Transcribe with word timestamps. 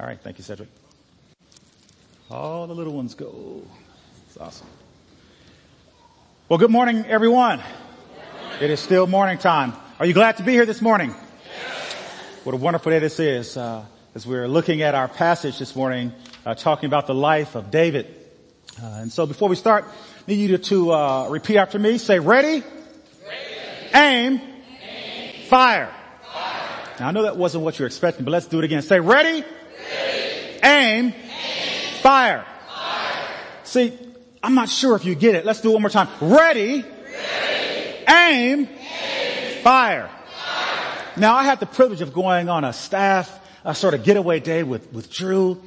All 0.00 0.06
right. 0.06 0.18
Thank 0.18 0.38
you, 0.38 0.44
Cedric. 0.44 0.70
All 2.30 2.66
the 2.66 2.74
little 2.74 2.94
ones 2.94 3.14
go. 3.14 3.62
It's 4.26 4.38
awesome. 4.38 4.66
Well, 6.48 6.58
good 6.58 6.70
morning, 6.70 7.04
everyone. 7.04 7.60
It 8.62 8.70
is 8.70 8.80
still 8.80 9.06
morning 9.06 9.36
time. 9.36 9.74
Are 9.98 10.06
you 10.06 10.14
glad 10.14 10.38
to 10.38 10.42
be 10.42 10.52
here 10.52 10.64
this 10.64 10.80
morning? 10.80 11.10
Yes. 11.10 11.94
What 12.44 12.54
a 12.54 12.56
wonderful 12.56 12.92
day 12.92 12.98
this 12.98 13.20
is. 13.20 13.58
Uh, 13.58 13.84
as 14.14 14.26
we're 14.26 14.48
looking 14.48 14.80
at 14.80 14.94
our 14.94 15.06
passage 15.06 15.58
this 15.58 15.76
morning, 15.76 16.14
uh, 16.46 16.54
talking 16.54 16.86
about 16.86 17.06
the 17.06 17.14
life 17.14 17.54
of 17.54 17.70
David. 17.70 18.06
Uh, 18.82 18.86
and 19.02 19.12
so 19.12 19.26
before 19.26 19.50
we 19.50 19.56
start, 19.56 19.84
I 19.84 20.30
need 20.30 20.36
you 20.36 20.56
to, 20.56 20.58
to 20.58 20.92
uh, 20.92 21.28
repeat 21.28 21.58
after 21.58 21.78
me. 21.78 21.98
Say 21.98 22.20
ready, 22.20 22.62
ready. 23.26 23.44
Aim, 23.92 24.40
Aim. 24.80 25.42
Fire. 25.42 25.92
fire. 26.22 26.86
Now 26.98 27.08
I 27.08 27.10
know 27.10 27.24
that 27.24 27.36
wasn't 27.36 27.64
what 27.64 27.78
you 27.78 27.82
were 27.82 27.88
expecting, 27.88 28.24
but 28.24 28.30
let's 28.30 28.46
do 28.46 28.60
it 28.60 28.64
again. 28.64 28.80
Say 28.80 28.98
ready, 28.98 29.42
ready. 29.42 29.59
Aim, 30.62 31.06
Aim. 31.06 31.12
Fire. 32.02 32.44
fire. 32.68 33.28
See, 33.64 33.98
I'm 34.42 34.54
not 34.54 34.68
sure 34.68 34.96
if 34.96 35.04
you 35.04 35.14
get 35.14 35.34
it. 35.34 35.44
Let's 35.44 35.60
do 35.60 35.70
it 35.70 35.72
one 35.72 35.82
more 35.82 35.90
time. 35.90 36.08
Ready, 36.20 36.82
ready. 36.82 38.04
Aim, 38.08 38.68
Aim. 38.68 39.62
Fire. 39.62 40.08
fire. 40.08 41.04
Now 41.16 41.34
I 41.34 41.44
had 41.44 41.60
the 41.60 41.66
privilege 41.66 42.00
of 42.00 42.12
going 42.12 42.48
on 42.48 42.64
a 42.64 42.72
staff 42.72 43.38
a 43.64 43.74
sort 43.74 43.94
of 43.94 44.04
getaway 44.04 44.40
day 44.40 44.62
with, 44.62 44.92
with 44.92 45.10
Drew 45.10 45.60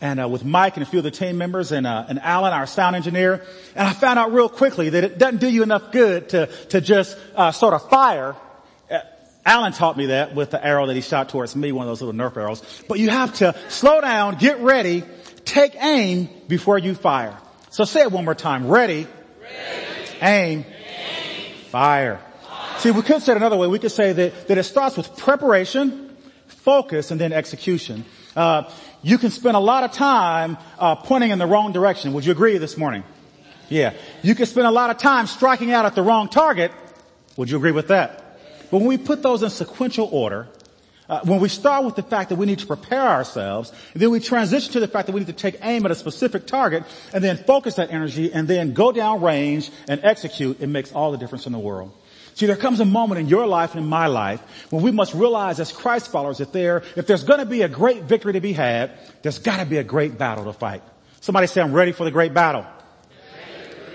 and 0.00 0.20
uh, 0.20 0.28
with 0.28 0.44
Mike 0.44 0.76
and 0.76 0.86
a 0.86 0.86
few 0.86 0.98
of 0.98 1.04
the 1.04 1.10
team 1.10 1.36
members 1.36 1.72
and, 1.72 1.86
uh, 1.86 2.06
and 2.08 2.18
Alan, 2.20 2.52
our 2.52 2.66
sound 2.66 2.96
engineer. 2.96 3.44
And 3.74 3.88
I 3.88 3.92
found 3.92 4.18
out 4.18 4.32
real 4.32 4.48
quickly 4.48 4.90
that 4.90 5.04
it 5.04 5.18
doesn't 5.18 5.40
do 5.40 5.48
you 5.48 5.62
enough 5.62 5.92
good 5.92 6.30
to, 6.30 6.46
to 6.68 6.80
just 6.80 7.16
uh, 7.34 7.52
sort 7.52 7.74
of 7.74 7.88
fire. 7.90 8.36
Alan 9.44 9.72
taught 9.72 9.96
me 9.96 10.06
that 10.06 10.34
with 10.34 10.50
the 10.50 10.64
arrow 10.64 10.86
that 10.86 10.94
he 10.94 11.00
shot 11.00 11.30
towards 11.30 11.56
me, 11.56 11.72
one 11.72 11.86
of 11.86 11.90
those 11.90 12.02
little 12.02 12.18
Nerf 12.18 12.36
arrows. 12.36 12.62
But 12.88 12.98
you 12.98 13.10
have 13.10 13.34
to 13.36 13.56
slow 13.68 14.00
down, 14.00 14.36
get 14.36 14.60
ready, 14.60 15.02
take 15.44 15.74
aim 15.76 16.28
before 16.46 16.78
you 16.78 16.94
fire. 16.94 17.36
So 17.70 17.84
say 17.84 18.02
it 18.02 18.12
one 18.12 18.24
more 18.24 18.34
time. 18.34 18.68
Ready, 18.68 19.06
ready. 19.40 20.10
Aim, 20.20 20.64
aim. 20.66 21.54
Fire. 21.68 22.20
fire. 22.42 22.78
See, 22.78 22.90
we 22.90 23.02
could 23.02 23.22
say 23.22 23.32
it 23.32 23.36
another 23.36 23.56
way. 23.56 23.66
We 23.66 23.78
could 23.78 23.92
say 23.92 24.12
that, 24.12 24.48
that 24.48 24.58
it 24.58 24.64
starts 24.64 24.96
with 24.96 25.16
preparation, 25.16 26.14
focus, 26.46 27.10
and 27.10 27.20
then 27.20 27.32
execution. 27.32 28.04
Uh, 28.36 28.70
you 29.02 29.16
can 29.16 29.30
spend 29.30 29.56
a 29.56 29.60
lot 29.60 29.84
of 29.84 29.92
time 29.92 30.58
uh, 30.78 30.96
pointing 30.96 31.30
in 31.30 31.38
the 31.38 31.46
wrong 31.46 31.72
direction. 31.72 32.12
Would 32.12 32.26
you 32.26 32.32
agree 32.32 32.58
this 32.58 32.76
morning? 32.76 33.04
Yeah. 33.70 33.94
You 34.22 34.34
can 34.34 34.46
spend 34.46 34.66
a 34.66 34.70
lot 34.70 34.90
of 34.90 34.98
time 34.98 35.26
striking 35.26 35.72
out 35.72 35.86
at 35.86 35.94
the 35.94 36.02
wrong 36.02 36.28
target. 36.28 36.72
Would 37.36 37.48
you 37.48 37.56
agree 37.56 37.72
with 37.72 37.88
that? 37.88 38.29
But 38.70 38.78
when 38.78 38.86
we 38.86 38.98
put 38.98 39.22
those 39.22 39.42
in 39.42 39.50
sequential 39.50 40.08
order, 40.10 40.48
uh, 41.08 41.20
when 41.24 41.40
we 41.40 41.48
start 41.48 41.84
with 41.84 41.96
the 41.96 42.04
fact 42.04 42.28
that 42.28 42.36
we 42.36 42.46
need 42.46 42.60
to 42.60 42.66
prepare 42.66 43.02
ourselves, 43.02 43.72
then 43.94 44.10
we 44.10 44.20
transition 44.20 44.72
to 44.74 44.80
the 44.80 44.86
fact 44.86 45.06
that 45.06 45.12
we 45.12 45.20
need 45.20 45.26
to 45.26 45.32
take 45.32 45.58
aim 45.62 45.84
at 45.84 45.90
a 45.90 45.96
specific 45.96 46.46
target, 46.46 46.84
and 47.12 47.22
then 47.22 47.36
focus 47.36 47.74
that 47.74 47.90
energy, 47.90 48.32
and 48.32 48.46
then 48.46 48.72
go 48.72 48.92
down 48.92 49.20
range 49.20 49.70
and 49.88 50.00
execute, 50.04 50.60
it 50.60 50.68
makes 50.68 50.92
all 50.92 51.10
the 51.10 51.18
difference 51.18 51.46
in 51.46 51.52
the 51.52 51.58
world. 51.58 51.90
See, 52.34 52.46
there 52.46 52.56
comes 52.56 52.78
a 52.78 52.84
moment 52.84 53.20
in 53.20 53.28
your 53.28 53.46
life 53.46 53.74
and 53.74 53.82
in 53.82 53.90
my 53.90 54.06
life 54.06 54.40
when 54.70 54.82
we 54.82 54.92
must 54.92 55.14
realize 55.14 55.58
as 55.58 55.72
Christ 55.72 56.12
followers 56.12 56.38
that 56.38 56.52
there, 56.52 56.84
if 56.94 57.08
there's 57.08 57.24
gonna 57.24 57.44
be 57.44 57.62
a 57.62 57.68
great 57.68 58.04
victory 58.04 58.34
to 58.34 58.40
be 58.40 58.52
had, 58.52 58.92
there's 59.22 59.40
gotta 59.40 59.66
be 59.66 59.78
a 59.78 59.84
great 59.84 60.16
battle 60.16 60.44
to 60.44 60.52
fight. 60.52 60.82
Somebody 61.20 61.48
say, 61.48 61.60
I'm 61.60 61.72
ready 61.72 61.92
for 61.92 62.04
the 62.04 62.10
great 62.10 62.32
battle. 62.32 62.64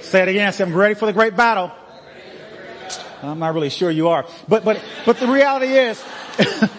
Say 0.02 0.22
it 0.22 0.28
again. 0.28 0.52
Say, 0.54 0.64
I'm 0.64 0.76
ready 0.76 0.94
for 0.94 1.06
the 1.08 1.14
great 1.14 1.36
battle. 1.36 1.72
I'm 3.28 3.40
not 3.40 3.54
really 3.54 3.70
sure 3.70 3.92
you 3.92 4.10
are. 4.10 4.26
But, 4.48 4.66
but, 4.66 4.82
but 5.06 5.20
the 5.20 5.28
reality 5.28 5.68
is, 5.68 6.04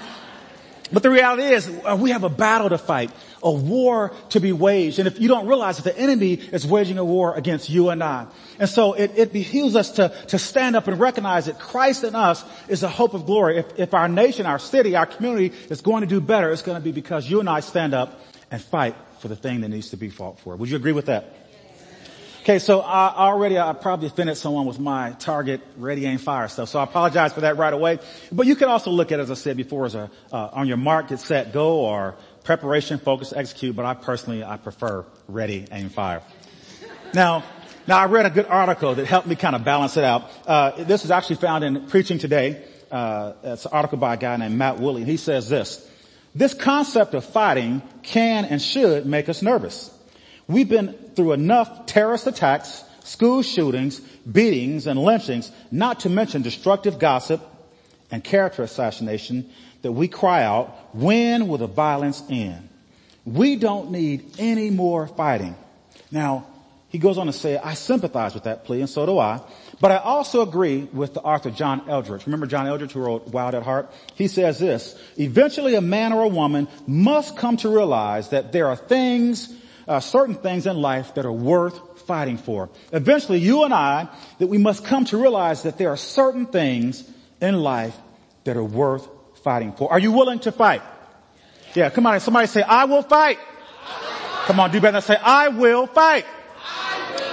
but 0.92 1.03
the 1.03 1.11
reality 1.11 1.42
is, 1.42 1.69
uh, 1.84 1.97
we 2.00 2.11
have 2.11 2.25
a 2.25 2.28
battle 2.28 2.69
to 2.69 2.78
fight 2.78 3.11
a 3.47 3.50
war 3.50 4.12
to 4.30 4.41
be 4.41 4.53
waged. 4.53 4.98
And 4.98 5.06
if 5.06 5.20
you 5.20 5.28
don't 5.28 5.47
realize 5.47 5.77
that 5.77 5.84
the 5.84 5.97
enemy 5.97 6.33
is 6.34 6.66
waging 6.66 6.98
a 6.98 7.05
war 7.05 7.36
against 7.36 7.70
you 7.70 7.91
and 7.91 8.03
I. 8.03 8.27
And 8.58 8.69
so 8.69 8.94
it, 8.94 9.12
it 9.14 9.33
behooves 9.33 9.76
us 9.76 9.93
to, 9.93 10.09
to 10.28 10.38
stand 10.38 10.75
up 10.75 10.88
and 10.88 10.98
recognize 10.98 11.47
that 11.47 11.60
Christ 11.60 12.03
in 12.03 12.16
us 12.16 12.44
is 12.66 12.81
the 12.81 12.88
hope 12.88 13.15
of 13.15 13.25
glory. 13.25 13.59
If, 13.59 13.78
if 13.78 13.94
our 13.94 14.09
nation, 14.09 14.47
our 14.47 14.59
city, 14.59 14.97
our 14.97 15.06
community 15.06 15.53
is 15.70 15.81
going 15.81 16.00
to 16.00 16.09
do 16.09 16.20
better, 16.20 16.50
it's 16.50 16.62
going 16.62 16.76
to 16.76 16.84
be 16.84 16.91
because 16.91 17.31
you 17.31 17.38
and 17.38 17.49
I 17.49 17.60
stand 17.60 17.94
up 17.94 18.20
and 18.50 18.60
fight 18.60 18.97
for 19.20 19.28
the 19.28 19.37
thing 19.37 19.60
that 19.60 19.69
needs 19.69 19.91
to 19.91 19.97
be 19.97 20.10
fought 20.10 20.41
for. 20.41 20.56
Would 20.56 20.69
you 20.69 20.76
agree 20.76 20.93
with 20.93 21.06
that? 21.06 21.35
Okay, 22.46 22.60
so 22.60 22.78
I 22.78 23.12
already, 23.12 23.58
I 23.58 23.72
probably 23.72 24.06
offended 24.06 24.36
someone 24.36 24.66
with 24.66 24.78
my 24.78 25.10
target 25.18 25.60
ready 25.76 26.06
aim 26.06 26.18
fire 26.18 26.46
stuff. 26.46 26.68
So 26.68 26.78
I 26.78 26.84
apologize 26.84 27.32
for 27.32 27.40
that 27.40 27.56
right 27.56 27.72
away. 27.72 27.98
But 28.30 28.46
you 28.46 28.54
can 28.54 28.68
also 28.68 28.92
look 28.92 29.10
at, 29.10 29.18
as 29.18 29.32
I 29.32 29.34
said 29.34 29.56
before, 29.56 29.84
as 29.84 29.96
a, 29.96 30.08
uh, 30.30 30.50
on 30.52 30.68
your 30.68 30.76
mark, 30.76 31.08
get 31.08 31.18
set, 31.18 31.52
go, 31.52 31.80
or 31.80 32.14
preparation, 32.44 33.00
focus, 33.00 33.32
execute, 33.32 33.74
but 33.74 33.84
I 33.84 33.94
personally, 33.94 34.44
I 34.44 34.58
prefer 34.58 35.04
ready, 35.26 35.66
aim, 35.72 35.88
fire. 35.88 36.22
Now, 37.12 37.42
now 37.88 37.98
I 37.98 38.06
read 38.06 38.26
a 38.26 38.30
good 38.30 38.46
article 38.46 38.94
that 38.94 39.06
helped 39.06 39.26
me 39.26 39.34
kind 39.34 39.56
of 39.56 39.64
balance 39.64 39.96
it 39.96 40.04
out. 40.04 40.30
Uh, 40.46 40.84
this 40.84 41.04
is 41.04 41.10
actually 41.10 41.36
found 41.36 41.64
in 41.64 41.88
Preaching 41.88 42.18
Today. 42.18 42.62
Uh, 42.92 43.32
it's 43.42 43.64
an 43.64 43.72
article 43.72 43.98
by 43.98 44.14
a 44.14 44.16
guy 44.16 44.36
named 44.36 44.54
Matt 44.56 44.78
Woodley. 44.78 45.02
He 45.02 45.16
says 45.16 45.48
this, 45.48 45.84
this 46.32 46.54
concept 46.54 47.14
of 47.14 47.24
fighting 47.24 47.82
can 48.04 48.44
and 48.44 48.62
should 48.62 49.04
make 49.04 49.28
us 49.28 49.42
nervous. 49.42 49.95
We've 50.48 50.68
been 50.68 50.92
through 51.14 51.32
enough 51.32 51.86
terrorist 51.86 52.26
attacks, 52.26 52.84
school 53.04 53.42
shootings, 53.42 54.00
beatings, 54.00 54.86
and 54.86 55.02
lynchings, 55.02 55.50
not 55.70 56.00
to 56.00 56.08
mention 56.08 56.42
destructive 56.42 56.98
gossip 56.98 57.42
and 58.10 58.22
character 58.22 58.62
assassination 58.62 59.50
that 59.82 59.92
we 59.92 60.08
cry 60.08 60.42
out, 60.42 60.94
when 60.94 61.48
will 61.48 61.58
the 61.58 61.66
violence 61.66 62.22
end? 62.30 62.68
We 63.24 63.56
don't 63.56 63.90
need 63.90 64.34
any 64.38 64.70
more 64.70 65.08
fighting. 65.08 65.56
Now, 66.10 66.46
he 66.88 66.98
goes 66.98 67.18
on 67.18 67.26
to 67.26 67.32
say, 67.32 67.58
I 67.58 67.74
sympathize 67.74 68.34
with 68.34 68.44
that 68.44 68.64
plea, 68.64 68.80
and 68.80 68.88
so 68.88 69.04
do 69.04 69.18
I. 69.18 69.40
But 69.80 69.90
I 69.90 69.96
also 69.96 70.42
agree 70.42 70.84
with 70.92 71.14
the 71.14 71.20
author 71.20 71.50
John 71.50 71.82
Eldredge. 71.88 72.24
Remember 72.26 72.46
John 72.46 72.66
Eldredge 72.66 72.92
who 72.92 73.00
wrote 73.00 73.28
Wild 73.28 73.54
at 73.54 73.64
Heart? 73.64 73.92
He 74.14 74.28
says 74.28 74.58
this, 74.58 74.96
eventually 75.18 75.74
a 75.74 75.80
man 75.80 76.12
or 76.12 76.22
a 76.22 76.28
woman 76.28 76.68
must 76.86 77.36
come 77.36 77.56
to 77.58 77.68
realize 77.68 78.30
that 78.30 78.52
there 78.52 78.68
are 78.68 78.76
things, 78.76 79.52
uh, 79.86 80.00
certain 80.00 80.34
things 80.34 80.66
in 80.66 80.76
life 80.76 81.14
that 81.14 81.24
are 81.24 81.32
worth 81.32 82.02
fighting 82.06 82.38
for. 82.38 82.69
Eventually 82.92 83.38
you 83.38 83.64
and 83.64 83.72
I, 83.74 84.08
that 84.38 84.47
we 84.47 84.58
must 84.58 84.84
come 84.84 85.04
to 85.06 85.16
realize 85.16 85.62
that 85.62 85.78
there 85.78 85.91
are 85.91 85.97
certain 85.97 86.47
things 86.47 87.08
in 87.41 87.62
life 87.62 87.96
that 88.44 88.56
are 88.56 88.64
worth 88.64 89.06
fighting 89.42 89.72
for. 89.72 89.91
Are 89.91 89.98
you 89.98 90.12
willing 90.12 90.38
to 90.41 90.52
fight? 90.52 90.82
Yeah, 91.75 91.91
come 91.91 92.06
on. 92.06 92.19
Somebody 92.20 92.46
say, 92.46 92.62
I 92.62 92.84
will 92.86 93.02
fight. 93.02 93.38
Come 94.46 94.60
on, 94.60 94.70
do 94.70 94.80
better 94.80 95.00
say, 95.00 95.16
I 95.16 95.48
will 95.48 95.86
fight. 95.86 96.25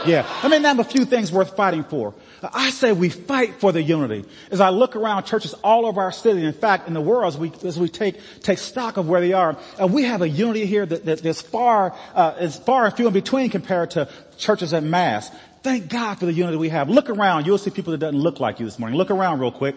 Yeah. 0.06 0.28
Let 0.44 0.52
me 0.52 0.60
name 0.60 0.80
a 0.80 0.84
few 0.84 1.06
things 1.06 1.32
worth 1.32 1.56
fighting 1.56 1.84
for. 1.84 2.14
I 2.54 2.72
say 2.72 2.92
we 2.92 3.10
fight 3.10 3.56
for 3.60 3.72
the 3.72 3.82
unity. 3.82 4.26
As 4.52 4.60
I 4.60 4.70
look 4.70 4.96
around 4.96 5.24
churches 5.24 5.54
all 5.64 5.86
over 5.86 6.02
our 6.02 6.12
city, 6.12 6.44
in 6.44 6.54
fact, 6.54 6.88
in 6.88 6.94
the 6.94 7.02
world, 7.02 7.34
as 7.34 7.38
we, 7.38 7.52
as 7.64 7.80
we 7.80 7.88
take, 7.88 8.16
take 8.42 8.58
stock 8.58 8.98
of 8.98 9.08
where 9.08 9.22
they 9.22 9.34
are, 9.34 9.58
uh, 9.82 9.88
we 9.88 10.04
have 10.04 10.22
a 10.22 10.28
unity 10.28 10.66
here 10.66 10.86
that, 10.86 11.06
that 11.06 11.26
is 11.26 11.42
far, 11.42 11.96
uh, 12.16 12.36
is 12.40 12.58
far 12.58 12.86
and 12.86 12.96
few 12.96 13.08
in 13.08 13.14
between 13.14 13.50
compared 13.50 13.92
to 13.92 14.10
churches 14.38 14.74
at 14.74 14.84
mass. 14.84 15.32
Thank 15.62 15.90
God 15.90 16.16
for 16.20 16.26
the 16.26 16.34
unity 16.34 16.58
we 16.58 16.70
have. 16.70 16.90
Look 16.90 17.10
around. 17.10 17.46
You'll 17.46 17.58
see 17.58 17.70
people 17.70 17.92
that 17.92 18.00
doesn't 18.00 18.20
look 18.20 18.40
like 18.40 18.60
you 18.60 18.66
this 18.66 18.78
morning. 18.80 18.98
Look 18.98 19.12
around 19.12 19.40
real 19.40 19.52
quick. 19.52 19.76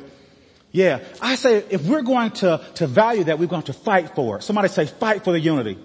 Yeah. 0.72 1.00
I 1.22 1.36
say 1.36 1.64
if 1.70 1.84
we're 1.84 2.02
going 2.02 2.32
to, 2.32 2.60
to 2.74 2.86
value 2.86 3.24
that, 3.24 3.38
we're 3.38 3.46
going 3.46 3.62
to 3.62 3.72
fight 3.72 4.14
for 4.14 4.38
it. 4.38 4.42
Somebody 4.42 4.68
say 4.68 4.86
fight 4.86 5.22
for 5.22 5.32
the 5.32 5.40
unity. 5.40 5.78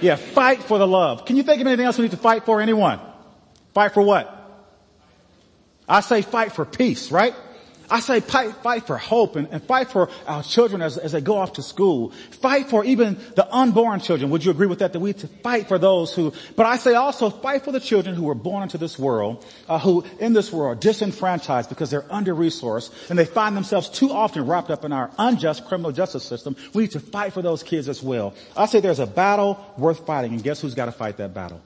Yeah, 0.00 0.16
fight 0.16 0.62
for 0.62 0.78
the 0.78 0.86
love. 0.86 1.24
Can 1.24 1.36
you 1.36 1.42
think 1.42 1.60
of 1.60 1.66
anything 1.66 1.86
else 1.86 1.96
we 1.96 2.02
need 2.04 2.10
to 2.10 2.16
fight 2.16 2.44
for? 2.44 2.60
Anyone? 2.60 3.00
Fight 3.72 3.92
for 3.92 4.02
what? 4.02 4.33
I 5.88 6.00
say 6.00 6.22
fight 6.22 6.52
for 6.52 6.64
peace, 6.64 7.10
right? 7.10 7.34
I 7.90 8.00
say 8.00 8.20
fight, 8.20 8.54
fight 8.56 8.86
for 8.86 8.96
hope 8.96 9.36
and, 9.36 9.48
and 9.50 9.62
fight 9.62 9.90
for 9.90 10.08
our 10.26 10.42
children 10.42 10.80
as, 10.80 10.96
as 10.96 11.12
they 11.12 11.20
go 11.20 11.36
off 11.36 11.54
to 11.54 11.62
school. 11.62 12.10
Fight 12.40 12.68
for 12.70 12.84
even 12.84 13.18
the 13.36 13.46
unborn 13.54 14.00
children. 14.00 14.30
Would 14.30 14.44
you 14.44 14.50
agree 14.50 14.66
with 14.66 14.78
that? 14.78 14.92
That 14.92 15.00
we 15.00 15.12
to 15.12 15.28
fight 15.28 15.68
for 15.68 15.78
those 15.78 16.14
who, 16.14 16.32
but 16.56 16.66
I 16.66 16.76
say 16.76 16.94
also 16.94 17.30
fight 17.30 17.62
for 17.62 17.72
the 17.72 17.80
children 17.80 18.14
who 18.14 18.24
were 18.24 18.34
born 18.34 18.62
into 18.62 18.78
this 18.78 18.98
world, 18.98 19.44
uh, 19.68 19.78
who 19.78 20.04
in 20.18 20.32
this 20.32 20.50
world 20.52 20.76
are 20.76 20.80
disenfranchised 20.80 21.68
because 21.68 21.90
they're 21.90 22.06
under-resourced 22.10 23.10
and 23.10 23.18
they 23.18 23.26
find 23.26 23.56
themselves 23.56 23.88
too 23.88 24.10
often 24.10 24.46
wrapped 24.46 24.70
up 24.70 24.84
in 24.84 24.92
our 24.92 25.10
unjust 25.18 25.66
criminal 25.66 25.92
justice 25.92 26.24
system. 26.24 26.56
We 26.72 26.84
need 26.84 26.92
to 26.92 27.00
fight 27.00 27.32
for 27.32 27.42
those 27.42 27.62
kids 27.62 27.88
as 27.88 28.02
well. 28.02 28.34
I 28.56 28.66
say 28.66 28.80
there's 28.80 28.98
a 28.98 29.06
battle 29.06 29.62
worth 29.76 30.06
fighting 30.06 30.32
and 30.32 30.42
guess 30.42 30.60
who's 30.60 30.74
got 30.74 30.86
to 30.86 30.92
fight 30.92 31.18
that 31.18 31.34
battle? 31.34 31.60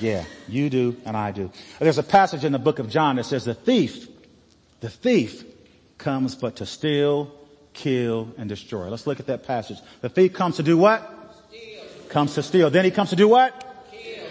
Yeah, 0.00 0.24
you 0.48 0.70
do 0.70 0.96
and 1.04 1.16
I 1.16 1.30
do. 1.30 1.50
There's 1.78 1.98
a 1.98 2.02
passage 2.02 2.44
in 2.44 2.52
the 2.52 2.58
book 2.58 2.78
of 2.78 2.88
John 2.88 3.16
that 3.16 3.24
says 3.24 3.44
the 3.44 3.54
thief 3.54 4.08
the 4.80 4.88
thief 4.88 5.44
comes 5.98 6.34
but 6.34 6.56
to 6.56 6.66
steal, 6.66 7.30
kill, 7.74 8.32
and 8.38 8.48
destroy. 8.48 8.88
Let's 8.88 9.06
look 9.06 9.20
at 9.20 9.26
that 9.26 9.46
passage. 9.46 9.78
The 10.00 10.08
thief 10.08 10.32
comes 10.32 10.56
to 10.56 10.62
do 10.62 10.78
what? 10.78 11.02
Steal. 11.48 11.82
Comes 12.08 12.34
to 12.34 12.42
steal. 12.42 12.70
Then 12.70 12.86
he 12.86 12.90
comes 12.90 13.10
to 13.10 13.16
do 13.16 13.28
what? 13.28 13.66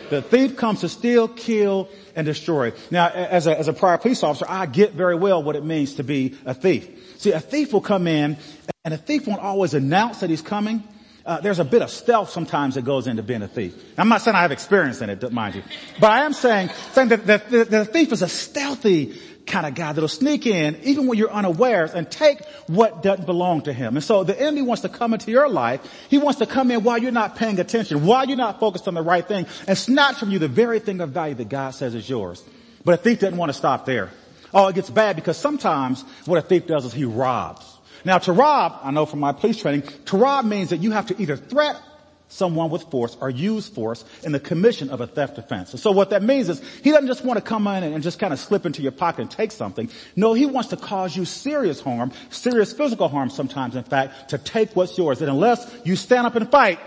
The 0.10 0.24
thief 0.24 0.58
comes 0.58 0.82
to 0.82 0.90
steal, 0.90 1.28
kill, 1.28 1.88
and 2.16 2.26
destroy. 2.26 2.74
Now, 2.90 3.10
as 3.10 3.46
a, 3.46 3.58
as 3.58 3.68
a 3.68 3.74
prior 3.74 4.00
police 4.00 4.24
officer, 4.24 4.46
I 4.50 4.66
get 4.66 4.94
very 4.94 5.16
well 5.16 5.44
what 5.44 5.56
it 5.56 5.64
means 5.64 5.96
to 5.96 6.04
be 6.04 6.36
a 6.46 6.54
thief. 6.56 7.20
See, 7.20 7.32
a 7.32 7.40
thief 7.40 7.72
will 7.74 7.82
come 7.82 8.08
in, 8.08 8.38
and 8.84 8.94
a 8.94 8.98
thief 8.98 9.28
won't 9.28 9.42
always 9.42 9.76
announce 9.76 10.22
that 10.22 10.32
he's 10.32 10.42
coming. 10.42 10.84
Uh, 11.30 11.40
there's 11.42 11.60
a 11.60 11.64
bit 11.64 11.84
of 11.84 11.92
stealth 11.92 12.32
sometimes 12.32 12.74
that 12.74 12.84
goes 12.84 13.06
into 13.06 13.22
being 13.22 13.44
a 13.44 13.48
thief. 13.48 13.76
I'm 14.00 14.10
not 14.10 14.24
saying 14.24 14.36
I 14.36 14.42
have 14.42 14.52
experience 14.52 15.00
in 15.00 15.12
it, 15.12 15.32
mind 15.32 15.54
you, 15.54 15.64
but 16.00 16.10
I 16.10 16.26
am 16.26 16.34
saying, 16.34 16.72
saying 16.94 17.10
that 17.10 17.28
the, 17.28 17.44
the, 17.50 17.66
the 17.66 17.86
thief 17.86 18.12
is 18.12 18.24
a 18.24 18.28
stealthy 18.28 19.16
kind 19.46 19.68
of 19.68 19.76
guy 19.76 19.94
that'll 19.94 20.08
sneak 20.08 20.48
in 20.48 20.80
even 20.82 21.06
when 21.06 21.20
you're 21.20 21.30
unawares 21.30 21.92
and 21.92 22.10
take 22.10 22.44
what 22.66 23.04
doesn't 23.04 23.28
belong 23.28 23.62
to 23.62 23.74
him. 23.74 23.96
And 23.96 24.04
so 24.04 24.24
the 24.24 24.40
enemy 24.40 24.64
wants 24.64 24.82
to 24.82 24.90
come 24.90 25.14
into 25.14 25.30
your 25.30 25.48
life. 25.48 25.82
He 26.10 26.18
wants 26.18 26.40
to 26.40 26.48
come 26.48 26.72
in 26.72 26.84
while 26.84 26.98
you're 26.98 27.12
not 27.12 27.36
paying 27.36 27.60
attention, 27.60 28.08
while 28.08 28.28
you're 28.28 28.36
not 28.36 28.60
focused 28.60 28.88
on 28.88 28.96
the 28.96 29.04
right 29.04 29.28
thing 29.28 29.46
and 29.68 29.78
snatch 29.78 30.18
from 30.18 30.32
you 30.32 30.40
the 30.40 30.48
very 30.48 30.80
thing 30.80 31.00
of 31.00 31.12
value 31.12 31.36
that 31.36 31.50
God 31.50 31.72
says 31.76 31.94
is 31.94 32.10
yours. 32.10 32.44
But 32.84 32.96
a 32.96 32.98
thief 32.98 33.20
doesn't 33.20 33.38
want 33.38 33.50
to 33.50 33.58
stop 33.58 33.86
there. 33.86 34.10
Oh, 34.52 34.68
it 34.68 34.74
gets 34.74 34.90
bad 34.90 35.16
because 35.16 35.38
sometimes 35.38 36.02
what 36.26 36.40
a 36.40 36.42
thief 36.42 36.66
does 36.66 36.86
is 36.86 36.94
he 36.94 37.06
robs. 37.06 37.79
Now 38.06 38.18
to 38.20 38.32
rob, 38.32 38.80
I 38.84 38.92
know 38.92 39.06
from 39.06 39.20
my 39.20 39.32
police 39.32 39.62
training, 39.62 39.84
to 40.06 40.18
rob 40.18 40.46
means 40.46 40.70
that 40.70 40.78
you 40.78 40.92
have 40.92 41.08
to 41.08 41.22
either 41.22 41.36
threat 41.36 41.82
someone 42.30 42.70
with 42.70 42.84
force 42.84 43.18
or 43.20 43.30
use 43.30 43.68
force 43.68 44.06
in 44.24 44.32
the 44.32 44.40
commission 44.40 44.90
of 44.90 45.02
a 45.02 45.08
theft 45.08 45.38
offense. 45.38 45.72
And 45.72 45.80
so 45.80 45.92
what 45.92 46.12
that 46.12 46.24
means 46.24 46.48
is 46.48 46.62
he 46.84 46.92
doesn't 46.92 47.08
just 47.08 47.26
want 47.26 47.38
to 47.38 47.42
come 47.42 47.68
in 47.68 47.84
and 47.84 48.04
just 48.04 48.20
kind 48.20 48.32
of 48.32 48.40
slip 48.40 48.66
into 48.66 48.82
your 48.82 48.92
pocket 48.92 49.22
and 49.24 49.32
take 49.32 49.52
something. 49.52 49.90
No, 50.16 50.34
he 50.34 50.46
wants 50.46 50.70
to 50.70 50.78
cause 50.78 51.16
you 51.18 51.26
serious 51.26 51.82
harm, 51.82 52.12
serious 52.30 52.72
physical 52.72 53.10
harm 53.10 53.30
sometimes 53.30 53.76
in 53.76 53.84
fact, 53.84 54.30
to 54.30 54.38
take 54.38 54.76
what's 54.76 54.98
yours. 54.98 55.22
And 55.22 55.30
unless 55.30 55.70
you 55.84 55.96
stand 55.96 56.28
up 56.28 56.36
and 56.36 56.50
fight, 56.50 56.80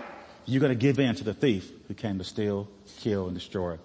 you're 0.45 0.61
going 0.61 0.71
to 0.73 0.79
give 0.79 0.99
in 0.99 1.15
to 1.15 1.23
the 1.23 1.33
thief 1.33 1.69
who 1.87 1.93
came 1.93 2.17
to 2.17 2.23
steal, 2.23 2.67
kill, 2.99 3.27
and 3.27 3.35
destroy. 3.35 3.77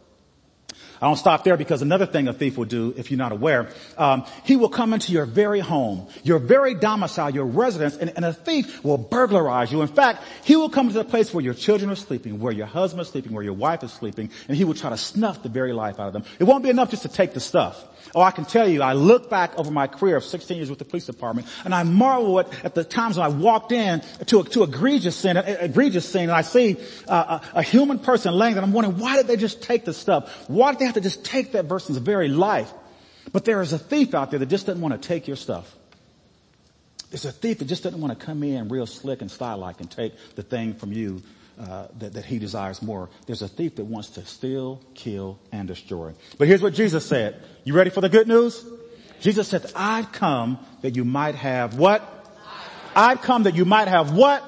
I 1.00 1.06
don't 1.06 1.17
stop 1.17 1.45
there 1.45 1.56
because 1.56 1.83
another 1.83 2.06
thing 2.06 2.29
a 2.29 2.33
thief 2.33 2.59
will 2.59 2.65
do, 2.65 2.93
if 2.97 3.11
you're 3.11 3.19
not 3.19 3.33
aware, 3.33 3.69
um, 3.97 4.25
he 4.45 4.56
will 4.56 4.69
come 4.69 4.93
into 4.93 5.12
your 5.12 5.27
very 5.27 5.61
home, 5.61 6.09
your 6.25 6.39
very 6.39 6.75
domicile, 6.75 7.31
your 7.31 7.47
residence, 7.47 7.97
and, 7.97 8.12
and, 8.17 8.25
a 8.25 8.33
thief 8.33 8.85
will 8.85 8.99
burglarize 8.99 9.71
you. 9.71 9.81
In 9.81 9.89
fact, 9.89 10.23
he 10.45 10.56
will 10.56 10.69
come 10.69 10.89
to 10.89 10.95
the 10.95 11.05
place 11.05 11.33
where 11.33 11.43
your 11.43 11.55
children 11.55 11.91
are 11.91 11.97
sleeping, 11.97 12.41
where 12.41 12.53
your 12.53 12.67
husband 12.67 13.03
is 13.03 13.09
sleeping, 13.09 13.33
where 13.33 13.45
your 13.45 13.55
wife 13.55 13.83
is 13.85 13.93
sleeping, 13.93 14.31
and 14.49 14.56
he 14.56 14.65
will 14.65 14.75
try 14.75 14.91
to 14.91 14.97
snuff 14.97 15.43
the 15.43 15.49
very 15.49 15.73
life 15.73 16.00
out 16.00 16.09
of 16.09 16.12
them. 16.12 16.25
It 16.39 16.45
won't 16.45 16.65
be 16.65 16.71
enough 16.71 16.91
just 16.91 17.03
to 17.03 17.09
take 17.09 17.33
the 17.33 17.41
stuff. 17.41 17.85
Oh, 18.15 18.21
I 18.21 18.31
can 18.31 18.45
tell 18.45 18.69
you, 18.69 18.83
I 18.83 18.93
look 18.93 19.31
back 19.31 19.59
over 19.59 19.71
my 19.71 19.87
career 19.87 20.17
of 20.17 20.25
16 20.25 20.57
years 20.57 20.71
with 20.71 20.79
the 20.79 20.85
police 20.85 21.07
department, 21.07 21.47
and 21.65 21.75
I 21.75 21.83
marvel 21.83 22.41
at, 22.41 22.65
at 22.65 22.75
the 22.75 22.85
times 22.85 23.17
when 23.17 23.27
I 23.27 23.29
walked 23.29 23.73
in 23.73 24.03
to 24.27 24.41
a, 24.41 24.45
to 24.45 24.63
egregious 24.63 25.17
sin, 25.17 25.37
a, 25.37 25.41
egregious 25.41 26.09
sin, 26.09 26.23
and 26.23 26.33
I 26.33 26.43
see 26.43 26.77
uh, 27.07 27.41
a, 27.55 27.59
a, 27.59 27.63
human 27.63 27.99
person 27.99 28.35
laying 28.35 28.55
there, 28.55 28.63
and 28.63 28.71
I'm 28.71 28.75
wondering, 28.75 28.99
why 28.99 29.17
did 29.17 29.27
they 29.27 29.37
just 29.37 29.63
take 29.63 29.85
the 29.85 29.95
stuff? 29.95 30.49
Why 30.49 30.73
did 30.73 30.81
they 30.81 30.85
have 30.87 30.95
to 30.95 31.01
just 31.01 31.25
take 31.25 31.53
that 31.53 31.69
person's 31.69 31.99
very 31.99 32.29
life? 32.29 32.73
But 33.33 33.45
there 33.45 33.61
is 33.61 33.73
a 33.73 33.79
thief 33.79 34.15
out 34.15 34.31
there 34.31 34.39
that 34.39 34.47
just 34.47 34.67
doesn't 34.67 34.81
want 34.81 35.01
to 35.01 35.09
take 35.09 35.27
your 35.27 35.37
stuff. 35.37 35.75
There's 37.11 37.25
a 37.25 37.33
thief 37.33 37.59
that 37.59 37.65
just 37.67 37.83
doesn't 37.83 38.01
want 38.01 38.19
to 38.19 38.27
come 38.27 38.43
in 38.43 38.69
real 38.69 38.87
slick 38.87 39.23
and 39.23 39.31
style-like 39.31 39.81
and 39.81 39.91
take 39.91 40.15
the 40.35 40.43
thing 40.43 40.75
from 40.75 40.93
you 40.93 41.23
uh, 41.59 41.89
that, 41.99 42.13
that 42.15 42.25
he 42.25 42.39
desires 42.39 42.81
more. 42.83 43.09
There's 43.27 43.43
a 43.43 43.49
thief 43.49 43.77
that 43.77 43.85
wants 43.85 44.11
to 44.11 44.25
steal, 44.25 44.81
kill, 44.95 45.39
and 45.53 45.67
destroy. 45.67 46.15
But 46.39 46.49
here's 46.49 46.63
what 46.63 46.75
Jesus 46.75 47.05
said. 47.05 47.43
You 47.65 47.75
ready 47.75 47.91
for 47.91 48.01
the 48.01 48.09
good 48.09 48.29
news? 48.29 48.65
Jesus 49.21 49.49
said, 49.49 49.71
I've 49.75 50.13
come 50.13 50.59
that 50.83 50.95
you 50.97 51.05
might 51.05 51.35
have 51.35 51.77
what? 51.77 52.03
I've 52.95 53.21
come 53.23 53.45
that 53.45 53.55
you 53.55 53.65
might 53.65 53.89
have 53.89 54.13
what? 54.13 54.45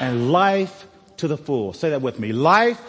And 0.00 0.30
life 0.32 0.86
to 1.18 1.28
the 1.28 1.36
full. 1.36 1.72
Say 1.72 1.90
that 1.90 2.02
with 2.02 2.18
me. 2.18 2.32
Life 2.32 2.80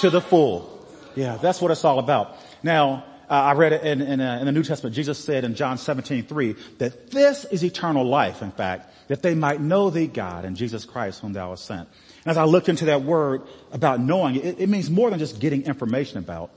to 0.00 0.10
the 0.10 0.20
full. 0.20 0.84
Yeah, 1.14 1.36
that's 1.36 1.60
what 1.60 1.70
it's 1.70 1.84
all 1.84 1.98
about. 1.98 2.36
Now, 2.62 3.04
uh, 3.30 3.34
I 3.34 3.52
read 3.52 3.72
it 3.72 3.84
in, 3.84 4.02
in, 4.02 4.20
uh, 4.20 4.38
in, 4.40 4.46
the 4.46 4.52
New 4.52 4.64
Testament. 4.64 4.96
Jesus 4.96 5.16
said 5.16 5.44
in 5.44 5.54
John 5.54 5.78
17, 5.78 6.24
3, 6.24 6.56
that 6.78 7.12
this 7.12 7.44
is 7.44 7.62
eternal 7.62 8.04
life, 8.04 8.42
in 8.42 8.50
fact, 8.50 8.92
that 9.06 9.22
they 9.22 9.36
might 9.36 9.60
know 9.60 9.88
thee, 9.88 10.08
God, 10.08 10.44
and 10.44 10.56
Jesus 10.56 10.84
Christ 10.84 11.20
whom 11.20 11.32
thou 11.32 11.50
hast 11.50 11.64
sent. 11.64 11.88
And 12.24 12.26
as 12.26 12.36
I 12.36 12.44
looked 12.44 12.68
into 12.68 12.86
that 12.86 13.02
word 13.02 13.42
about 13.70 14.00
knowing, 14.00 14.34
it, 14.34 14.58
it 14.58 14.68
means 14.68 14.90
more 14.90 15.10
than 15.10 15.20
just 15.20 15.38
getting 15.38 15.62
information 15.62 16.18
about. 16.18 16.50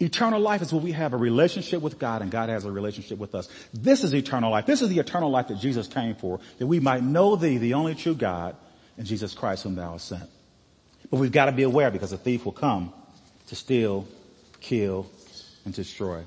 Eternal 0.00 0.40
life 0.40 0.62
is 0.62 0.72
when 0.72 0.82
we 0.82 0.92
have 0.92 1.12
a 1.12 1.18
relationship 1.18 1.82
with 1.82 1.98
God 1.98 2.22
and 2.22 2.30
God 2.30 2.48
has 2.48 2.64
a 2.64 2.72
relationship 2.72 3.18
with 3.18 3.34
us. 3.34 3.48
This 3.74 4.02
is 4.02 4.14
eternal 4.14 4.50
life. 4.50 4.64
This 4.64 4.80
is 4.80 4.88
the 4.88 4.98
eternal 4.98 5.30
life 5.30 5.48
that 5.48 5.58
Jesus 5.58 5.86
came 5.86 6.14
for, 6.14 6.40
that 6.58 6.66
we 6.66 6.80
might 6.80 7.02
know 7.02 7.36
thee, 7.36 7.58
the 7.58 7.74
only 7.74 7.94
true 7.94 8.14
God, 8.14 8.56
and 8.96 9.06
Jesus 9.06 9.34
Christ 9.34 9.64
whom 9.64 9.74
thou 9.74 9.92
hast 9.92 10.08
sent. 10.08 10.30
But 11.10 11.20
we've 11.20 11.32
got 11.32 11.46
to 11.46 11.52
be 11.52 11.62
aware 11.62 11.90
because 11.90 12.12
a 12.12 12.18
thief 12.18 12.46
will 12.46 12.52
come 12.52 12.92
to 13.48 13.54
steal, 13.54 14.06
kill, 14.60 15.10
and 15.66 15.74
destroy. 15.74 16.22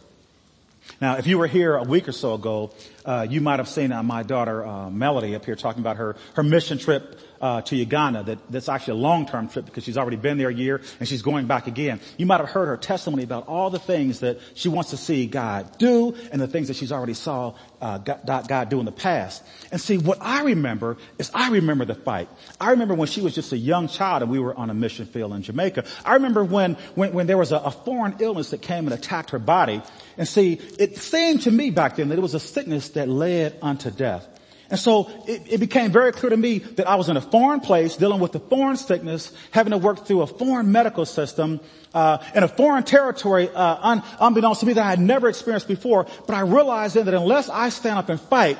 Now, 1.02 1.18
if 1.18 1.26
you 1.26 1.38
were 1.38 1.48
here 1.48 1.76
a 1.76 1.84
week 1.84 2.08
or 2.08 2.12
so 2.12 2.36
ago, 2.36 2.72
uh, 3.06 3.26
you 3.28 3.42
might 3.42 3.60
have 3.60 3.70
seen 3.70 3.92
uh, 3.92 4.04
my 4.04 4.22
daughter 4.22 4.66
uh, 4.66 4.90
Melody 4.90 5.36
up 5.36 5.46
here 5.46 5.56
talking 5.56 5.82
about 5.82 5.98
her 5.98 6.16
her 6.36 6.44
mission 6.44 6.78
trip 6.78 7.20
uh, 7.42 7.62
to 7.62 7.76
Uganda. 7.76 8.24
That 8.24 8.52
that's 8.52 8.70
actually 8.70 9.00
a 9.00 9.02
long 9.02 9.26
term 9.26 9.48
trip 9.48 9.66
because 9.66 9.84
she's 9.84 9.98
already 9.98 10.18
been 10.18 10.38
there 10.38 10.50
a 10.50 10.54
year 10.54 10.82
and 11.00 11.08
she's 11.08 11.22
going 11.22 11.48
back 11.48 11.68
again. 11.68 12.00
You 12.18 12.26
might 12.26 12.40
have 12.40 12.50
heard 12.50 12.68
her 12.68 12.78
testimony 12.78 13.24
about 13.24 13.48
all 13.48 13.70
the 13.70 13.80
things 13.80 14.20
that 14.22 14.40
she 14.56 14.70
wants 14.70 14.92
to 14.92 14.98
see 14.98 15.28
God 15.28 15.78
do 15.78 16.16
and 16.32 16.42
the 16.42 16.48
things 16.48 16.68
that 16.68 16.76
she's 16.76 16.92
already 16.92 17.14
saw 17.14 17.56
uh, 17.82 17.98
God, 17.98 18.48
God 18.48 18.70
do 18.70 18.80
in 18.80 18.86
the 18.86 18.92
past. 18.92 19.44
And 19.72 19.80
see, 19.80 19.98
what 19.98 20.18
I 20.22 20.44
remember 20.44 20.98
is 21.18 21.32
I 21.34 21.50
remember 21.50 21.86
the 21.86 21.96
fight. 21.96 22.30
I 22.60 22.72
remember 22.72 22.94
when 22.94 23.08
she 23.08 23.22
was 23.22 23.34
just 23.34 23.54
a 23.54 23.58
young 23.58 23.88
child 23.88 24.22
and 24.22 24.32
we 24.32 24.40
were 24.40 24.56
on 24.56 24.70
a 24.70 24.74
mission 24.74 25.06
field 25.06 25.34
in 25.34 25.42
Jamaica. 25.42 25.86
I 26.06 26.16
remember 26.16 26.44
when 26.44 26.76
when, 26.96 27.14
when 27.14 27.28
there 27.28 27.38
was 27.38 27.52
a, 27.52 27.58
a 27.58 27.72
foreign 27.72 28.16
illness 28.20 28.50
that 28.52 28.62
came 28.62 28.86
and 28.86 28.94
attacked 28.94 29.32
her 29.32 29.40
body. 29.40 29.82
And 30.18 30.28
see, 30.28 30.60
it 30.78 30.98
seemed 30.98 31.44
to 31.44 31.52
me 31.52 31.70
back 31.70 31.96
then 31.96 32.10
that 32.10 32.18
it 32.18 32.22
was 32.22 32.36
a 32.36 32.40
sickness 32.40 32.90
that 32.90 33.08
led 33.08 33.58
unto 33.62 33.92
death. 33.92 34.28
And 34.70 34.80
so 34.80 35.10
it, 35.28 35.54
it, 35.54 35.60
became 35.60 35.92
very 35.92 36.12
clear 36.12 36.30
to 36.30 36.38
me 36.38 36.60
that 36.60 36.88
I 36.88 36.96
was 36.96 37.10
in 37.10 37.18
a 37.18 37.22
foreign 37.22 37.60
place 37.60 37.96
dealing 37.96 38.20
with 38.20 38.36
a 38.36 38.40
foreign 38.40 38.78
sickness, 38.78 39.34
having 39.50 39.72
to 39.72 39.80
work 39.80 40.06
through 40.06 40.22
a 40.22 40.28
foreign 40.28 40.72
medical 40.72 41.06
system, 41.06 41.60
uh, 41.94 42.20
in 42.36 42.44
a 42.44 42.48
foreign 42.48 42.84
territory, 42.84 43.50
uh, 43.50 43.78
un, 43.82 44.04
unbeknownst 44.20 44.60
to 44.60 44.68
me 44.68 44.74
that 44.74 44.86
I 44.86 44.90
had 44.92 45.00
never 45.00 45.28
experienced 45.28 45.68
before. 45.68 46.06
But 46.28 46.36
I 46.36 46.42
realized 46.42 46.96
then 46.96 47.06
that 47.06 47.16
unless 47.16 47.50
I 47.50 47.70
stand 47.70 47.98
up 47.98 48.10
and 48.10 48.22
fight, 48.22 48.60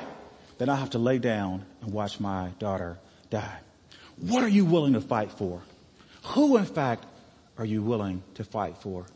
then 0.58 0.68
I 0.68 0.76
have 0.76 0.90
to 0.90 0.98
lay 0.98 1.18
down 1.18 1.64
and 1.80 1.92
watch 1.92 2.18
my 2.18 2.50
daughter 2.58 2.98
die. 3.30 3.58
What 4.18 4.42
are 4.42 4.48
you 4.48 4.64
willing 4.64 4.94
to 4.94 5.00
fight 5.00 5.30
for? 5.30 5.62
Who 6.34 6.56
in 6.56 6.64
fact 6.64 7.06
are 7.56 7.64
you 7.64 7.82
willing 7.82 8.22
to 8.34 8.44
fight 8.44 8.76
for? 8.78 9.06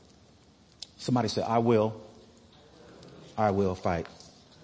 Somebody 0.97 1.29
said, 1.29 1.45
I 1.45 1.59
will. 1.59 2.01
I 3.37 3.51
will 3.51 3.75
fight. 3.75 4.07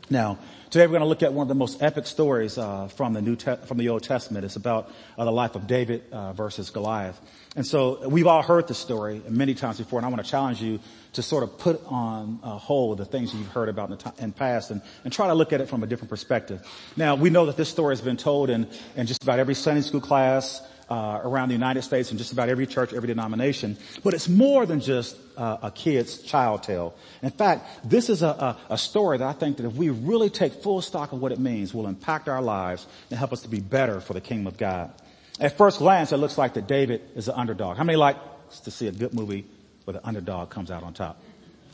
Now, 0.09 0.39
Today 0.71 0.87
we're 0.87 0.93
going 0.93 1.01
to 1.01 1.09
look 1.09 1.25
at 1.25 1.33
one 1.33 1.43
of 1.43 1.49
the 1.49 1.57
most 1.57 1.83
epic 1.83 2.07
stories 2.07 2.57
uh, 2.57 2.87
from 2.87 3.13
the 3.13 3.21
New 3.21 3.35
Te- 3.35 3.57
from 3.65 3.77
the 3.77 3.89
Old 3.89 4.05
Testament. 4.05 4.45
It's 4.45 4.55
about 4.55 4.89
uh, 5.19 5.25
the 5.25 5.33
life 5.33 5.57
of 5.57 5.67
David 5.67 6.05
uh, 6.13 6.33
versus 6.33 6.71
Goliath. 6.71 7.21
And 7.57 7.67
so 7.67 8.09
we've 8.09 8.29
all 8.29 8.43
heard 8.43 8.69
the 8.69 8.75
story 8.75 9.21
many 9.29 9.55
times 9.55 9.79
before, 9.79 9.99
and 9.99 10.07
I 10.07 10.09
want 10.11 10.25
to 10.25 10.31
challenge 10.31 10.63
you 10.63 10.79
to 11.15 11.23
sort 11.23 11.43
of 11.43 11.59
put 11.59 11.85
on 11.87 12.39
hold 12.45 12.99
the 12.99 13.05
things 13.05 13.35
you've 13.35 13.49
heard 13.49 13.69
about 13.69 13.91
in 13.91 13.97
the 13.97 14.03
t- 14.05 14.23
in 14.23 14.31
past 14.31 14.71
and, 14.71 14.81
and 15.03 15.13
try 15.13 15.27
to 15.27 15.35
look 15.35 15.53
at 15.53 15.61
it 15.61 15.69
from 15.69 15.83
a 15.83 15.89
different 15.89 16.09
perspective. 16.09 16.65
Now 16.97 17.17
we 17.17 17.31
know 17.31 17.47
that 17.47 17.57
this 17.57 17.69
story 17.69 17.91
has 17.91 18.01
been 18.01 18.17
told 18.17 18.49
in, 18.49 18.69
in 18.95 19.09
just 19.09 19.25
about 19.25 19.41
every 19.41 19.57
Sunday 19.57 19.81
school 19.81 20.01
class, 20.01 20.63
uh, 20.91 21.21
around 21.23 21.49
the 21.49 21.55
United 21.55 21.83
States 21.83 22.11
and 22.11 22.19
just 22.19 22.33
about 22.33 22.49
every 22.49 22.67
church, 22.67 22.93
every 22.93 23.07
denomination. 23.07 23.79
But 24.03 24.13
it's 24.13 24.29
more 24.29 24.67
than 24.67 24.81
just 24.81 25.17
uh, 25.37 25.59
a 25.63 25.71
kid's 25.71 26.21
child 26.21 26.65
tale. 26.65 26.95
In 27.23 27.31
fact, 27.31 27.89
this 27.89 28.11
is 28.11 28.23
a, 28.23 28.29
a, 28.29 28.57
a, 28.71 28.79
story 28.79 29.19
that 29.19 29.27
I 29.27 29.33
think 29.33 29.59
that 29.59 29.67
if 29.67 29.75
we 29.75 29.91
really 29.91 30.31
take 30.31 30.53
full 30.53 30.83
stock 30.83 31.13
of 31.13 31.21
what 31.21 31.31
it 31.31 31.39
means, 31.39 31.73
will 31.73 31.87
impact 31.87 32.29
our 32.29 32.43
lives 32.43 32.87
and 33.09 33.19
help 33.19 33.33
us 33.33 33.43
to 33.43 33.49
be 33.49 33.61
better 33.61 34.01
for 34.01 34.15
the 34.15 34.21
kingdom 34.21 34.49
of 34.49 34.59
God. 34.59 34.91
At 35.39 35.57
first 35.57 35.79
glance, 35.79 36.13
it 36.13 36.17
looks 36.17 36.37
like 36.37 36.55
that 36.55 36.67
David 36.67 37.03
is 37.15 37.29
an 37.29 37.35
underdog. 37.37 37.77
How 37.77 37.85
many 37.85 37.97
like 37.97 38.17
to 38.65 38.71
see 38.71 38.89
a 38.89 38.93
good 38.93 39.15
movie 39.15 39.47
where 39.85 39.93
the 39.93 40.07
underdog 40.07 40.51
comes 40.51 40.71
out 40.71 40.83
on 40.83 40.93
top? 40.93 41.23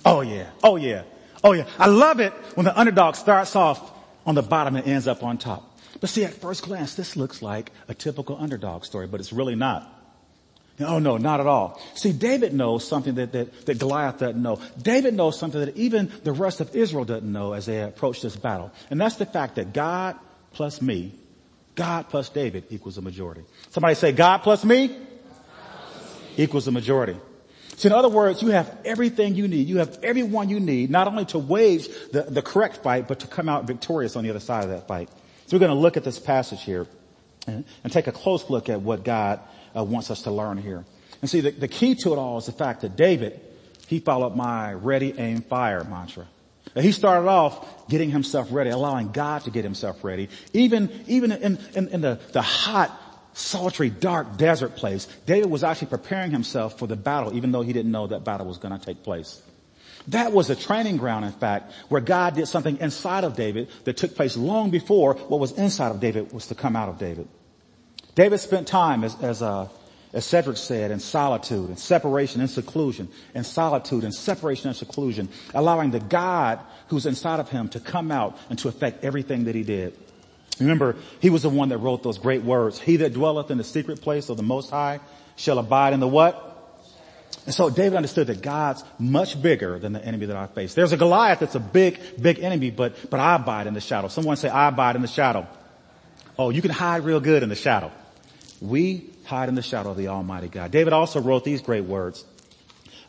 Oh 0.05 0.21
yeah. 0.21 0.51
Oh 0.63 0.77
yeah. 0.77 1.03
Oh 1.43 1.53
yeah. 1.53 1.67
I 1.79 1.87
love 1.87 2.21
it 2.21 2.33
when 2.55 2.65
the 2.67 2.79
underdog 2.79 3.17
starts 3.17 3.57
off 3.57 3.93
on 4.27 4.35
the 4.35 4.43
bottom 4.43 4.77
and 4.77 4.87
ends 4.87 5.09
up 5.09 5.23
on 5.23 5.39
top. 5.39 5.76
But 6.01 6.11
see, 6.11 6.25
at 6.25 6.35
first 6.35 6.63
glance, 6.63 6.95
this 6.95 7.17
looks 7.17 7.43
like 7.43 7.73
a 7.89 7.95
typical 7.95 8.37
underdog 8.39 8.85
story, 8.85 9.07
but 9.07 9.21
it's 9.21 9.33
really 9.33 9.55
not. 9.55 9.93
Oh 10.81 10.99
no, 10.99 11.17
not 11.17 11.41
at 11.41 11.47
all. 11.47 11.81
See, 11.95 12.13
David 12.13 12.53
knows 12.53 12.87
something 12.87 13.15
that, 13.15 13.33
that, 13.33 13.67
that 13.67 13.79
Goliath 13.79 14.19
doesn't 14.19 14.43
know. 14.43 14.61
David 14.81 15.15
knows 15.15 15.39
something 15.39 15.61
that 15.61 15.77
even 15.77 16.13
the 16.23 16.33
rest 16.33 16.61
of 16.61 16.77
Israel 16.77 17.05
doesn't 17.05 17.31
know 17.31 17.55
as 17.55 17.65
they 17.65 17.81
approach 17.81 18.21
this 18.21 18.37
battle. 18.37 18.71
And 18.91 19.01
that's 19.01 19.17
the 19.17 19.25
fact 19.25 19.55
that 19.55 19.73
God 19.73 20.17
plus 20.53 20.83
me, 20.83 21.13
God 21.75 22.11
plus 22.11 22.29
David 22.29 22.65
equals 22.69 22.99
a 22.99 23.03
majority. 23.03 23.43
Somebody 23.71 23.95
say, 23.95 24.13
God 24.13 24.39
plus 24.39 24.65
me, 24.65 24.89
God 24.89 24.97
plus 24.97 26.21
me. 26.37 26.45
equals 26.45 26.69
a 26.69 26.73
majority. 26.73 27.17
So 27.77 27.89
in 27.89 27.93
other 27.93 28.09
words, 28.09 28.43
you 28.43 28.49
have 28.49 28.79
everything 28.85 29.35
you 29.35 29.49
need. 29.49 29.69
You 29.69 29.79
have 29.79 29.99
everyone 30.03 30.49
you 30.49 30.61
need, 30.61 30.91
not 30.91 31.09
only 31.09 31.27
to 31.27 31.39
wage 31.39 31.89
the, 32.11 32.23
the 32.23 32.43
correct 32.43 32.79
fight, 32.79 33.07
but 33.09 33.21
to 33.21 33.27
come 33.27 33.49
out 33.49 33.67
victorious 33.67 34.17
on 34.17 34.25
the 34.25 34.31
other 34.31 34.41
side 34.41 34.65
of 34.65 34.71
that 34.71 34.89
fight. 34.89 35.11
So 35.47 35.57
we're 35.57 35.61
going 35.61 35.71
to 35.71 35.81
look 35.81 35.97
at 35.97 36.05
this 36.05 36.19
passage 36.19 36.63
here 36.63 36.87
and, 37.47 37.65
and 37.85 37.93
take 37.93 38.09
a 38.09 38.13
close 38.13 38.51
look 38.51 38.69
at 38.69 38.81
what 38.81 39.05
God 39.05 39.41
uh, 39.77 39.85
wants 39.85 40.11
us 40.11 40.23
to 40.23 40.31
learn 40.31 40.59
here. 40.59 40.85
And 41.21 41.31
see, 41.31 41.41
the, 41.41 41.51
the 41.51 41.69
key 41.69 41.95
to 41.97 42.13
it 42.13 42.19
all 42.19 42.39
is 42.39 42.47
the 42.47 42.53
fact 42.53 42.83
that 42.83 42.97
David, 42.97 43.41
he 43.87 44.01
followed 44.01 44.35
my 44.35 44.73
ready, 44.75 45.15
aim, 45.17 45.43
fire 45.43 45.85
mantra. 45.85 46.27
He 46.75 46.93
started 46.93 47.29
off 47.29 47.89
getting 47.89 48.11
himself 48.11 48.49
ready, 48.51 48.71
allowing 48.71 49.13
God 49.13 49.43
to 49.43 49.51
get 49.51 49.65
himself 49.65 50.03
ready. 50.03 50.29
Even, 50.53 50.91
even 51.07 51.33
in, 51.33 51.59
in, 51.75 51.89
in 51.89 52.01
the, 52.01 52.19
the 52.33 52.43
hot 52.43 53.01
sultry, 53.33 53.89
dark 53.89 54.37
desert 54.37 54.77
place. 54.77 55.07
David 55.27 55.51
was 55.51 55.63
actually 55.63 55.89
preparing 55.89 56.31
himself 56.31 56.79
for 56.79 56.87
the 56.87 56.97
battle, 56.97 57.37
even 57.37 57.53
though 57.53 57.63
he 57.63 57.73
didn't 57.73 57.93
know 57.93 58.07
that 58.09 58.25
battle 58.25 58.47
was 58.47 58.59
going 58.59 58.77
to 58.77 58.85
take 58.85 59.03
place. 59.03 59.41
That 60.09 60.33
was 60.33 60.51
a 60.51 60.57
training 60.57 60.99
ground, 60.99 61.25
in 61.25 61.33
fact, 61.33 61.73
where 61.89 62.01
God 62.01 62.35
did 62.35 62.47
something 62.47 62.79
inside 62.79 63.25
of 63.25 63.35
David 63.35 63.69
that 63.85 63.97
took 63.97 64.15
place 64.15 64.37
long 64.37 64.71
before 64.71 65.15
what 65.15 65.41
was 65.41 65.53
inside 65.53 65.91
of 65.91 66.01
David 66.01 66.33
was 66.33 66.47
to 66.49 66.55
come 66.55 66.77
out 66.77 66.89
of 66.89 66.99
David. 66.99 67.29
David 68.15 68.39
spent 68.39 68.69
time, 68.69 69.05
as, 69.05 69.21
as, 69.21 69.43
uh, 69.43 69.69
as 70.13 70.25
Cedric 70.25 70.57
said, 70.57 70.91
in 70.91 71.01
solitude, 71.01 71.69
and 71.69 71.79
separation, 71.79 72.41
and 72.41 72.49
seclusion, 72.49 73.09
in 73.35 73.45
solitude, 73.45 74.05
and 74.05 74.15
separation 74.15 74.69
and 74.69 74.77
seclusion, 74.77 75.29
allowing 75.55 75.91
the 75.91 76.01
God 76.01 76.61
who's 76.89 77.05
inside 77.05 77.41
of 77.41 77.51
him 77.51 77.69
to 77.71 77.81
come 77.81 78.11
out 78.11 78.39
and 78.49 78.59
to 78.61 78.69
affect 78.69 79.05
everything 79.05 79.45
that 79.45 79.55
he 79.55 79.65
did. 79.65 79.93
Remember, 80.61 80.97
he 81.21 81.29
was 81.31 81.43
the 81.43 81.51
one 81.51 81.69
that 81.69 81.79
wrote 81.79 82.03
those 82.03 82.17
great 82.17 82.43
words. 82.43 82.79
He 82.79 82.97
that 82.99 83.13
dwelleth 83.13 83.51
in 83.51 83.59
the 83.59 83.65
secret 83.65 84.01
place 84.01 84.29
of 84.29 84.37
the 84.37 84.43
Most 84.43 84.71
High 84.71 85.01
shall 85.37 85.59
abide 85.59 85.93
in 85.93 86.01
the 86.01 86.09
what? 86.09 86.56
And 87.47 87.55
so 87.55 87.71
David 87.71 87.97
understood 87.97 88.27
that 88.27 88.43
God's 88.43 88.85
much 88.99 89.41
bigger 89.41 89.79
than 89.79 89.93
the 89.93 90.05
enemy 90.05 90.27
that 90.27 90.37
I 90.37 90.49
face. 90.49 90.75
There's 90.75 90.93
a 90.93 90.97
Goliath 90.97 91.39
that's 91.39 91.55
a 91.55 91.61
big, 91.61 91.99
big 92.21 92.41
enemy, 92.41 92.71
but, 92.71 93.09
but 93.09 93.21
I 93.21 93.37
abide 93.37 93.69
in 93.69 93.75
the 93.75 93.81
shadow. 93.81 94.09
Someone 94.09 94.37
say, 94.37 94.49
I 94.49 94.69
abide 94.69 94.97
in 94.97 95.03
the 95.03 95.09
shadow. 95.09 95.47
Oh, 96.39 96.51
you 96.51 96.61
can 96.61 96.73
hide 96.73 97.05
real 97.05 97.21
good 97.21 97.45
in 97.45 97.49
the 97.49 97.55
shadow. 97.55 97.93
We 98.61 99.11
hide 99.25 99.49
in 99.49 99.55
the 99.55 99.63
shadow 99.63 99.93
of 99.93 99.97
the 99.97 100.09
Almighty 100.09 100.49
God. 100.49 100.73
David 100.73 100.93
also 100.93 101.21
wrote 101.21 101.45
these 101.45 101.63
great 101.63 101.85
words. 101.85 102.25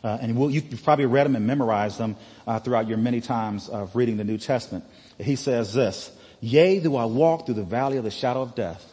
Uh, 0.04 0.18
and 0.20 0.36
we'll, 0.36 0.50
you've 0.50 0.84
probably 0.84 1.06
read 1.06 1.24
them 1.24 1.34
and 1.34 1.46
memorized 1.46 1.98
them 1.98 2.16
uh, 2.46 2.60
throughout 2.60 2.86
your 2.86 2.98
many 2.98 3.20
times 3.20 3.68
of 3.68 3.96
reading 3.96 4.16
the 4.16 4.24
New 4.24 4.38
Testament. 4.38 4.84
He 5.18 5.34
says 5.34 5.74
this, 5.74 6.12
Yea, 6.40 6.78
though 6.78 6.96
I 6.96 7.06
walk 7.06 7.46
through 7.46 7.56
the 7.56 7.64
valley 7.64 7.96
of 7.96 8.04
the 8.04 8.12
shadow 8.12 8.42
of 8.42 8.54
death, 8.54 8.92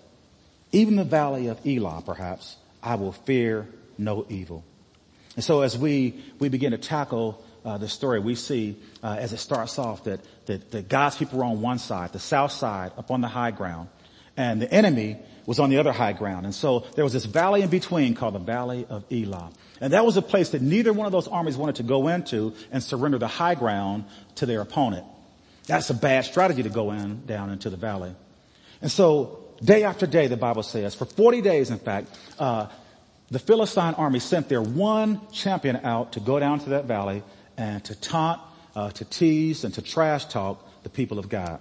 even 0.71 0.95
the 0.95 1.03
valley 1.03 1.47
of 1.47 1.59
Elah 1.65 2.01
perhaps, 2.03 2.57
I 2.81 2.95
will 2.95 3.11
fear 3.11 3.67
no 3.99 4.25
evil. 4.29 4.63
And 5.35 5.43
so 5.43 5.61
as 5.61 5.77
we, 5.77 6.23
we 6.39 6.49
begin 6.49 6.71
to 6.71 6.77
tackle 6.77 7.43
uh, 7.63 7.77
the 7.77 7.87
story, 7.87 8.19
we 8.19 8.35
see 8.35 8.77
uh, 9.03 9.17
as 9.19 9.33
it 9.33 9.37
starts 9.37 9.77
off 9.79 10.03
that, 10.05 10.21
that, 10.45 10.71
that 10.71 10.87
God's 10.87 11.17
people 11.17 11.39
were 11.39 11.45
on 11.45 11.61
one 11.61 11.79
side, 11.79 12.13
the 12.13 12.19
south 12.19 12.51
side, 12.51 12.91
up 12.97 13.11
on 13.11 13.21
the 13.21 13.27
high 13.27 13.51
ground, 13.51 13.89
and 14.37 14.61
the 14.61 14.71
enemy 14.71 15.17
was 15.45 15.59
on 15.59 15.69
the 15.69 15.77
other 15.77 15.91
high 15.91 16.13
ground. 16.13 16.45
And 16.45 16.55
so 16.55 16.85
there 16.95 17.03
was 17.03 17.13
this 17.13 17.25
valley 17.25 17.61
in 17.61 17.69
between 17.69 18.15
called 18.15 18.35
the 18.35 18.39
Valley 18.39 18.85
of 18.89 19.03
Elah. 19.11 19.51
And 19.81 19.93
that 19.93 20.05
was 20.05 20.17
a 20.17 20.21
place 20.21 20.49
that 20.51 20.61
neither 20.61 20.93
one 20.93 21.05
of 21.05 21.11
those 21.11 21.27
armies 21.27 21.57
wanted 21.57 21.75
to 21.75 21.83
go 21.83 22.07
into 22.07 22.53
and 22.71 22.81
surrender 22.81 23.17
the 23.17 23.27
high 23.27 23.55
ground 23.55 24.05
to 24.35 24.45
their 24.45 24.61
opponent. 24.61 25.05
That's 25.67 25.89
a 25.89 25.93
bad 25.93 26.25
strategy 26.25 26.63
to 26.63 26.69
go 26.69 26.91
in, 26.91 27.25
down 27.25 27.49
into 27.49 27.69
the 27.69 27.77
valley. 27.77 28.15
And 28.81 28.91
so 28.91 29.39
day 29.63 29.83
after 29.83 30.05
day, 30.05 30.27
the 30.27 30.37
Bible 30.37 30.63
says, 30.63 30.95
for 30.95 31.05
40 31.05 31.41
days, 31.41 31.71
in 31.71 31.79
fact, 31.79 32.07
uh, 32.39 32.67
the 33.31 33.39
Philistine 33.39 33.95
army 33.95 34.19
sent 34.19 34.49
their 34.49 34.61
one 34.61 35.21
champion 35.31 35.77
out 35.77 36.13
to 36.13 36.19
go 36.19 36.39
down 36.39 36.59
to 36.59 36.69
that 36.71 36.85
valley 36.85 37.23
and 37.57 37.83
to 37.85 37.95
taunt, 37.95 38.41
uh, 38.75 38.91
to 38.91 39.05
tease, 39.05 39.63
and 39.63 39.73
to 39.73 39.81
trash 39.81 40.25
talk 40.25 40.65
the 40.83 40.89
people 40.89 41.17
of 41.17 41.29
God. 41.29 41.59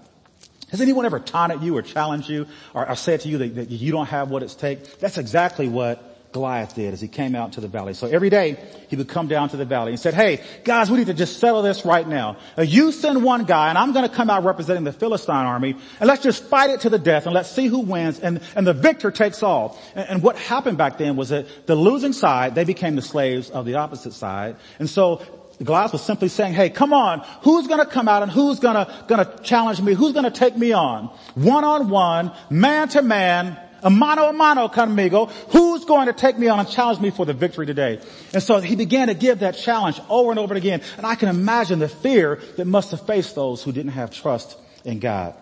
Has 0.70 0.80
anyone 0.80 1.06
ever 1.06 1.20
taunted 1.20 1.62
you 1.62 1.76
or 1.76 1.82
challenged 1.82 2.28
you 2.28 2.46
or, 2.74 2.88
or 2.88 2.96
said 2.96 3.20
to 3.20 3.28
you 3.28 3.38
that, 3.38 3.54
that 3.54 3.70
you 3.70 3.92
don't 3.92 4.06
have 4.06 4.30
what 4.30 4.42
it 4.42 4.54
takes? 4.58 4.88
That's 4.96 5.18
exactly 5.18 5.68
what 5.68 6.13
Goliath 6.34 6.74
did 6.74 6.92
as 6.92 7.00
he 7.00 7.06
came 7.06 7.36
out 7.36 7.52
to 7.52 7.60
the 7.60 7.68
valley. 7.68 7.94
So 7.94 8.08
every 8.08 8.28
day 8.28 8.58
he 8.88 8.96
would 8.96 9.08
come 9.08 9.28
down 9.28 9.50
to 9.50 9.56
the 9.56 9.64
valley 9.64 9.92
and 9.92 10.00
said, 10.00 10.14
hey, 10.14 10.42
guys, 10.64 10.90
we 10.90 10.98
need 10.98 11.06
to 11.06 11.14
just 11.14 11.38
settle 11.38 11.62
this 11.62 11.84
right 11.84 12.06
now. 12.06 12.38
Uh, 12.58 12.62
you 12.62 12.90
send 12.90 13.22
one 13.22 13.44
guy 13.44 13.68
and 13.68 13.78
I'm 13.78 13.92
going 13.92 14.06
to 14.06 14.14
come 14.14 14.28
out 14.28 14.44
representing 14.44 14.82
the 14.82 14.92
Philistine 14.92 15.46
army 15.46 15.76
and 16.00 16.08
let's 16.08 16.24
just 16.24 16.44
fight 16.44 16.70
it 16.70 16.80
to 16.80 16.90
the 16.90 16.98
death 16.98 17.26
and 17.26 17.34
let's 17.34 17.50
see 17.50 17.68
who 17.68 17.78
wins 17.78 18.18
and, 18.18 18.40
and 18.56 18.66
the 18.66 18.72
victor 18.72 19.12
takes 19.12 19.44
all. 19.44 19.78
And, 19.94 20.08
and 20.08 20.22
what 20.24 20.36
happened 20.36 20.76
back 20.76 20.98
then 20.98 21.14
was 21.14 21.28
that 21.28 21.66
the 21.66 21.76
losing 21.76 22.12
side, 22.12 22.56
they 22.56 22.64
became 22.64 22.96
the 22.96 23.02
slaves 23.02 23.48
of 23.50 23.64
the 23.64 23.76
opposite 23.76 24.12
side. 24.12 24.56
And 24.80 24.90
so 24.90 25.22
Goliath 25.62 25.92
was 25.92 26.02
simply 26.02 26.28
saying, 26.28 26.54
hey, 26.54 26.68
come 26.68 26.92
on, 26.92 27.20
who's 27.42 27.68
gonna 27.68 27.86
come 27.86 28.08
out 28.08 28.24
and 28.24 28.32
who's 28.32 28.58
gonna, 28.58 29.04
gonna 29.06 29.38
challenge 29.44 29.80
me? 29.80 29.94
Who's 29.94 30.12
gonna 30.12 30.32
take 30.32 30.56
me 30.56 30.72
on? 30.72 31.06
One 31.34 31.62
on 31.62 31.90
one, 31.90 32.32
man 32.50 32.88
to 32.88 33.02
man, 33.02 33.56
a 33.84 33.90
mano 33.90 34.28
a 34.28 34.32
mano 34.32 34.68
conmigo. 34.68 35.30
Who's 35.52 35.84
going 35.84 36.06
to 36.06 36.12
take 36.12 36.38
me 36.38 36.48
on 36.48 36.58
and 36.58 36.68
challenge 36.68 37.00
me 37.00 37.10
for 37.10 37.24
the 37.24 37.34
victory 37.34 37.66
today? 37.66 38.00
And 38.32 38.42
so 38.42 38.60
he 38.60 38.74
began 38.74 39.08
to 39.08 39.14
give 39.14 39.40
that 39.40 39.56
challenge 39.56 40.00
over 40.08 40.30
and 40.30 40.40
over 40.40 40.54
again. 40.54 40.80
And 40.96 41.06
I 41.06 41.14
can 41.14 41.28
imagine 41.28 41.78
the 41.78 41.88
fear 41.88 42.40
that 42.56 42.64
must 42.64 42.90
have 42.90 43.06
faced 43.06 43.34
those 43.34 43.62
who 43.62 43.70
didn't 43.70 43.92
have 43.92 44.10
trust 44.10 44.58
in 44.84 44.98
God. 44.98 45.34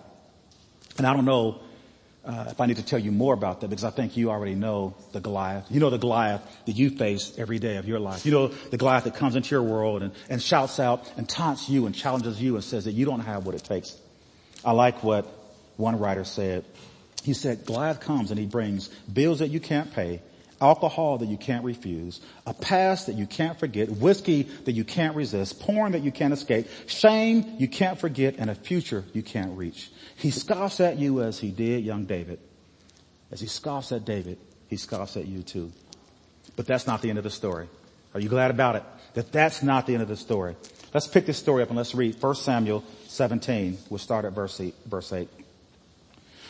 And 0.98 1.06
I 1.06 1.14
don't 1.14 1.24
know 1.24 1.60
uh, 2.24 2.46
if 2.50 2.60
I 2.60 2.66
need 2.66 2.76
to 2.76 2.84
tell 2.84 2.98
you 2.98 3.10
more 3.10 3.34
about 3.34 3.60
that 3.62 3.68
because 3.68 3.84
I 3.84 3.90
think 3.90 4.16
you 4.16 4.30
already 4.30 4.54
know 4.54 4.94
the 5.12 5.20
Goliath. 5.20 5.66
You 5.70 5.80
know 5.80 5.90
the 5.90 5.98
Goliath 5.98 6.42
that 6.66 6.72
you 6.72 6.90
face 6.90 7.32
every 7.38 7.58
day 7.58 7.76
of 7.76 7.88
your 7.88 7.98
life. 7.98 8.26
You 8.26 8.32
know 8.32 8.48
the 8.48 8.76
Goliath 8.76 9.04
that 9.04 9.14
comes 9.16 9.34
into 9.34 9.50
your 9.50 9.62
world 9.62 10.02
and, 10.02 10.12
and 10.28 10.42
shouts 10.42 10.78
out 10.78 11.10
and 11.16 11.28
taunts 11.28 11.68
you 11.68 11.86
and 11.86 11.94
challenges 11.94 12.40
you 12.40 12.54
and 12.54 12.62
says 12.62 12.84
that 12.84 12.92
you 12.92 13.06
don't 13.06 13.20
have 13.20 13.46
what 13.46 13.54
it 13.54 13.64
takes. 13.64 13.96
I 14.64 14.72
like 14.72 15.02
what 15.02 15.26
one 15.76 15.98
writer 15.98 16.24
said 16.24 16.64
he 17.22 17.34
said 17.34 17.64
Goliath 17.66 18.00
comes 18.00 18.30
and 18.30 18.38
he 18.38 18.46
brings 18.46 18.88
bills 19.12 19.38
that 19.38 19.48
you 19.48 19.60
can't 19.60 19.92
pay, 19.92 20.20
alcohol 20.60 21.18
that 21.18 21.26
you 21.26 21.36
can't 21.36 21.64
refuse, 21.64 22.20
a 22.46 22.54
past 22.54 23.06
that 23.06 23.14
you 23.14 23.26
can't 23.26 23.58
forget, 23.58 23.90
whiskey 23.90 24.44
that 24.64 24.72
you 24.72 24.84
can't 24.84 25.16
resist, 25.16 25.60
porn 25.60 25.92
that 25.92 26.02
you 26.02 26.12
can't 26.12 26.32
escape, 26.32 26.68
shame 26.86 27.56
you 27.58 27.68
can't 27.68 27.98
forget, 27.98 28.36
and 28.38 28.50
a 28.50 28.54
future 28.54 29.04
you 29.12 29.22
can't 29.22 29.56
reach. 29.56 29.90
He 30.16 30.30
scoffs 30.30 30.80
at 30.80 30.98
you 30.98 31.22
as 31.22 31.38
he 31.38 31.50
did 31.50 31.84
young 31.84 32.04
David. 32.04 32.38
As 33.30 33.40
he 33.40 33.46
scoffs 33.46 33.92
at 33.92 34.04
David, 34.04 34.38
he 34.68 34.76
scoffs 34.76 35.16
at 35.16 35.26
you 35.26 35.42
too. 35.42 35.72
But 36.56 36.66
that's 36.66 36.86
not 36.86 37.02
the 37.02 37.08
end 37.08 37.18
of 37.18 37.24
the 37.24 37.30
story. 37.30 37.68
Are 38.14 38.20
you 38.20 38.28
glad 38.28 38.50
about 38.50 38.76
it? 38.76 38.84
That 39.14 39.32
that's 39.32 39.62
not 39.62 39.86
the 39.86 39.94
end 39.94 40.02
of 40.02 40.08
the 40.08 40.16
story. 40.16 40.56
Let's 40.92 41.06
pick 41.06 41.24
this 41.24 41.38
story 41.38 41.62
up 41.62 41.68
and 41.68 41.78
let's 41.78 41.94
read 41.94 42.20
1 42.20 42.34
Samuel 42.34 42.84
17. 43.08 43.78
We'll 43.88 43.98
start 43.98 44.26
at 44.26 44.32
verse 44.32 44.60
8. 44.60 44.74
Verse 44.86 45.12
8. 45.12 45.28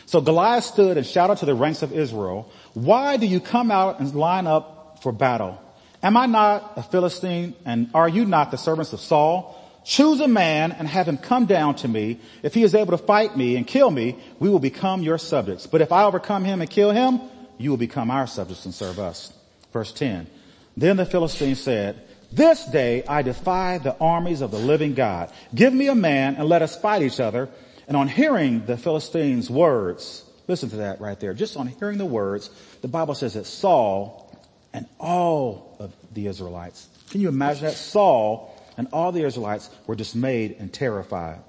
So 0.05 0.21
Goliath 0.21 0.65
stood 0.65 0.97
and 0.97 1.05
shouted 1.05 1.37
to 1.37 1.45
the 1.45 1.55
ranks 1.55 1.81
of 1.81 1.91
Israel, 1.91 2.51
why 2.73 3.17
do 3.17 3.25
you 3.25 3.39
come 3.39 3.71
out 3.71 3.99
and 3.99 4.13
line 4.13 4.47
up 4.47 4.99
for 5.01 5.11
battle? 5.11 5.59
Am 6.01 6.17
I 6.17 6.25
not 6.25 6.73
a 6.75 6.83
Philistine 6.83 7.55
and 7.65 7.89
are 7.93 8.09
you 8.09 8.25
not 8.25 8.51
the 8.51 8.57
servants 8.57 8.93
of 8.93 8.99
Saul? 8.99 9.59
Choose 9.85 10.19
a 10.21 10.27
man 10.27 10.71
and 10.71 10.87
have 10.87 11.07
him 11.07 11.17
come 11.17 11.45
down 11.45 11.75
to 11.75 11.87
me. 11.87 12.19
If 12.41 12.53
he 12.53 12.63
is 12.63 12.75
able 12.75 12.97
to 12.97 13.03
fight 13.03 13.35
me 13.35 13.55
and 13.55 13.67
kill 13.67 13.91
me, 13.91 14.17
we 14.39 14.49
will 14.49 14.59
become 14.59 15.01
your 15.01 15.17
subjects. 15.17 15.67
But 15.67 15.81
if 15.81 15.91
I 15.91 16.03
overcome 16.03 16.45
him 16.45 16.61
and 16.61 16.69
kill 16.69 16.91
him, 16.91 17.19
you 17.57 17.69
will 17.69 17.77
become 17.77 18.09
our 18.09 18.27
subjects 18.27 18.65
and 18.65 18.73
serve 18.73 18.99
us. 18.99 19.33
Verse 19.71 19.91
10. 19.91 20.27
Then 20.75 20.97
the 20.97 21.05
Philistine 21.05 21.55
said, 21.55 22.01
this 22.31 22.65
day 22.65 23.03
I 23.07 23.21
defy 23.21 23.77
the 23.77 23.95
armies 23.99 24.41
of 24.41 24.49
the 24.49 24.57
living 24.57 24.95
God. 24.95 25.31
Give 25.53 25.71
me 25.71 25.87
a 25.87 25.95
man 25.95 26.35
and 26.35 26.49
let 26.49 26.63
us 26.63 26.75
fight 26.75 27.03
each 27.03 27.19
other. 27.19 27.47
And 27.87 27.97
on 27.97 28.07
hearing 28.07 28.65
the 28.65 28.77
Philistines' 28.77 29.49
words, 29.49 30.23
listen 30.47 30.69
to 30.71 30.77
that 30.77 31.01
right 31.01 31.19
there. 31.19 31.33
Just 31.33 31.57
on 31.57 31.67
hearing 31.67 31.97
the 31.97 32.05
words, 32.05 32.49
the 32.81 32.87
Bible 32.87 33.15
says 33.15 33.33
that 33.33 33.45
Saul 33.45 34.31
and 34.73 34.87
all 34.99 35.75
of 35.79 35.93
the 36.13 36.27
Israelites, 36.27 36.87
can 37.09 37.21
you 37.21 37.29
imagine 37.29 37.65
that? 37.65 37.75
Saul 37.75 38.55
and 38.77 38.87
all 38.91 39.11
the 39.11 39.23
Israelites 39.23 39.69
were 39.85 39.95
dismayed 39.95 40.55
and 40.59 40.73
terrified. 40.73 41.39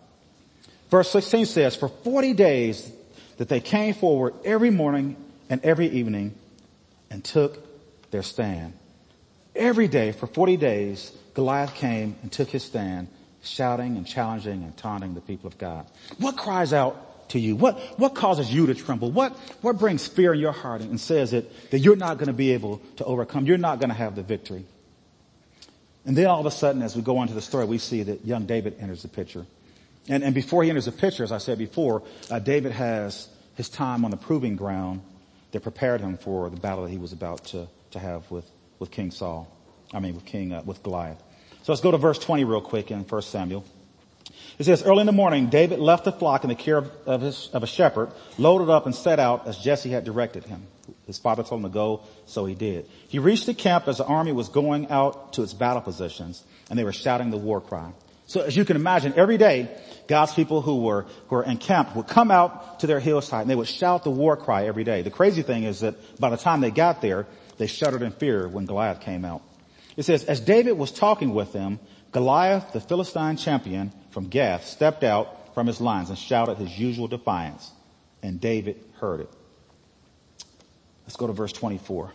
Verse 0.90 1.10
16 1.10 1.46
says, 1.46 1.76
for 1.76 1.88
40 1.88 2.34
days 2.34 2.92
that 3.38 3.48
they 3.48 3.60
came 3.60 3.94
forward 3.94 4.34
every 4.44 4.70
morning 4.70 5.16
and 5.48 5.64
every 5.64 5.88
evening 5.88 6.34
and 7.10 7.24
took 7.24 7.58
their 8.10 8.22
stand. 8.22 8.74
Every 9.56 9.88
day 9.88 10.12
for 10.12 10.26
40 10.26 10.56
days, 10.56 11.12
Goliath 11.34 11.74
came 11.74 12.16
and 12.22 12.30
took 12.30 12.48
his 12.48 12.62
stand 12.62 13.08
shouting 13.44 13.96
and 13.96 14.06
challenging 14.06 14.62
and 14.62 14.76
taunting 14.76 15.14
the 15.14 15.20
people 15.20 15.46
of 15.46 15.58
God. 15.58 15.86
What 16.18 16.36
cries 16.36 16.72
out 16.72 17.28
to 17.30 17.38
you? 17.38 17.56
What, 17.56 17.78
what 17.98 18.14
causes 18.14 18.52
you 18.52 18.66
to 18.66 18.74
tremble? 18.74 19.10
What, 19.10 19.32
what 19.60 19.78
brings 19.78 20.06
fear 20.06 20.34
in 20.34 20.40
your 20.40 20.52
heart 20.52 20.80
and 20.80 21.00
says 21.00 21.32
that, 21.32 21.70
that 21.70 21.78
you're 21.78 21.96
not 21.96 22.18
going 22.18 22.28
to 22.28 22.32
be 22.34 22.52
able 22.52 22.78
to 22.96 23.04
overcome? 23.04 23.46
You're 23.46 23.58
not 23.58 23.78
going 23.78 23.90
to 23.90 23.94
have 23.94 24.14
the 24.14 24.22
victory. 24.22 24.64
And 26.06 26.16
then 26.16 26.26
all 26.26 26.40
of 26.40 26.46
a 26.46 26.50
sudden, 26.50 26.82
as 26.82 26.94
we 26.94 27.02
go 27.02 27.18
on 27.18 27.28
to 27.28 27.34
the 27.34 27.40
story, 27.40 27.64
we 27.64 27.78
see 27.78 28.02
that 28.02 28.24
young 28.26 28.44
David 28.46 28.76
enters 28.78 29.02
the 29.02 29.08
picture. 29.08 29.46
And, 30.08 30.22
and 30.22 30.34
before 30.34 30.62
he 30.62 30.68
enters 30.68 30.84
the 30.84 30.92
picture, 30.92 31.24
as 31.24 31.32
I 31.32 31.38
said 31.38 31.56
before, 31.56 32.02
uh, 32.30 32.38
David 32.38 32.72
has 32.72 33.28
his 33.56 33.70
time 33.70 34.04
on 34.04 34.10
the 34.10 34.16
proving 34.16 34.56
ground 34.56 35.00
that 35.52 35.62
prepared 35.62 36.00
him 36.00 36.18
for 36.18 36.50
the 36.50 36.56
battle 36.56 36.84
that 36.84 36.90
he 36.90 36.98
was 36.98 37.12
about 37.12 37.44
to, 37.46 37.68
to 37.92 37.98
have 37.98 38.30
with, 38.30 38.44
with 38.78 38.90
King 38.90 39.10
Saul. 39.10 39.48
I 39.94 40.00
mean, 40.00 40.14
with 40.14 40.26
King, 40.26 40.52
uh, 40.52 40.62
with 40.66 40.82
Goliath. 40.82 41.22
So 41.64 41.72
let's 41.72 41.80
go 41.80 41.90
to 41.90 41.96
verse 41.96 42.18
20 42.18 42.44
real 42.44 42.60
quick 42.60 42.90
in 42.90 43.04
1 43.04 43.22
Samuel. 43.22 43.64
It 44.58 44.64
says, 44.64 44.82
early 44.82 45.00
in 45.00 45.06
the 45.06 45.12
morning, 45.12 45.48
David 45.48 45.78
left 45.78 46.04
the 46.04 46.12
flock 46.12 46.44
in 46.44 46.50
the 46.50 46.54
care 46.54 46.76
of, 46.76 46.92
of, 47.06 47.22
his, 47.22 47.48
of 47.54 47.62
a 47.62 47.66
shepherd, 47.66 48.12
loaded 48.36 48.68
up 48.68 48.84
and 48.84 48.94
set 48.94 49.18
out 49.18 49.46
as 49.46 49.56
Jesse 49.56 49.88
had 49.88 50.04
directed 50.04 50.44
him. 50.44 50.66
His 51.06 51.16
father 51.16 51.42
told 51.42 51.62
him 51.62 51.70
to 51.70 51.72
go, 51.72 52.02
so 52.26 52.44
he 52.44 52.54
did. 52.54 52.86
He 53.08 53.18
reached 53.18 53.46
the 53.46 53.54
camp 53.54 53.88
as 53.88 53.96
the 53.96 54.04
army 54.04 54.30
was 54.30 54.50
going 54.50 54.90
out 54.90 55.32
to 55.32 55.42
its 55.42 55.54
battle 55.54 55.80
positions, 55.80 56.44
and 56.68 56.78
they 56.78 56.84
were 56.84 56.92
shouting 56.92 57.30
the 57.30 57.38
war 57.38 57.62
cry. 57.62 57.92
So 58.26 58.42
as 58.42 58.54
you 58.54 58.66
can 58.66 58.76
imagine, 58.76 59.14
every 59.16 59.38
day, 59.38 59.74
God's 60.06 60.34
people 60.34 60.60
who 60.60 60.82
were, 60.82 61.06
who 61.28 61.36
were 61.36 61.44
encamped 61.44 61.96
would 61.96 62.08
come 62.08 62.30
out 62.30 62.80
to 62.80 62.86
their 62.86 63.00
hillside 63.00 63.40
and 63.40 63.50
they 63.50 63.54
would 63.54 63.68
shout 63.68 64.04
the 64.04 64.10
war 64.10 64.36
cry 64.36 64.66
every 64.66 64.84
day. 64.84 65.00
The 65.00 65.10
crazy 65.10 65.40
thing 65.40 65.64
is 65.64 65.80
that 65.80 66.20
by 66.20 66.28
the 66.28 66.36
time 66.36 66.60
they 66.60 66.70
got 66.70 67.00
there, 67.00 67.26
they 67.56 67.68
shuddered 67.68 68.02
in 68.02 68.12
fear 68.12 68.46
when 68.46 68.66
Goliath 68.66 69.00
came 69.00 69.24
out. 69.24 69.40
It 69.96 70.04
says, 70.04 70.24
as 70.24 70.40
David 70.40 70.72
was 70.72 70.90
talking 70.90 71.34
with 71.34 71.52
them, 71.52 71.78
Goliath, 72.12 72.72
the 72.72 72.80
Philistine 72.80 73.36
champion 73.36 73.92
from 74.10 74.28
Gath, 74.28 74.66
stepped 74.66 75.04
out 75.04 75.54
from 75.54 75.66
his 75.66 75.80
lines 75.80 76.08
and 76.10 76.18
shouted 76.18 76.58
his 76.58 76.78
usual 76.78 77.08
defiance. 77.08 77.70
And 78.22 78.40
David 78.40 78.82
heard 79.00 79.20
it. 79.20 79.30
Let's 81.04 81.16
go 81.16 81.26
to 81.26 81.32
verse 81.32 81.52
24. 81.52 82.12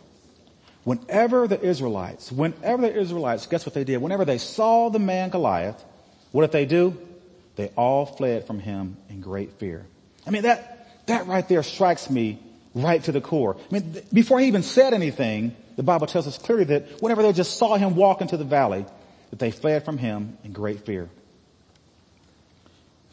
Whenever 0.84 1.48
the 1.48 1.62
Israelites, 1.62 2.32
whenever 2.32 2.82
the 2.82 2.98
Israelites, 2.98 3.46
guess 3.46 3.66
what 3.66 3.76
they 3.76 3.84
did? 3.84 3.98
Whenever 3.98 4.26
they 4.26 4.38
saw 4.38 4.90
the 4.90 5.00
man 5.00 5.30
Goliath, 5.30 5.84
what 6.32 6.42
did 6.42 6.52
they 6.52 6.66
do? 6.66 6.98
They 7.56 7.68
all 7.76 8.06
fled 8.06 8.48
from 8.48 8.60
him 8.60 8.98
in 9.10 9.20
great 9.22 9.54
fear. 9.54 9.86
I 10.26 10.32
mean, 10.32 10.44
that, 10.44 11.06
that 11.08 11.28
right 11.28 11.48
there 11.48 11.64
strikes 11.64 12.10
me 12.10 12.40
right 12.74 13.04
to 13.04 13.12
the 13.12 13.22
core. 13.22 13.58
I 13.58 13.74
mean, 13.74 13.94
th- 13.94 14.06
before 14.12 14.40
he 14.40 14.48
even 14.48 14.64
said 14.64 14.94
anything, 14.94 15.56
the 15.80 15.84
Bible 15.84 16.08
tells 16.08 16.28
us 16.28 16.38
clearly 16.38 16.66
that 16.66 17.02
whenever 17.02 17.24
they 17.24 17.32
just 17.32 17.56
saw 17.56 17.78
him 17.78 17.96
walk 17.96 18.20
into 18.20 18.36
the 18.36 18.44
valley, 18.44 18.86
that 19.30 19.40
they 19.40 19.50
fled 19.50 19.86
from 19.86 19.98
him 19.98 20.38
in 20.44 20.52
great 20.52 20.86
fear. 20.86 21.10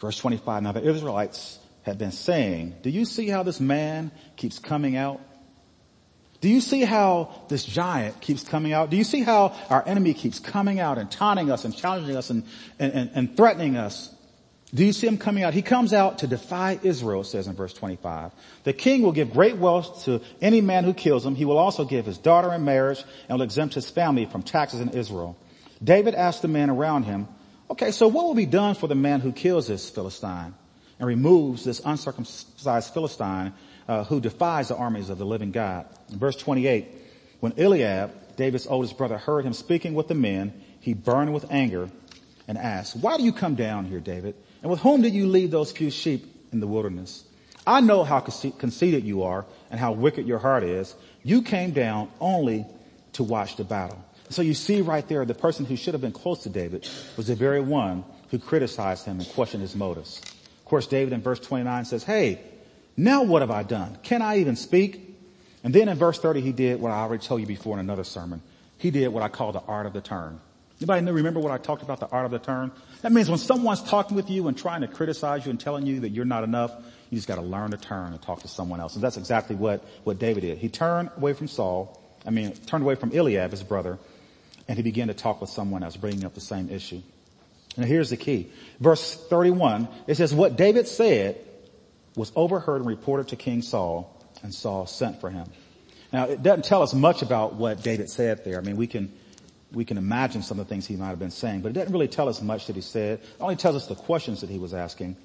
Verse 0.01 0.19
25, 0.19 0.65
now 0.65 0.73
the 0.73 0.83
Israelites 0.83 1.61
had 1.83 1.97
been 1.97 2.11
saying, 2.11 2.75
do 2.83 2.91
you 2.91 3.05
see 3.05 3.29
how 3.29 3.45
this 3.45 3.61
man 3.61 4.11
keeps 4.35 4.59
coming 4.59 4.97
out? 4.97 5.21
Do 6.41 6.49
you 6.49 6.61
see 6.61 6.81
how 6.81 7.45
this 7.47 7.65
giant 7.65 8.21
keeps 8.21 8.43
coming 8.43 8.73
out? 8.73 8.91
Do 8.91 8.97
you 8.97 9.05
see 9.05 9.23
how 9.23 9.55
our 9.71 9.87
enemy 9.87 10.13
keeps 10.13 10.41
coming 10.41 10.81
out 10.81 10.99
and 10.99 11.09
taunting 11.09 11.53
us 11.53 11.65
and 11.65 11.73
challenging 11.73 12.17
us 12.17 12.31
and, 12.31 12.43
and, 12.81 12.93
and, 12.93 13.11
and 13.15 13.37
threatening 13.37 13.77
us? 13.77 14.13
Do 14.75 14.85
you 14.85 14.93
see 14.93 15.07
him 15.07 15.17
coming 15.17 15.45
out? 15.45 15.55
He 15.55 15.63
comes 15.63 15.93
out 15.93 16.19
to 16.19 16.27
defy 16.27 16.81
Israel, 16.83 17.23
says 17.23 17.47
in 17.47 17.55
verse 17.55 17.73
25. 17.73 18.33
The 18.65 18.73
king 18.73 19.03
will 19.03 19.13
give 19.13 19.33
great 19.33 19.57
wealth 19.57 20.05
to 20.05 20.21
any 20.41 20.61
man 20.61 20.85
who 20.85 20.93
kills 20.93 21.25
him. 21.25 21.37
He 21.37 21.45
will 21.45 21.59
also 21.59 21.85
give 21.85 22.05
his 22.05 22.19
daughter 22.19 22.53
in 22.53 22.65
marriage 22.65 23.03
and 23.29 23.39
will 23.39 23.45
exempt 23.45 23.75
his 23.75 23.89
family 23.89 24.27
from 24.27 24.43
taxes 24.43 24.81
in 24.81 24.91
Israel. 24.91 25.37
David 25.83 26.15
asked 26.15 26.43
the 26.43 26.49
men 26.49 26.69
around 26.69 27.05
him, 27.05 27.29
okay, 27.71 27.93
so 27.93 28.09
what 28.09 28.25
will 28.25 28.35
be 28.35 28.47
done 28.47 28.75
for 28.75 28.89
the 28.89 28.95
man 28.95 29.21
who 29.21 29.33
kills 29.33 29.69
this 29.69 29.89
Philistine 29.89 30.55
and 30.99 31.07
removes 31.07 31.63
this 31.63 31.81
uncircumcised 31.85 32.93
Philistine 32.93 33.53
uh, 33.87 34.03
who 34.05 34.21
defies 34.21 34.69
the 34.69 34.77
armies 34.77 35.11
of 35.11 35.19
the 35.19 35.27
living 35.27 35.53
God? 35.53 35.87
In 36.11 36.19
verse 36.19 36.37
28, 36.37 36.89
when 37.39 37.53
Eliab, 37.57 38.37
David's 38.37 38.67
oldest 38.67 38.99
brother, 38.99 39.17
heard 39.17 39.45
him 39.45 39.53
speaking 39.53 39.95
with 39.95 40.09
the 40.09 40.15
men, 40.15 40.61
he 40.81 40.93
burned 40.93 41.33
with 41.33 41.51
anger 41.51 41.89
and 42.49 42.59
asked, 42.59 42.97
why 42.97 43.17
do 43.17 43.23
you 43.23 43.33
come 43.33 43.55
down 43.55 43.85
here, 43.85 44.01
David? 44.01 44.35
And 44.67 44.73
with 44.73 44.81
whom 44.81 45.01
did 45.01 45.15
you 45.15 45.29
leave 45.29 45.53
those 45.53 45.71
few 45.71 45.91
sheep 45.91 46.27
in 46.53 46.59
the 46.59 46.67
wilderness? 46.67 47.23
I 47.65 47.81
know 47.81 48.03
how 48.03 48.19
conceited 48.19 49.05
you 49.05 49.23
are 49.23 49.47
and 49.71 49.79
how 49.79 49.93
wicked 49.93 50.27
your 50.27 50.41
heart 50.41 50.65
is. 50.65 50.93
You 51.23 51.43
came 51.43 51.71
down 51.71 52.11
only 52.19 52.67
to 53.13 53.23
watch 53.23 53.55
the 53.55 53.63
battle. 53.63 54.05
So 54.29 54.43
you 54.43 54.55
see 54.55 54.81
right 54.81 55.07
there, 55.07 55.25
the 55.25 55.35
person 55.35 55.67
who 55.67 55.77
should 55.77 55.95
have 55.95 56.01
been 56.01 56.11
close 56.11 56.43
to 56.43 56.49
David 56.49 56.85
was 57.17 57.29
the 57.29 57.37
very 57.37 57.61
one 57.61 58.05
who 58.33 58.41
criticized 58.41 59.05
him 59.05 59.21
and 59.21 59.29
questioned 59.29 59.63
his 59.63 59.77
motives. 59.77 60.21
Of 60.59 60.65
course, 60.65 60.89
David 60.89 61.13
in 61.13 61.23
verse 61.23 61.39
29 61.39 61.85
says, 61.85 62.03
hey, 62.03 62.41
now 62.97 63.23
what 63.23 63.43
have 63.43 63.53
I 63.53 63.63
done? 63.63 63.97
Can 64.03 64.21
I 64.21 64.39
even 64.39 64.57
speak? 64.57 65.17
And 65.63 65.73
then 65.73 65.89
in 65.89 65.97
verse 65.97 66.19
30, 66.19 66.41
he 66.41 66.51
did 66.51 66.81
what 66.81 66.91
I 66.91 67.03
already 67.03 67.25
told 67.25 67.41
you 67.41 67.47
before 67.47 67.75
in 67.75 67.79
another 67.79 68.03
sermon. 68.03 68.43
He 68.79 68.91
did 68.91 69.11
what 69.11 69.23
I 69.23 69.29
call 69.29 69.53
the 69.53 69.63
art 69.69 69.87
of 69.87 69.93
the 69.93 70.01
turn. 70.01 70.41
Anybody 70.79 71.11
remember 71.11 71.41
what 71.41 71.53
I 71.53 71.59
talked 71.59 71.83
about, 71.83 72.01
the 72.01 72.09
art 72.09 72.27
of 72.27 72.31
the 72.31 72.39
turn? 72.39 72.71
That 73.01 73.11
means 73.11 73.31
when 73.31 73.39
someone's 73.39 73.83
talking 73.83 74.15
with 74.15 74.29
you 74.29 74.47
and 74.49 74.57
trying 74.57 74.83
to 74.83 74.89
criticize 74.89 75.47
you 75.47 75.51
and 75.51 75.59
telling 75.59 75.87
you 75.87 76.01
that 76.01 76.11
you're 76.11 76.27
not 76.27 76.45
enough, 76.45 76.73
you 77.09 77.17
just 77.17 77.29
gotta 77.29 77.43
learn 77.43 77.71
to 77.71 77.79
turn 77.79 78.13
and 78.13 78.21
talk 78.21 78.43
to 78.43 78.49
someone 78.49 78.81
else. 78.81 78.95
And 78.95 79.03
that's 79.03 79.17
exactly 79.17 79.57
what, 79.57 79.83
what 80.05 80.19
David 80.19 80.43
did. 80.43 80.59
He 80.59 80.69
turned 80.69 81.11
away 81.17 81.33
from 81.33 81.49
Saul, 81.49 82.03
I 82.27 82.31
mean, 82.31 82.53
turned 82.53 82.83
away 82.83 82.95
from 82.95 83.13
Eliab, 83.13 83.53
his 83.53 83.63
brother, 83.63 83.99
and 84.69 84.77
he 84.77 84.83
began 84.83 85.09
to 85.09 85.15
talk 85.15 85.41
with 85.41 85.49
someone 85.49 85.83
else, 85.83 85.97
bringing 85.97 86.25
up 86.25 86.35
the 86.35 86.41
same 86.41 86.69
issue. 86.69 87.01
Now 87.77 87.87
here's 87.87 88.11
the 88.11 88.17
key. 88.17 88.51
Verse 88.81 89.15
31, 89.29 89.89
it 90.07 90.17
says, 90.17 90.35
what 90.35 90.57
David 90.57 90.89
said 90.89 91.39
was 92.17 92.33
overheard 92.35 92.81
and 92.81 92.87
reported 92.87 93.29
to 93.29 93.37
King 93.37 93.63
Saul, 93.63 94.13
and 94.43 94.53
Saul 94.53 94.87
sent 94.87 95.21
for 95.21 95.31
him. 95.31 95.47
Now 96.13 96.25
it 96.25 96.43
doesn't 96.43 96.65
tell 96.65 96.83
us 96.83 96.93
much 96.93 97.23
about 97.23 97.55
what 97.55 97.83
David 97.83 98.11
said 98.11 98.45
there. 98.45 98.59
I 98.59 98.63
mean, 98.63 98.77
we 98.77 98.87
can, 98.87 99.13
we 99.73 99.85
can 99.85 99.99
imagine 99.99 100.43
some 100.43 100.59
of 100.61 100.67
the 100.67 100.69
things 100.69 100.87
he 100.87 100.97
might 100.97 101.09
have 101.09 101.19
been 101.19 101.31
saying, 101.31 101.61
but 101.61 101.71
it 101.71 101.73
doesn't 101.75 101.93
really 101.93 102.09
tell 102.09 102.29
us 102.29 102.41
much 102.41 102.67
that 102.67 102.77
he 102.77 102.83
said. 102.83 103.19
It 103.19 103.41
only 103.41 103.57
tells 103.57 103.77
us 103.77 103.87
the 103.87 103.95
questions 103.95 104.41
that 104.41 104.51
he 104.51 104.59
was 104.59 104.73
asking. 104.73 105.17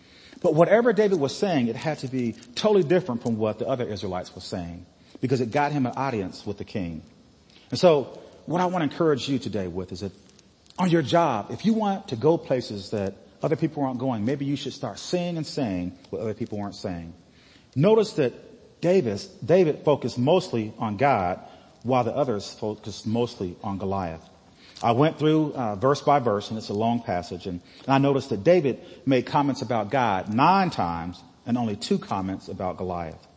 But 0.41 0.55
whatever 0.55 0.93
David 0.93 1.19
was 1.19 1.35
saying, 1.35 1.67
it 1.67 1.75
had 1.75 1.99
to 1.99 2.07
be 2.07 2.33
totally 2.55 2.83
different 2.83 3.21
from 3.21 3.37
what 3.37 3.59
the 3.59 3.67
other 3.67 3.85
Israelites 3.85 4.33
were 4.33 4.41
saying 4.41 4.85
because 5.19 5.41
it 5.41 5.51
got 5.51 5.71
him 5.71 5.85
an 5.85 5.93
audience 5.95 6.45
with 6.45 6.57
the 6.57 6.63
king. 6.63 7.03
And 7.69 7.79
so 7.79 8.19
what 8.45 8.59
I 8.59 8.65
want 8.65 8.77
to 8.77 8.91
encourage 8.91 9.29
you 9.29 9.37
today 9.37 9.67
with 9.67 9.91
is 9.91 9.99
that 9.99 10.11
on 10.79 10.89
your 10.89 11.03
job, 11.03 11.51
if 11.51 11.65
you 11.65 11.73
want 11.73 12.07
to 12.07 12.15
go 12.15 12.37
places 12.37 12.89
that 12.91 13.13
other 13.43 13.55
people 13.55 13.83
aren't 13.83 13.99
going, 13.99 14.25
maybe 14.25 14.45
you 14.45 14.55
should 14.55 14.73
start 14.73 14.97
saying 14.99 15.37
and 15.37 15.45
saying 15.45 15.97
what 16.09 16.21
other 16.21 16.33
people 16.33 16.59
aren't 16.59 16.75
saying. 16.75 17.13
Notice 17.75 18.13
that 18.13 18.81
Davis, 18.81 19.27
David 19.27 19.83
focused 19.85 20.17
mostly 20.17 20.73
on 20.79 20.97
God 20.97 21.39
while 21.83 22.03
the 22.03 22.15
others 22.15 22.51
focused 22.53 23.05
mostly 23.05 23.55
on 23.63 23.77
Goliath. 23.77 24.27
I 24.83 24.91
went 24.93 25.19
through 25.19 25.53
uh, 25.53 25.75
verse 25.75 26.01
by 26.01 26.19
verse, 26.19 26.49
and 26.49 26.57
it's 26.57 26.69
a 26.69 26.73
long 26.73 27.01
passage, 27.01 27.45
and, 27.45 27.61
and 27.85 27.89
I 27.93 27.97
noticed 27.97 28.29
that 28.29 28.43
David 28.43 28.79
made 29.05 29.25
comments 29.25 29.61
about 29.61 29.91
God 29.91 30.33
nine 30.33 30.69
times 30.69 31.21
and 31.45 31.57
only 31.57 31.75
two 31.75 31.99
comments 31.99 32.47
about 32.47 32.77
Goliath. 32.77 33.27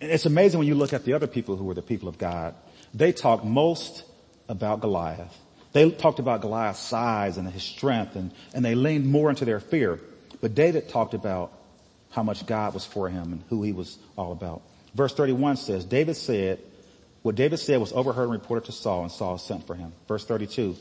And 0.00 0.10
it's 0.10 0.26
amazing 0.26 0.58
when 0.58 0.68
you 0.68 0.74
look 0.74 0.92
at 0.92 1.04
the 1.04 1.12
other 1.12 1.26
people 1.26 1.56
who 1.56 1.64
were 1.64 1.74
the 1.74 1.82
people 1.82 2.08
of 2.08 2.18
God. 2.18 2.54
They 2.94 3.12
talked 3.12 3.44
most 3.44 4.04
about 4.48 4.80
Goliath. 4.80 5.36
They 5.72 5.90
talked 5.90 6.18
about 6.18 6.40
Goliath's 6.40 6.80
size 6.80 7.36
and 7.36 7.48
his 7.48 7.62
strength, 7.62 8.16
and, 8.16 8.32
and 8.54 8.64
they 8.64 8.74
leaned 8.74 9.06
more 9.06 9.30
into 9.30 9.44
their 9.44 9.60
fear. 9.60 10.00
But 10.40 10.54
David 10.54 10.88
talked 10.88 11.14
about 11.14 11.52
how 12.10 12.22
much 12.22 12.46
God 12.46 12.74
was 12.74 12.84
for 12.84 13.08
him 13.08 13.32
and 13.32 13.44
who 13.48 13.62
he 13.62 13.72
was 13.72 13.98
all 14.16 14.32
about. 14.32 14.62
Verse 14.94 15.14
31 15.14 15.56
says, 15.56 15.84
David 15.84 16.16
said, 16.16 16.60
what 17.22 17.34
David 17.34 17.58
said 17.58 17.80
was 17.80 17.92
overheard 17.92 18.24
and 18.24 18.32
reported 18.32 18.66
to 18.66 18.72
Saul 18.72 19.02
and 19.02 19.12
Saul 19.12 19.38
sent 19.38 19.66
for 19.66 19.74
him. 19.74 19.92
Verse 20.08 20.24
32. 20.24 20.76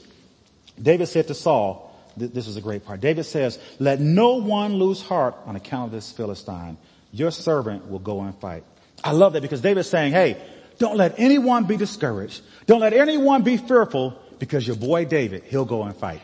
David 0.82 1.08
said 1.08 1.28
to 1.28 1.34
Saul, 1.34 1.86
this 2.16 2.48
is 2.48 2.58
a 2.58 2.62
great 2.62 2.86
part. 2.86 3.02
David 3.02 3.24
says, 3.26 3.60
let 3.80 4.00
no 4.00 4.36
one 4.36 4.76
lose 4.76 5.02
heart 5.02 5.36
on 5.46 5.56
account 5.56 5.88
of 5.88 5.92
this 5.92 6.12
Philistine. 6.12 6.78
Your 7.12 7.32
servant 7.32 7.90
will 7.90 8.00
go 8.00 8.22
and 8.22 8.36
fight. 8.36 8.64
I 9.04 9.12
love 9.12 9.34
that 9.34 9.42
because 9.42 9.62
David's 9.62 9.90
saying, 9.90 10.14
hey, 10.14 10.42
don't 10.78 10.98
let 10.98 11.16
anyone 11.18 11.66
be 11.66 11.78
discouraged. 11.78 12.42
Don't 12.66 12.80
let 12.80 12.94
anyone 12.94 13.44
be 13.44 13.58
fearful 13.58 14.18
because 14.40 14.66
your 14.66 14.76
boy 14.76 15.06
David, 15.06 15.44
he'll 15.44 15.66
go 15.66 15.84
and 15.84 15.96
fight. 15.96 16.22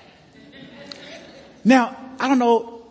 Now, 1.63 1.97
I 2.19 2.27
don't 2.27 2.39
know 2.39 2.81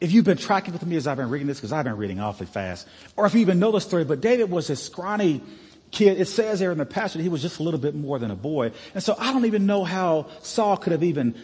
if 0.00 0.12
you've 0.12 0.24
been 0.24 0.38
tracking 0.38 0.72
with 0.72 0.86
me 0.86 0.96
as 0.96 1.06
I've 1.06 1.18
been 1.18 1.28
reading 1.28 1.46
this 1.46 1.58
because 1.58 1.72
I've 1.72 1.84
been 1.84 1.96
reading 1.96 2.20
awfully 2.20 2.46
fast 2.46 2.88
or 3.16 3.26
if 3.26 3.34
you 3.34 3.40
even 3.40 3.58
know 3.58 3.72
the 3.72 3.80
story, 3.80 4.04
but 4.04 4.20
David 4.20 4.50
was 4.50 4.70
a 4.70 4.76
scrawny 4.76 5.42
kid. 5.90 6.20
It 6.20 6.26
says 6.26 6.60
there 6.60 6.72
in 6.72 6.78
the 6.78 6.86
passage 6.86 7.22
he 7.22 7.28
was 7.28 7.42
just 7.42 7.60
a 7.60 7.62
little 7.62 7.80
bit 7.80 7.94
more 7.94 8.18
than 8.18 8.30
a 8.30 8.36
boy. 8.36 8.72
And 8.94 9.02
so 9.02 9.14
I 9.18 9.32
don't 9.32 9.46
even 9.46 9.66
know 9.66 9.84
how 9.84 10.26
Saul 10.42 10.76
could 10.76 10.92
have 10.92 11.02
even, 11.02 11.34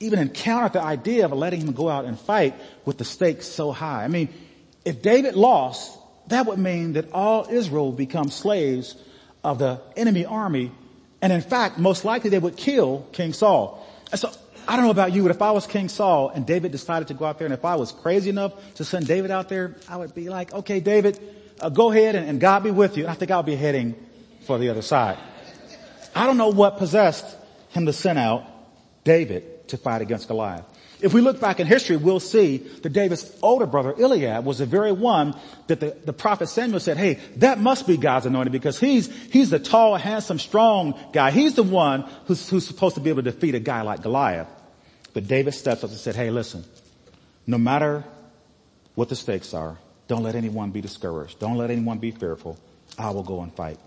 even 0.00 0.18
encountered 0.18 0.74
the 0.74 0.82
idea 0.82 1.24
of 1.24 1.32
letting 1.32 1.60
him 1.60 1.72
go 1.72 1.88
out 1.88 2.04
and 2.04 2.18
fight 2.18 2.54
with 2.84 2.98
the 2.98 3.04
stakes 3.04 3.46
so 3.46 3.72
high. 3.72 4.04
I 4.04 4.08
mean, 4.08 4.28
if 4.84 5.02
David 5.02 5.34
lost, 5.34 5.98
that 6.28 6.46
would 6.46 6.58
mean 6.58 6.94
that 6.94 7.12
all 7.12 7.46
Israel 7.50 7.88
would 7.88 7.98
become 7.98 8.30
slaves 8.30 8.96
of 9.44 9.58
the 9.58 9.80
enemy 9.96 10.24
army. 10.24 10.72
And 11.22 11.32
in 11.32 11.42
fact, 11.42 11.78
most 11.78 12.04
likely 12.04 12.30
they 12.30 12.38
would 12.38 12.56
kill 12.56 13.06
King 13.12 13.32
Saul. 13.32 13.86
And 14.10 14.18
so 14.18 14.30
I 14.66 14.76
don't 14.76 14.84
know 14.84 14.90
about 14.90 15.12
you, 15.12 15.22
but 15.22 15.30
if 15.32 15.42
I 15.42 15.50
was 15.50 15.66
King 15.66 15.88
Saul 15.88 16.30
and 16.30 16.46
David 16.46 16.72
decided 16.72 17.08
to 17.08 17.14
go 17.14 17.24
out 17.24 17.38
there 17.38 17.46
and 17.46 17.54
if 17.54 17.64
I 17.64 17.76
was 17.76 17.92
crazy 17.92 18.30
enough 18.30 18.74
to 18.74 18.84
send 18.84 19.06
David 19.06 19.30
out 19.30 19.48
there, 19.48 19.76
I 19.88 19.96
would 19.96 20.14
be 20.14 20.28
like, 20.28 20.52
okay, 20.54 20.80
David, 20.80 21.18
uh, 21.60 21.68
go 21.68 21.90
ahead 21.90 22.14
and, 22.14 22.28
and 22.28 22.40
God 22.40 22.62
be 22.62 22.70
with 22.70 22.96
you. 22.96 23.06
I 23.06 23.14
think 23.14 23.30
I'll 23.30 23.42
be 23.42 23.56
heading 23.56 23.94
for 24.46 24.58
the 24.58 24.68
other 24.68 24.82
side. 24.82 25.18
I 26.14 26.26
don't 26.26 26.36
know 26.36 26.48
what 26.48 26.78
possessed 26.78 27.24
him 27.70 27.86
to 27.86 27.92
send 27.92 28.18
out 28.18 28.44
David 29.04 29.68
to 29.68 29.76
fight 29.76 30.02
against 30.02 30.28
Goliath. 30.28 30.64
If 31.00 31.14
we 31.14 31.22
look 31.22 31.40
back 31.40 31.60
in 31.60 31.66
history, 31.66 31.96
we'll 31.96 32.20
see 32.20 32.58
that 32.58 32.90
David's 32.90 33.34
older 33.40 33.64
brother 33.64 33.94
Eliab 33.98 34.44
was 34.44 34.58
the 34.58 34.66
very 34.66 34.92
one 34.92 35.34
that 35.68 35.80
the, 35.80 35.96
the 36.04 36.12
prophet 36.12 36.48
Samuel 36.48 36.80
said, 36.80 36.98
hey, 36.98 37.14
that 37.36 37.58
must 37.58 37.86
be 37.86 37.96
God's 37.96 38.26
anointed 38.26 38.52
because 38.52 38.78
he's, 38.78 39.10
he's 39.32 39.48
the 39.48 39.58
tall, 39.58 39.96
handsome, 39.96 40.38
strong 40.38 40.98
guy. 41.12 41.30
He's 41.30 41.54
the 41.54 41.62
one 41.62 42.02
who's, 42.26 42.48
who's 42.50 42.66
supposed 42.66 42.96
to 42.96 43.00
be 43.00 43.08
able 43.08 43.22
to 43.22 43.30
defeat 43.30 43.54
a 43.54 43.60
guy 43.60 43.80
like 43.80 44.02
Goliath. 44.02 44.48
But 45.14 45.26
David 45.26 45.54
steps 45.54 45.84
up 45.84 45.90
and 45.90 45.98
said, 45.98 46.16
hey, 46.16 46.30
listen, 46.30 46.64
no 47.46 47.56
matter 47.56 48.04
what 48.94 49.08
the 49.08 49.16
stakes 49.16 49.54
are, 49.54 49.78
don't 50.10 50.24
let 50.24 50.34
anyone 50.34 50.72
be 50.72 50.80
discouraged. 50.80 51.38
Don't 51.38 51.56
let 51.56 51.70
anyone 51.70 51.98
be 51.98 52.10
fearful. 52.10 52.58
I 52.98 53.10
will 53.10 53.22
go 53.22 53.42
and 53.42 53.54
fight. 53.54 53.78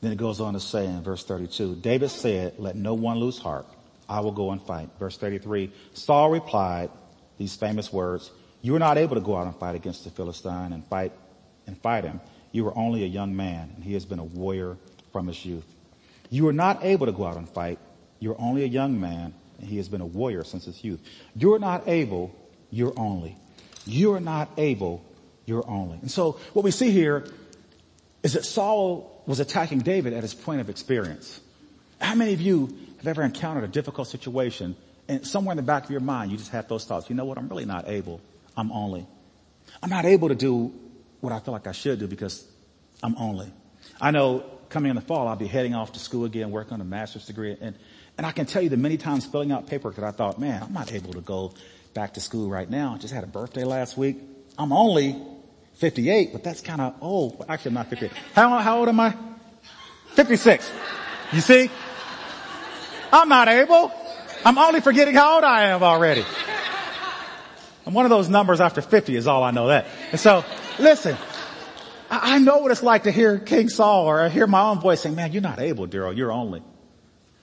Then 0.00 0.12
it 0.12 0.18
goes 0.18 0.40
on 0.40 0.54
to 0.54 0.60
say 0.60 0.86
in 0.86 1.02
verse 1.02 1.24
32, 1.24 1.74
David 1.74 2.10
said, 2.10 2.54
let 2.58 2.76
no 2.76 2.94
one 2.94 3.18
lose 3.18 3.38
heart 3.38 3.66
I 4.08 4.20
will 4.20 4.30
go 4.30 4.52
and 4.52 4.62
fight. 4.62 4.88
Verse 5.00 5.18
33, 5.18 5.72
Saul 5.94 6.30
replied 6.30 6.90
these 7.38 7.56
famous 7.56 7.92
words, 7.92 8.30
you 8.62 8.76
are 8.76 8.78
not 8.78 8.98
able 8.98 9.16
to 9.16 9.20
go 9.20 9.36
out 9.36 9.46
and 9.46 9.56
fight 9.56 9.74
against 9.74 10.04
the 10.04 10.10
Philistine 10.10 10.72
and 10.72 10.86
fight 10.86 11.10
and 11.66 11.76
fight 11.78 12.04
him. 12.04 12.20
You 12.52 12.64
are 12.68 12.78
only 12.78 13.02
a 13.02 13.08
young 13.08 13.34
man 13.34 13.72
and 13.74 13.82
he 13.82 13.94
has 13.94 14.04
been 14.04 14.20
a 14.20 14.24
warrior 14.24 14.76
from 15.12 15.26
his 15.26 15.44
youth. 15.44 15.66
You 16.30 16.46
are 16.46 16.52
not 16.52 16.84
able 16.84 17.06
to 17.06 17.12
go 17.12 17.26
out 17.26 17.36
and 17.36 17.48
fight. 17.48 17.80
You're 18.20 18.40
only 18.40 18.62
a 18.62 18.68
young 18.68 19.00
man 19.00 19.34
and 19.58 19.68
he 19.68 19.78
has 19.78 19.88
been 19.88 20.02
a 20.02 20.06
warrior 20.06 20.44
since 20.44 20.66
his 20.66 20.84
youth. 20.84 21.00
You're 21.34 21.58
not 21.58 21.88
able, 21.88 22.32
you're 22.70 22.94
only. 22.96 23.36
You're 23.88 24.20
not 24.20 24.50
able, 24.58 25.02
you're 25.46 25.68
only. 25.68 25.98
And 26.02 26.10
so 26.10 26.32
what 26.52 26.64
we 26.64 26.70
see 26.70 26.90
here 26.90 27.24
is 28.22 28.34
that 28.34 28.44
Saul 28.44 29.22
was 29.26 29.40
attacking 29.40 29.80
David 29.80 30.12
at 30.12 30.22
his 30.22 30.34
point 30.34 30.60
of 30.60 30.68
experience. 30.68 31.40
How 32.00 32.14
many 32.14 32.34
of 32.34 32.40
you 32.40 32.76
have 32.98 33.06
ever 33.06 33.22
encountered 33.22 33.64
a 33.64 33.68
difficult 33.68 34.08
situation 34.08 34.76
and 35.08 35.26
somewhere 35.26 35.52
in 35.52 35.56
the 35.56 35.62
back 35.62 35.84
of 35.84 35.90
your 35.90 36.00
mind 36.00 36.30
you 36.30 36.36
just 36.36 36.50
had 36.50 36.68
those 36.68 36.84
thoughts, 36.84 37.08
you 37.08 37.16
know 37.16 37.24
what, 37.24 37.38
I'm 37.38 37.48
really 37.48 37.64
not 37.64 37.88
able, 37.88 38.20
I'm 38.56 38.70
only. 38.72 39.06
I'm 39.82 39.90
not 39.90 40.04
able 40.04 40.28
to 40.28 40.34
do 40.34 40.72
what 41.20 41.32
I 41.32 41.40
feel 41.40 41.52
like 41.52 41.66
I 41.66 41.72
should 41.72 41.98
do 41.98 42.06
because 42.06 42.46
I'm 43.02 43.16
only. 43.16 43.50
I 44.00 44.10
know 44.10 44.44
coming 44.68 44.90
in 44.90 44.96
the 44.96 45.02
fall 45.02 45.28
I'll 45.28 45.36
be 45.36 45.46
heading 45.46 45.74
off 45.74 45.92
to 45.92 45.98
school 45.98 46.26
again, 46.26 46.50
working 46.50 46.74
on 46.74 46.80
a 46.82 46.84
master's 46.84 47.26
degree 47.26 47.56
and, 47.60 47.74
and 48.18 48.26
I 48.26 48.32
can 48.32 48.46
tell 48.46 48.60
you 48.60 48.68
the 48.68 48.76
many 48.76 48.98
times 48.98 49.24
filling 49.24 49.50
out 49.50 49.66
paperwork 49.66 49.96
that 49.96 50.04
I 50.04 50.10
thought, 50.10 50.38
man, 50.38 50.62
I'm 50.62 50.72
not 50.72 50.92
able 50.92 51.14
to 51.14 51.20
go 51.20 51.54
back 51.98 52.14
to 52.14 52.20
school 52.20 52.48
right 52.48 52.70
now. 52.70 52.94
I 52.94 52.98
just 52.98 53.12
had 53.12 53.24
a 53.24 53.26
birthday 53.26 53.64
last 53.64 53.96
week. 53.96 54.18
I'm 54.56 54.72
only 54.72 55.20
58, 55.78 56.32
but 56.32 56.44
that's 56.44 56.60
kind 56.60 56.80
of 56.80 56.94
old. 57.00 57.44
Actually, 57.48 57.70
I'm 57.70 57.74
not 57.74 57.90
58. 57.90 58.12
How, 58.34 58.58
how 58.60 58.78
old 58.78 58.88
am 58.88 59.00
I? 59.00 59.16
56. 60.12 60.70
You 61.32 61.40
see? 61.40 61.68
I'm 63.12 63.28
not 63.28 63.48
able. 63.48 63.90
I'm 64.44 64.56
only 64.58 64.80
forgetting 64.80 65.12
how 65.12 65.34
old 65.34 65.42
I 65.42 65.70
am 65.70 65.82
already. 65.82 66.24
And 67.84 67.96
one 67.96 68.04
of 68.04 68.10
those 68.10 68.28
numbers 68.28 68.60
after 68.60 68.80
50 68.80 69.16
is 69.16 69.26
all 69.26 69.42
I 69.42 69.50
know 69.50 69.66
that. 69.66 69.88
And 70.12 70.20
so, 70.20 70.44
listen, 70.78 71.16
I 72.08 72.38
know 72.38 72.58
what 72.58 72.70
it's 72.70 72.84
like 72.84 73.02
to 73.04 73.10
hear 73.10 73.40
King 73.40 73.68
Saul 73.70 74.06
or 74.06 74.28
hear 74.28 74.46
my 74.46 74.60
own 74.60 74.78
voice 74.78 75.00
saying, 75.00 75.16
man, 75.16 75.32
you're 75.32 75.42
not 75.42 75.58
able, 75.58 75.88
Daryl, 75.88 76.16
you're 76.16 76.30
only. 76.30 76.62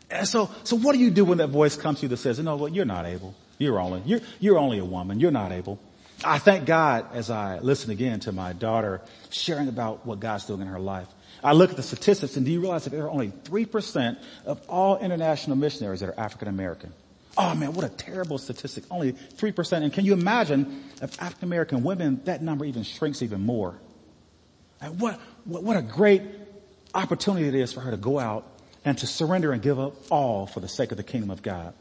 And 0.10 0.26
so, 0.26 0.50
so 0.64 0.78
what 0.78 0.94
do 0.94 1.00
you 1.00 1.12
do 1.12 1.26
when 1.26 1.40
that 1.40 1.50
voice 1.50 1.76
comes 1.76 2.00
to 2.00 2.04
you 2.04 2.08
that 2.08 2.18
says, 2.18 2.40
no, 2.40 2.56
well, 2.56 2.70
you're 2.70 2.86
not 2.86 3.06
able. 3.06 3.36
You're 3.58 3.80
only, 3.80 4.02
you're, 4.06 4.20
you're 4.40 4.58
only 4.58 4.80
a 4.80 4.86
woman. 4.86 5.20
You're 5.20 5.32
not 5.32 5.52
able. 5.52 5.80
I 6.24 6.40
thank 6.40 6.66
God 6.66 7.08
as 7.14 7.30
I 7.30 7.60
listen 7.60 7.92
again 7.92 8.20
to 8.22 8.32
my 8.32 8.54
daughter 8.54 9.02
sharing 9.30 9.68
about 9.68 10.06
what 10.06 10.20
God's 10.20 10.46
doing 10.46 10.62
in 10.62 10.68
her 10.68 10.80
life. 10.80 11.08
I 11.44 11.54
look 11.54 11.70
at 11.70 11.76
the 11.76 11.84
statistics 11.84 12.38
and 12.38 12.46
do 12.46 12.52
you 12.52 12.62
realize 12.62 12.86
that 12.86 12.92
there 12.92 13.04
are 13.04 13.10
only 13.10 13.30
3% 13.30 14.18
of 14.46 14.62
all 14.70 14.98
international 14.98 15.58
missionaries 15.58 16.00
that 16.00 16.10
are 16.10 16.20
African 16.20 16.48
American? 16.48 16.94
Oh 17.38 17.54
man, 17.54 17.74
what 17.74 17.86
a 17.86 17.90
terrible 17.90 18.38
statistic. 18.38 18.86
Only 18.90 19.14
3%. 19.14 19.84
And 19.84 19.92
can 19.92 20.06
you 20.06 20.14
imagine 20.14 20.86
if 21.02 21.22
African 21.22 21.50
American 21.50 21.84
women, 21.84 22.22
that 22.26 22.42
number 22.42 22.66
even 22.66 22.84
shrinks 22.84 23.22
even 23.22 23.42
more. 23.42 23.76
And 24.82 25.00
what, 25.00 25.20
what, 25.44 25.64
what 25.64 25.78
a 25.78 25.82
great 25.82 26.24
opportunity 26.94 27.48
it 27.48 27.56
is 27.56 27.74
for 27.74 27.82
her 27.82 27.92
to 27.92 27.98
go 27.98 28.20
out 28.20 28.48
and 28.86 28.98
to 29.00 29.08
surrender 29.08 29.52
and 29.52 29.62
give 29.62 29.80
up 29.80 29.96
all 30.10 30.48
for 30.48 30.62
the 30.62 30.68
sake 30.70 30.92
of 30.92 30.98
the 30.98 31.04
kingdom 31.04 31.30
of 31.30 31.42
God. 31.42 31.74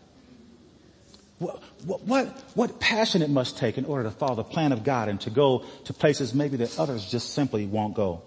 What, 1.85 2.03
what, 2.03 2.27
what 2.55 2.81
passion 2.81 3.23
it 3.23 3.31
must 3.31 3.59
take 3.59 3.79
in 3.79 3.85
order 3.85 4.05
to 4.05 4.11
follow 4.11 4.37
the 4.37 4.45
plan 4.45 4.73
of 4.73 4.85
God 4.85 5.09
and 5.09 5.21
to 5.23 5.31
go 5.31 5.65
to 5.85 5.93
places 5.93 6.35
maybe 6.35 6.57
that 6.59 6.79
others 6.79 7.11
just 7.11 7.35
simply 7.35 7.67
won't 7.67 7.95
go. 7.95 8.23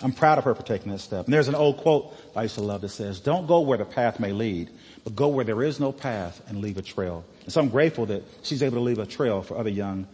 I'm 0.00 0.12
proud 0.12 0.38
of 0.38 0.44
her 0.44 0.54
for 0.54 0.62
taking 0.62 0.92
that 0.92 1.00
step. 1.00 1.24
And 1.24 1.34
there's 1.34 1.48
an 1.48 1.56
old 1.56 1.78
quote 1.78 2.14
I 2.36 2.42
used 2.42 2.54
to 2.54 2.60
love 2.60 2.82
that 2.82 2.90
says, 2.90 3.20
don't 3.20 3.46
go 3.46 3.60
where 3.60 3.78
the 3.78 3.84
path 3.84 4.20
may 4.20 4.32
lead, 4.32 4.70
but 5.02 5.16
go 5.16 5.28
where 5.28 5.44
there 5.44 5.62
is 5.62 5.80
no 5.80 5.90
path 5.90 6.40
and 6.48 6.60
leave 6.60 6.76
a 6.78 6.82
trail. 6.82 7.24
And 7.44 7.52
so 7.52 7.60
I'm 7.60 7.68
grateful 7.68 8.06
that 8.06 8.22
she's 8.42 8.62
able 8.62 8.76
to 8.76 8.82
leave 8.82 8.98
a 8.98 9.06
trail 9.06 9.42
for 9.42 9.58
other 9.58 9.70
young 9.70 10.06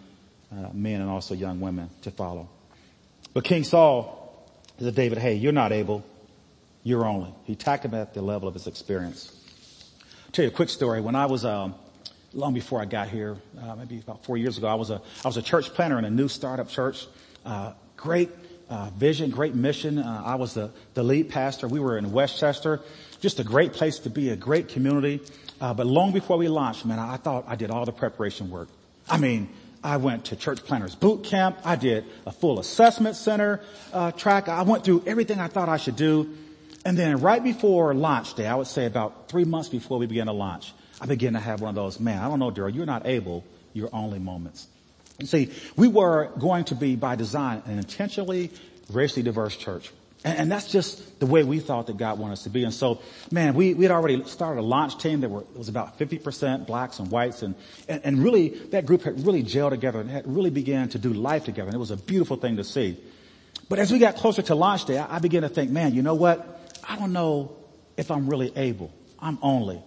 uh, 0.51 0.69
men 0.73 1.01
and 1.01 1.11
also 1.11 1.35
young 1.35 1.61
women 1.61 1.91
to 2.03 2.11
follow. 2.11 2.49
But 3.35 3.45
King 3.45 3.65
Saul 3.65 4.49
said 4.79 4.87
to 4.87 4.93
David, 4.93 5.19
hey, 5.19 5.35
you're 5.35 5.53
not 5.53 5.73
able. 5.73 6.05
You're 6.83 7.05
only. 7.05 7.35
He 7.45 7.55
attacked 7.55 7.85
him 7.85 7.95
at 7.95 8.15
the 8.15 8.23
level 8.23 8.49
of 8.49 8.55
his 8.55 8.67
experience. 8.67 9.33
I'll 10.27 10.33
tell 10.33 10.45
you 10.45 10.51
a 10.51 10.55
quick 10.55 10.69
story. 10.71 11.01
When 11.01 11.15
I 11.15 11.27
was, 11.27 11.45
um, 11.45 11.75
long 12.35 12.53
before 12.53 12.81
I 12.81 12.85
got 12.85 13.09
here, 13.09 13.37
uh, 13.61 13.77
maybe 13.77 13.99
about 13.99 14.25
four 14.25 14.37
years 14.37 14.59
ago, 14.59 14.67
I 14.67 14.75
was 14.75 14.91
a, 14.91 15.01
I 15.25 15.29
was 15.29 15.37
a 15.37 15.43
church 15.43 15.73
planter 15.73 15.99
in 15.99 16.05
a 16.05 16.11
new 16.11 16.29
startup 16.29 16.69
church. 16.69 17.07
Uh, 17.45 17.73
great 17.97 18.31
uh, 18.69 18.91
vision, 18.97 19.31
great 19.31 19.55
mission. 19.55 19.99
Uh, 19.99 20.23
I 20.25 20.35
was 20.35 20.55
the, 20.55 20.71
the 20.95 21.03
lead 21.03 21.29
pastor. 21.29 21.69
We 21.69 21.81
were 21.81 21.97
in 21.97 22.13
Westchester. 22.13 22.81
Just 23.21 23.41
a 23.41 23.45
great 23.45 23.73
place 23.73 24.01
to 24.01 24.11
be, 24.11 24.31
a 24.31 24.37
great 24.37 24.69
community. 24.69 25.21
Uh, 25.61 25.73
but 25.73 25.87
long 25.87 26.13
before 26.13 26.37
we 26.37 26.49
launched, 26.49 26.85
man, 26.85 26.99
I 26.99 27.17
thought 27.17 27.45
I 27.47 27.57
did 27.57 27.71
all 27.71 27.85
the 27.85 27.93
preparation 27.93 28.51
work. 28.51 28.69
I 29.09 29.19
mean, 29.19 29.49
I 29.83 29.99
went 29.99 30.27
to 30.27 30.37
church 30.37 30.65
planters 30.65 30.95
boot 30.95 31.25
camp. 31.25 31.59
I 31.65 31.77
did 31.77 32.05
a 32.27 32.33
full 32.33 32.59
assessment 32.59 33.17
center 33.17 33.61
uh, 33.93 34.13
track. 34.13 34.49
I 34.49 34.63
went 34.63 34.85
through 34.85 35.05
everything 35.07 35.39
I 35.39 35.49
thought 35.49 35.69
I 35.69 35.77
should 35.77 35.97
do. 35.97 36.35
And 36.87 36.99
then 36.99 37.21
right 37.21 37.43
before 37.43 37.95
launch 37.95 38.35
day, 38.35 38.47
I 38.47 38.55
would 38.57 38.67
say 38.67 38.87
about 38.87 39.29
three 39.29 39.45
months 39.45 39.69
before 39.69 39.99
we 39.99 40.07
began 40.07 40.27
to 40.27 40.33
launch, 40.33 40.73
I 41.05 41.07
began 41.07 41.35
to 41.35 41.39
have 41.39 41.61
one 41.61 41.69
of 41.69 41.75
those, 41.75 42.01
man, 42.01 42.23
I 42.23 42.29
don't 42.29 42.39
know, 42.39 42.51
Daryl, 42.51 42.75
you're 42.75 42.87
not 42.87 43.07
able, 43.07 43.45
you're 43.75 43.91
only 43.93 44.19
moments. 44.19 44.67
You 45.19 45.27
see, 45.27 45.53
we 45.77 45.87
were 45.87 46.31
going 46.39 46.65
to 46.67 46.75
be 46.75 46.97
by 46.97 47.15
design 47.15 47.63
an 47.67 47.77
intentionally 47.77 48.51
racially 48.91 49.23
diverse 49.23 49.55
church. 49.55 49.91
And, 50.25 50.39
and, 50.39 50.51
that's 50.51 50.73
just 50.73 51.21
the 51.21 51.27
way 51.27 51.45
we 51.45 51.61
thought 51.61 51.89
that 51.89 51.99
God 51.99 52.19
wanted 52.19 52.33
us 52.33 52.45
to 52.45 52.49
be. 52.49 52.65
And 52.65 52.73
so, 52.73 53.03
man, 53.31 53.53
we, 53.53 53.75
we 53.75 53.85
had 53.85 53.93
already 53.93 54.25
started 54.25 54.63
a 54.63 54.65
launch 54.65 54.97
team 54.97 55.21
that 55.21 55.29
were, 55.29 55.45
was 55.55 55.69
about 55.69 55.99
50% 55.99 56.67
blacks 56.67 56.99
and 56.99 57.11
whites 57.11 57.43
and, 57.43 57.55
and, 57.87 58.01
and 58.03 58.25
really 58.25 58.49
that 58.71 58.87
group 58.87 59.03
had 59.03 59.27
really 59.27 59.43
gelled 59.43 59.71
together 59.71 60.01
and 60.01 60.09
had 60.09 60.27
really 60.27 60.49
began 60.49 60.89
to 60.89 60.99
do 60.99 61.13
life 61.13 61.45
together. 61.45 61.67
And 61.67 61.75
it 61.75 61.81
was 61.81 61.91
a 61.91 61.99
beautiful 61.99 62.39
thing 62.39 62.57
to 62.57 62.65
see. 62.65 62.97
But 63.69 63.79
as 63.79 63.93
we 63.93 63.99
got 63.99 64.17
closer 64.17 64.41
to 64.41 64.55
launch 64.55 64.87
day, 64.87 64.97
I, 64.97 65.17
I 65.17 65.19
began 65.19 65.43
to 65.43 65.51
think, 65.51 65.71
man, 65.71 65.93
you 65.93 66.01
know 66.01 66.15
what? 66.15 66.79
I 66.89 66.97
don't 66.97 67.13
know 67.13 67.55
if 67.99 68.11
I'm 68.11 68.27
really 68.27 68.57
able. 68.57 68.91
I'm 69.21 69.39
only. 69.43 69.83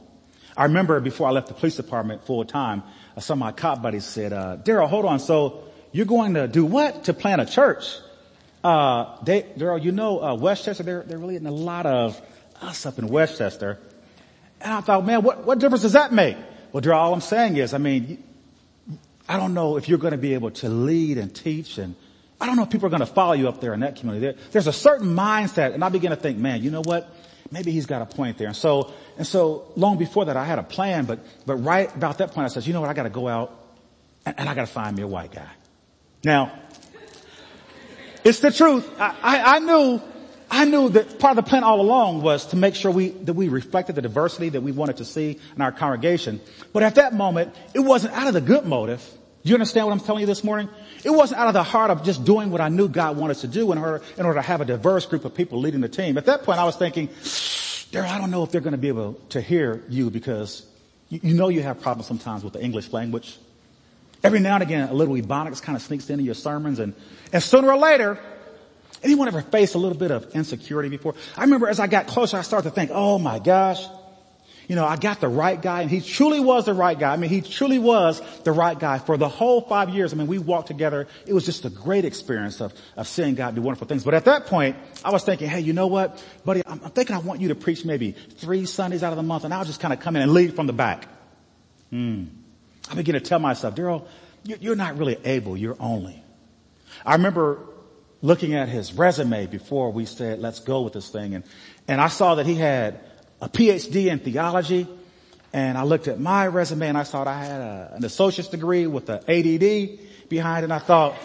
I 0.57 0.63
remember 0.63 0.99
before 0.99 1.27
I 1.27 1.31
left 1.31 1.47
the 1.47 1.53
police 1.53 1.75
department 1.75 2.25
full 2.25 2.43
time, 2.43 2.81
some 3.19 3.37
of 3.37 3.45
my 3.45 3.51
cop 3.51 3.81
buddies 3.81 4.05
said, 4.05 4.33
uh, 4.33 4.57
Daryl, 4.57 4.89
hold 4.89 5.05
on. 5.05 5.19
So 5.19 5.63
you're 5.91 6.07
going 6.07 6.33
to 6.33 6.47
do 6.47 6.65
what? 6.65 7.05
To 7.05 7.13
plant 7.13 7.41
a 7.41 7.45
church? 7.45 7.85
Uh, 8.63 9.15
they, 9.23 9.43
Daryl, 9.43 9.81
you 9.81 9.91
know, 9.91 10.21
uh, 10.21 10.35
Westchester, 10.35 10.81
they're, 10.81 11.03
they're 11.03 11.19
really 11.19 11.35
getting 11.35 11.47
a 11.47 11.51
lot 11.51 11.85
of 11.85 12.19
us 12.59 12.87
up 12.87 12.97
in 12.97 13.07
Westchester. 13.07 13.79
And 14.59 14.73
I 14.73 14.81
thought, 14.81 15.05
man, 15.05 15.21
what, 15.21 15.45
what 15.45 15.59
difference 15.59 15.83
does 15.83 15.93
that 15.93 16.11
make? 16.11 16.37
Well, 16.71 16.81
Daryl, 16.81 16.95
all 16.95 17.13
I'm 17.13 17.21
saying 17.21 17.57
is, 17.57 17.75
I 17.75 17.77
mean, 17.77 18.23
I 19.29 19.37
don't 19.37 19.53
know 19.53 19.77
if 19.77 19.87
you're 19.87 19.99
going 19.99 20.11
to 20.11 20.17
be 20.17 20.33
able 20.33 20.51
to 20.51 20.69
lead 20.69 21.19
and 21.19 21.33
teach 21.33 21.77
and 21.77 21.95
I 22.39 22.45
don't 22.45 22.55
know 22.55 22.63
if 22.63 22.69
people 22.69 22.87
are 22.87 22.91
going 22.91 22.99
to 22.99 23.05
follow 23.05 23.33
you 23.33 23.47
up 23.47 23.61
there 23.61 23.73
in 23.73 23.79
that 23.79 23.95
community. 23.95 24.27
There, 24.27 24.35
there's 24.51 24.67
a 24.67 24.73
certain 24.73 25.07
mindset 25.07 25.73
and 25.73 25.83
I 25.83 25.89
begin 25.89 26.11
to 26.11 26.15
think, 26.15 26.37
man, 26.37 26.63
you 26.63 26.71
know 26.71 26.81
what? 26.81 27.11
Maybe 27.51 27.71
he's 27.71 27.85
got 27.85 28.01
a 28.01 28.05
point 28.05 28.37
there. 28.37 28.47
And 28.47 28.55
so, 28.55 28.93
and 29.17 29.25
so 29.25 29.71
long 29.75 29.97
before 29.97 30.25
that 30.25 30.37
I 30.37 30.45
had 30.45 30.59
a 30.59 30.63
plan, 30.63 31.05
but, 31.05 31.19
but 31.45 31.55
right 31.55 31.93
about 31.95 32.17
that 32.19 32.33
point 32.33 32.45
I 32.45 32.47
said, 32.49 32.65
you 32.65 32.73
know 32.73 32.81
what? 32.81 32.89
I 32.89 32.93
got 32.93 33.03
to 33.03 33.09
go 33.09 33.27
out 33.27 33.57
and, 34.25 34.39
and 34.39 34.49
I 34.49 34.53
got 34.55 34.67
to 34.67 34.73
find 34.73 34.95
me 34.95 35.03
a 35.03 35.07
white 35.07 35.31
guy. 35.31 35.49
Now, 36.23 36.51
it's 38.23 38.39
the 38.39 38.51
truth. 38.51 38.89
I, 38.99 39.15
I, 39.21 39.55
I, 39.55 39.59
knew, 39.59 40.01
I 40.51 40.65
knew 40.65 40.89
that 40.89 41.19
part 41.19 41.37
of 41.37 41.43
the 41.43 41.49
plan 41.49 41.63
all 41.63 41.79
along 41.79 42.21
was 42.21 42.47
to 42.47 42.57
make 42.57 42.75
sure 42.75 42.91
we, 42.91 43.09
that 43.09 43.33
we 43.33 43.47
reflected 43.47 43.95
the 43.95 44.01
diversity 44.01 44.49
that 44.49 44.61
we 44.61 44.71
wanted 44.71 44.97
to 44.97 45.05
see 45.05 45.39
in 45.55 45.61
our 45.61 45.71
congregation. 45.71 46.41
But 46.73 46.83
at 46.83 46.95
that 46.95 47.13
moment, 47.13 47.55
it 47.73 47.79
wasn't 47.79 48.13
out 48.13 48.27
of 48.27 48.33
the 48.33 48.41
good 48.41 48.65
motive. 48.65 49.07
You 49.43 49.53
understand 49.53 49.87
what 49.87 49.93
I'm 49.93 50.01
telling 50.01 50.21
you 50.21 50.27
this 50.27 50.43
morning? 50.43 50.69
It 51.03 51.09
wasn't 51.09 51.39
out 51.39 51.47
of 51.47 51.53
the 51.53 51.63
heart 51.63 51.91
of 51.91 52.03
just 52.03 52.25
doing 52.25 52.49
what 52.49 52.61
I 52.61 52.69
knew 52.69 52.87
God 52.87 53.17
wanted 53.17 53.35
us 53.35 53.41
to 53.41 53.47
do 53.47 53.71
in 53.71 53.77
order, 53.77 54.01
in 54.17 54.25
order 54.25 54.39
to 54.39 54.41
have 54.41 54.61
a 54.61 54.65
diverse 54.65 55.05
group 55.05 55.25
of 55.25 55.35
people 55.35 55.59
leading 55.59 55.81
the 55.81 55.89
team. 55.89 56.17
At 56.17 56.25
that 56.25 56.43
point, 56.43 56.59
I 56.59 56.63
was 56.63 56.75
thinking, 56.75 57.07
Daryl, 57.07 58.09
I 58.09 58.17
don't 58.17 58.31
know 58.31 58.43
if 58.43 58.51
they're 58.51 58.61
going 58.61 58.73
to 58.73 58.77
be 58.77 58.87
able 58.89 59.13
to 59.29 59.41
hear 59.41 59.83
you 59.89 60.09
because 60.09 60.65
you, 61.09 61.19
you 61.23 61.33
know 61.33 61.49
you 61.49 61.61
have 61.61 61.81
problems 61.81 62.07
sometimes 62.07 62.43
with 62.43 62.53
the 62.53 62.61
English 62.61 62.91
language. 62.91 63.37
Every 64.23 64.39
now 64.39 64.55
and 64.55 64.63
again, 64.63 64.89
a 64.89 64.93
little 64.93 65.15
ebonics 65.15 65.61
kind 65.61 65.75
of 65.75 65.81
sneaks 65.81 66.09
into 66.09 66.23
your 66.23 66.33
sermons 66.33 66.79
and, 66.79 66.93
and 67.31 67.41
sooner 67.41 67.69
or 67.69 67.77
later, 67.77 68.19
anyone 69.03 69.27
ever 69.27 69.41
faced 69.41 69.75
a 69.75 69.77
little 69.77 69.97
bit 69.97 70.11
of 70.11 70.35
insecurity 70.35 70.89
before? 70.89 71.13
I 71.35 71.41
remember 71.41 71.67
as 71.67 71.79
I 71.79 71.87
got 71.87 72.07
closer, 72.07 72.37
I 72.37 72.41
started 72.41 72.69
to 72.69 72.75
think, 72.75 72.91
oh 72.93 73.19
my 73.19 73.39
gosh, 73.39 73.85
you 74.67 74.75
know, 74.75 74.85
I 74.85 74.97
got 74.97 75.21
the 75.21 75.29
right 75.29 75.61
guy 75.61 75.81
and 75.81 75.89
he 75.89 76.01
truly 76.01 76.41
was 76.41 76.65
the 76.65 76.73
right 76.73 76.97
guy. 76.97 77.13
I 77.13 77.17
mean, 77.17 77.29
he 77.29 77.41
truly 77.41 77.79
was 77.79 78.21
the 78.43 78.51
right 78.51 78.77
guy 78.77 78.99
for 78.99 79.15
the 79.15 79.29
whole 79.29 79.61
five 79.61 79.89
years. 79.89 80.11
I 80.11 80.17
mean, 80.17 80.27
we 80.27 80.39
walked 80.39 80.67
together. 80.67 81.07
It 81.25 81.33
was 81.33 81.45
just 81.45 81.63
a 81.63 81.69
great 81.69 82.03
experience 82.03 82.59
of, 82.59 82.73
of 82.97 83.07
seeing 83.07 83.35
God 83.35 83.55
do 83.55 83.61
wonderful 83.61 83.87
things. 83.87 84.03
But 84.03 84.13
at 84.13 84.25
that 84.25 84.47
point, 84.47 84.75
I 85.05 85.11
was 85.11 85.23
thinking, 85.23 85.47
hey, 85.47 85.61
you 85.61 85.71
know 85.71 85.87
what, 85.87 86.21
buddy, 86.43 86.63
I'm, 86.65 86.81
I'm 86.83 86.91
thinking 86.91 87.15
I 87.15 87.19
want 87.19 87.39
you 87.39 87.47
to 87.47 87.55
preach 87.55 87.85
maybe 87.85 88.11
three 88.11 88.65
Sundays 88.65 89.03
out 89.03 89.13
of 89.13 89.17
the 89.17 89.23
month 89.23 89.45
and 89.45 89.53
I'll 89.53 89.65
just 89.65 89.79
kind 89.79 89.93
of 89.93 90.01
come 90.01 90.17
in 90.17 90.21
and 90.21 90.33
lead 90.33 90.55
from 90.55 90.67
the 90.67 90.73
back. 90.73 91.07
Hmm. 91.89 92.25
I 92.91 92.95
begin 92.95 93.13
to 93.13 93.21
tell 93.21 93.39
myself, 93.39 93.75
Daryl, 93.75 94.05
you're 94.43 94.75
not 94.75 94.97
really 94.97 95.17
able. 95.23 95.55
You're 95.55 95.77
only. 95.79 96.21
I 97.05 97.13
remember 97.13 97.59
looking 98.21 98.53
at 98.53 98.67
his 98.67 98.93
resume 98.93 99.45
before 99.45 99.91
we 99.91 100.05
said, 100.05 100.39
let's 100.39 100.59
go 100.59 100.81
with 100.81 100.93
this 100.93 101.09
thing. 101.09 101.35
And, 101.35 101.43
and 101.87 102.01
I 102.01 102.07
saw 102.07 102.35
that 102.35 102.45
he 102.45 102.55
had 102.55 102.99
a 103.41 103.49
PhD 103.49 104.07
in 104.07 104.19
theology. 104.19 104.87
and 105.53 105.77
I 105.77 105.83
looked 105.83 106.07
at 106.07 106.19
my 106.19 106.47
resume 106.47 106.87
and 106.87 106.97
I 106.97 107.03
thought 107.03 107.27
I 107.27 107.43
had 107.43 107.61
a, 107.61 107.93
an 107.95 108.05
associate's 108.05 108.49
degree 108.49 108.87
with 108.87 109.09
an 109.09 109.19
ADD 109.27 110.29
behind 110.29 110.63
it 110.63 110.65
and 110.65 110.73
I 110.73 110.79
thought, 110.79 111.15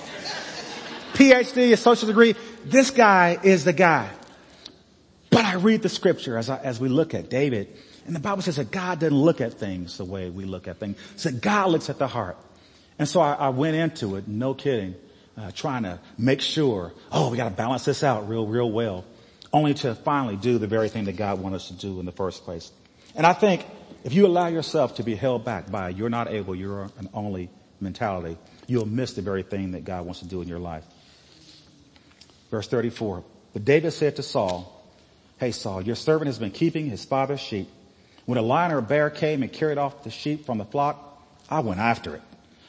PhD, 1.15 1.73
associate's 1.73 2.09
degree, 2.09 2.35
this 2.65 2.91
guy 2.91 3.39
is 3.43 3.65
the 3.65 3.73
guy. 3.73 4.11
But 5.31 5.45
I 5.45 5.55
read 5.55 5.83
the 5.83 5.89
scripture 5.89 6.37
as 6.37 6.51
I, 6.51 6.59
as 6.59 6.79
we 6.79 6.89
look 6.89 7.15
at 7.15 7.31
David 7.31 7.69
and 8.07 8.17
the 8.17 8.21
Bible 8.21 8.43
says 8.43 8.57
that 8.57 8.71
God 8.71 8.99
doesn't 9.01 9.17
look 9.17 9.41
at 9.41 9.55
things 9.55 9.97
the 9.97 10.05
way 10.05 10.31
we 10.31 10.45
look 10.45 10.67
at 10.69 10.79
things. 10.79 10.97
So 11.17 11.31
God 11.31 11.71
looks 11.71 11.89
at 11.89 11.99
the 11.99 12.09
heart. 12.09 12.37
And 12.99 13.09
so 13.09 13.21
I, 13.21 13.35
I 13.35 13.49
went 13.51 13.77
into 13.77 14.17
it, 14.17 14.29
no 14.29 14.55
kidding, 14.55 14.95
uh, 15.37 15.51
trying 15.53 15.85
to 15.85 15.99
make 16.19 16.41
sure, 16.41 16.93
oh, 17.11 17.31
we 17.31 17.37
got 17.37 17.49
to 17.49 17.55
balance 17.55 17.85
this 17.85 18.03
out 18.03 18.29
real, 18.29 18.47
real 18.47 18.71
well, 18.71 19.05
only 19.53 19.75
to 19.75 19.95
finally 19.95 20.37
do 20.37 20.59
the 20.59 20.67
very 20.67 20.89
thing 20.89 21.05
that 21.05 21.17
God 21.17 21.41
wanted 21.41 21.57
us 21.57 21.69
to 21.69 21.75
do 21.75 22.01
in 22.01 22.07
the 22.07 22.13
first 22.13 22.45
place. 22.45 22.73
And 23.15 23.27
I 23.27 23.33
think 23.33 23.67
if 24.05 24.13
you 24.13 24.27
allow 24.27 24.49
yourself 24.49 24.97
to 24.97 25.03
be 25.03 25.15
held 25.15 25.45
back 25.45 25.71
by 25.71 25.91
you're 25.91 26.11
not 26.11 26.31
able, 26.31 26.55
you're 26.55 26.91
an 26.99 27.09
only 27.13 27.51
mentality, 27.81 28.39
you'll 28.67 28.87
miss 28.87 29.13
the 29.15 29.23
very 29.23 29.43
thing 29.43 29.73
that 29.73 29.85
God 29.85 30.05
wants 30.05 30.21
to 30.21 30.27
do 30.27 30.41
in 30.41 30.49
your 30.49 30.59
life. 30.59 30.85
Verse 32.51 32.69
34. 32.69 33.25
But 33.53 33.65
David 33.65 33.93
said 33.93 34.17
to 34.17 34.23
Saul, 34.23 34.69
Hey 35.39 35.53
Saul, 35.53 35.83
your 35.83 35.97
servant 35.97 36.29
has 36.29 36.39
been 36.39 36.51
keeping 36.51 36.87
his 36.87 37.05
father's 37.05 37.41
sheep. 37.41 37.69
When 38.25 38.39
a 38.39 38.43
lion 38.43 38.73
or 38.73 38.79
a 38.79 38.83
bear 38.83 39.11
came 39.11 39.43
and 39.43 39.53
carried 39.53 39.79
off 39.79 40.05
the 40.05 40.11
sheep 40.11 40.47
from 40.47 40.59
the 40.59 40.65
flock, 40.65 41.21
I 41.51 41.61
went 41.61 41.81
after 41.81 42.15
it, 42.15 42.23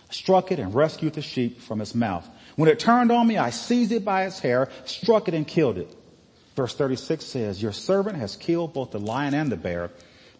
struck 0.09 0.51
it 0.51 0.59
and 0.59 0.73
rescued 0.73 1.13
the 1.13 1.21
sheep 1.21 1.61
from 1.61 1.79
its 1.79 1.93
mouth. 1.93 2.27
When 2.55 2.69
it 2.69 2.79
turned 2.79 3.11
on 3.11 3.27
me, 3.27 3.37
I 3.37 3.51
seized 3.51 3.91
it 3.91 4.03
by 4.03 4.25
its 4.25 4.39
hair, 4.39 4.69
struck 4.85 5.27
it 5.27 5.33
and 5.33 5.47
killed 5.47 5.77
it. 5.77 5.95
Verse 6.55 6.75
36 6.75 7.25
says, 7.25 7.61
your 7.61 7.71
servant 7.71 8.17
has 8.17 8.35
killed 8.35 8.73
both 8.73 8.91
the 8.91 8.99
lion 8.99 9.33
and 9.33 9.51
the 9.51 9.57
bear. 9.57 9.89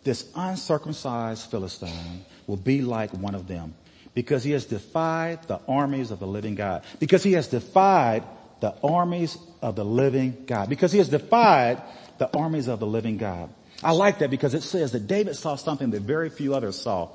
This 0.04 0.30
uncircumcised 0.36 1.50
Philistine 1.50 2.26
will 2.46 2.58
be 2.58 2.82
like 2.82 3.14
one 3.14 3.36
of 3.36 3.48
them 3.48 3.74
because 4.14 4.44
he 4.44 4.52
has 4.52 4.66
defied 4.66 5.48
the 5.48 5.60
armies 5.68 6.12
of 6.12 6.20
the 6.20 6.28
living 6.28 6.56
God. 6.56 6.84
Because 7.00 7.24
he 7.24 7.34
has 7.34 7.48
defied 7.48 8.24
the 8.60 8.76
armies 8.84 9.38
of 9.62 9.76
the 9.76 9.86
living 9.86 10.44
God. 10.46 10.70
Because 10.70 10.92
he 10.92 11.00
has 11.00 11.10
defied 11.10 11.82
the 12.20 12.30
armies 12.38 12.68
of 12.68 12.80
the 12.80 12.86
living 12.86 13.18
God. 13.18 13.50
I 13.82 13.92
like 13.92 14.20
that 14.20 14.30
because 14.30 14.54
it 14.54 14.64
says 14.64 14.92
that 14.92 15.08
David 15.08 15.36
saw 15.36 15.56
something 15.56 15.92
that 15.92 16.02
very 16.02 16.30
few 16.30 16.54
others 16.54 16.80
saw. 16.80 17.10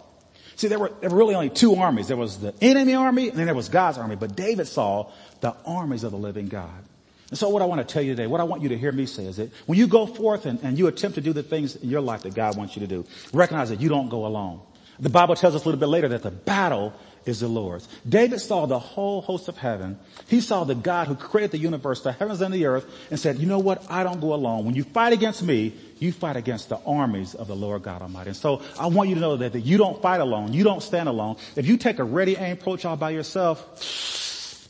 See, 0.56 0.66
there 0.66 0.78
were, 0.78 0.90
there 1.00 1.08
were 1.08 1.16
really 1.16 1.34
only 1.37 1.50
two 1.50 1.76
armies. 1.76 2.08
There 2.08 2.16
was 2.16 2.38
the 2.38 2.52
enemy 2.61 2.94
army 2.94 3.28
and 3.28 3.38
then 3.38 3.46
there 3.46 3.54
was 3.54 3.68
God's 3.68 3.96
army. 3.96 4.16
But 4.16 4.34
David 4.34 4.66
saw 4.66 5.11
the 5.40 5.54
armies 5.64 6.02
of 6.02 6.11
the 6.11 6.18
living 6.18 6.48
God. 6.48 6.82
And 7.30 7.38
so 7.38 7.48
what 7.50 7.60
I 7.60 7.66
want 7.66 7.86
to 7.86 7.92
tell 7.92 8.02
you 8.02 8.12
today, 8.12 8.26
what 8.26 8.40
I 8.40 8.44
want 8.44 8.62
you 8.62 8.70
to 8.70 8.78
hear 8.78 8.92
me 8.92 9.04
say 9.04 9.26
is 9.26 9.36
that 9.36 9.50
when 9.66 9.78
you 9.78 9.86
go 9.86 10.06
forth 10.06 10.46
and, 10.46 10.58
and 10.62 10.78
you 10.78 10.86
attempt 10.86 11.16
to 11.16 11.20
do 11.20 11.32
the 11.32 11.42
things 11.42 11.76
in 11.76 11.90
your 11.90 12.00
life 12.00 12.22
that 12.22 12.34
God 12.34 12.56
wants 12.56 12.74
you 12.74 12.80
to 12.80 12.86
do, 12.86 13.04
recognize 13.32 13.68
that 13.68 13.80
you 13.80 13.88
don't 13.88 14.08
go 14.08 14.26
alone. 14.26 14.60
The 14.98 15.10
Bible 15.10 15.36
tells 15.36 15.54
us 15.54 15.62
a 15.62 15.64
little 15.64 15.78
bit 15.78 15.88
later 15.88 16.08
that 16.08 16.22
the 16.22 16.30
battle 16.30 16.92
is 17.24 17.40
the 17.40 17.48
Lord's. 17.48 17.86
David 18.08 18.40
saw 18.40 18.66
the 18.66 18.78
whole 18.78 19.20
host 19.20 19.48
of 19.48 19.58
heaven. 19.58 19.98
He 20.26 20.40
saw 20.40 20.64
the 20.64 20.74
God 20.74 21.06
who 21.06 21.14
created 21.14 21.52
the 21.52 21.58
universe, 21.58 22.00
the 22.00 22.12
heavens 22.12 22.40
and 22.40 22.52
the 22.52 22.64
earth, 22.66 22.86
and 23.10 23.20
said, 23.20 23.38
you 23.38 23.46
know 23.46 23.58
what? 23.58 23.84
I 23.90 24.02
don't 24.02 24.20
go 24.20 24.32
alone. 24.32 24.64
When 24.64 24.74
you 24.74 24.84
fight 24.84 25.12
against 25.12 25.42
me, 25.42 25.74
you 25.98 26.10
fight 26.10 26.36
against 26.36 26.70
the 26.70 26.78
armies 26.86 27.34
of 27.34 27.46
the 27.46 27.54
Lord 27.54 27.82
God 27.82 28.02
Almighty. 28.02 28.30
And 28.30 28.36
so 28.36 28.62
I 28.78 28.86
want 28.86 29.10
you 29.10 29.16
to 29.16 29.20
know 29.20 29.36
that, 29.36 29.52
that 29.52 29.60
you 29.60 29.76
don't 29.76 30.00
fight 30.00 30.20
alone. 30.20 30.54
You 30.54 30.64
don't 30.64 30.82
stand 30.82 31.08
alone. 31.08 31.36
If 31.54 31.66
you 31.66 31.76
take 31.76 31.98
a 31.98 32.04
ready 32.04 32.36
aim 32.36 32.54
approach 32.54 32.84
all 32.84 32.96
by 32.96 33.10
yourself, 33.10 33.82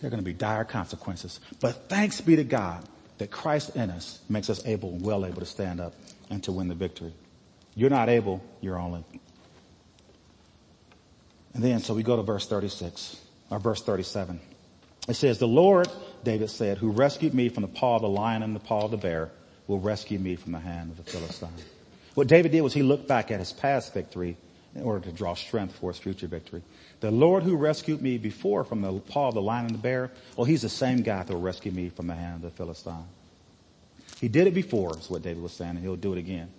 there 0.01 0.09
are 0.09 0.11
going 0.11 0.23
to 0.23 0.25
be 0.25 0.33
dire 0.33 0.65
consequences. 0.65 1.41
But 1.61 1.89
thanks 1.89 2.21
be 2.21 2.37
to 2.37 2.45
God 2.45 2.85
that 3.19 3.31
Christ 3.31 3.75
in 3.77 3.91
us 3.91 4.21
makes 4.29 4.49
us 4.49 4.65
able 4.65 4.91
and 4.91 5.03
well 5.03 5.27
able 5.27 5.41
to 5.41 5.47
stand 5.47 5.81
up 5.81 5.95
and 6.31 6.43
to 6.45 6.53
win 6.53 6.69
the 6.69 6.75
victory. 6.75 7.13
You're 7.75 7.91
not 7.91 8.09
able, 8.09 8.43
you're 8.61 8.79
only. 8.79 9.05
And 11.55 11.63
then, 11.63 11.81
so 11.81 11.95
we 11.95 12.03
go 12.03 12.17
to 12.17 12.23
verse 12.23 12.47
36, 12.47 13.21
or 13.51 13.59
verse 13.59 13.83
37. 13.83 14.41
It 15.09 15.15
says, 15.15 15.39
the 15.39 15.49
Lord, 15.49 15.89
David 16.23 16.51
said, 16.51 16.79
who 16.79 16.91
rescued 16.91 17.35
me 17.35 17.49
from 17.49 17.63
the 17.63 17.69
paw 17.69 17.97
of 17.97 18.03
the 18.03 18.09
lion 18.09 18.43
and 18.43 18.55
the 18.55 18.61
paw 18.61 18.85
of 18.85 18.91
the 18.91 18.97
bear, 18.97 19.31
will 19.67 19.81
rescue 19.81 20.19
me 20.19 20.37
from 20.37 20.53
the 20.53 20.59
hand 20.59 20.91
of 20.91 20.97
the 20.97 21.11
Philistine. 21.11 21.49
What 22.15 22.27
David 22.27 22.53
did 22.53 22.61
was 22.61 22.75
he 22.75 22.83
looked 22.83 23.09
back 23.09 23.31
at 23.31 23.39
his 23.39 23.53
past 23.53 23.95
victory 23.95 24.37
in 24.79 24.85
order 24.85 25.05
to 25.07 25.13
draw 25.13 25.35
strength 25.35 25.77
for 25.77 25.91
his 25.91 25.99
future 25.99 26.27
victory. 26.27 26.63
The 27.01 27.11
Lord 27.11 27.43
who 27.43 27.57
rescued 27.57 28.03
me 28.03 28.19
before 28.19 28.65
from 28.65 28.81
the 28.81 28.93
paw 29.01 29.29
of 29.29 29.35
the 29.35 29.43
lion 29.43 29.67
and 29.67 29.75
the 29.75 29.79
bear, 29.79 30.11
well, 30.37 30.45
he's 30.45 30.63
the 30.63 30.69
same 30.69 31.03
God 31.03 31.27
that 31.27 31.35
will 31.35 31.41
rescue 31.41 31.73
me 31.73 31.89
from 31.89 32.07
the 32.07 32.15
hand 32.15 32.37
of 32.37 32.43
the 32.43 32.51
Philistine. 32.51 33.07
He 34.21 34.29
did 34.29 34.47
it 34.47 34.55
before, 34.55 34.99
is 34.99 35.09
what 35.09 35.23
David 35.23 35.43
was 35.43 35.53
saying, 35.53 35.73
and 35.73 35.81
he'll 35.81 35.97
do 35.97 36.13
it 36.13 36.19
again. 36.19 36.51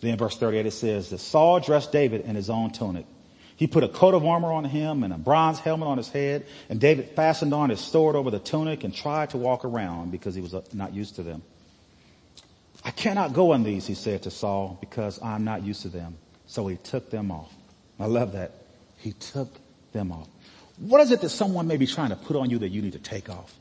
Then 0.00 0.16
verse 0.16 0.36
38 0.36 0.66
it 0.66 0.70
says 0.72 1.10
that 1.10 1.18
Saul 1.18 1.60
dressed 1.60 1.92
David 1.92 2.22
in 2.22 2.34
his 2.34 2.50
own 2.50 2.70
tunic. 2.72 3.06
He 3.56 3.66
put 3.66 3.84
a 3.84 3.88
coat 3.88 4.14
of 4.14 4.24
armor 4.24 4.50
on 4.50 4.64
him 4.64 5.02
and 5.04 5.12
a 5.12 5.18
bronze 5.18 5.58
helmet 5.58 5.86
on 5.86 5.98
his 5.98 6.08
head, 6.08 6.46
and 6.70 6.80
David 6.80 7.10
fastened 7.10 7.52
on 7.52 7.68
his 7.68 7.80
sword 7.80 8.16
over 8.16 8.30
the 8.30 8.38
tunic 8.38 8.84
and 8.84 8.94
tried 8.94 9.30
to 9.30 9.36
walk 9.36 9.64
around 9.64 10.10
because 10.10 10.34
he 10.34 10.40
was 10.40 10.54
not 10.72 10.94
used 10.94 11.16
to 11.16 11.22
them. 11.22 11.42
I 12.82 12.90
cannot 12.90 13.34
go 13.34 13.52
on 13.52 13.62
these, 13.62 13.86
he 13.86 13.94
said 13.94 14.22
to 14.22 14.30
Saul, 14.30 14.78
because 14.80 15.22
I'm 15.22 15.44
not 15.44 15.62
used 15.62 15.82
to 15.82 15.88
them. 15.88 16.16
So 16.50 16.66
he 16.66 16.76
took 16.78 17.10
them 17.10 17.30
off. 17.30 17.54
I 18.00 18.06
love 18.06 18.32
that. 18.32 18.50
He 18.96 19.12
took 19.12 19.48
them 19.92 20.10
off. 20.10 20.26
What 20.78 21.00
is 21.00 21.12
it 21.12 21.20
that 21.20 21.28
someone 21.28 21.68
may 21.68 21.76
be 21.76 21.86
trying 21.86 22.10
to 22.10 22.16
put 22.16 22.34
on 22.34 22.50
you 22.50 22.58
that 22.58 22.70
you 22.70 22.82
need 22.82 22.94
to 22.94 22.98
take 22.98 23.30
off? 23.30 23.54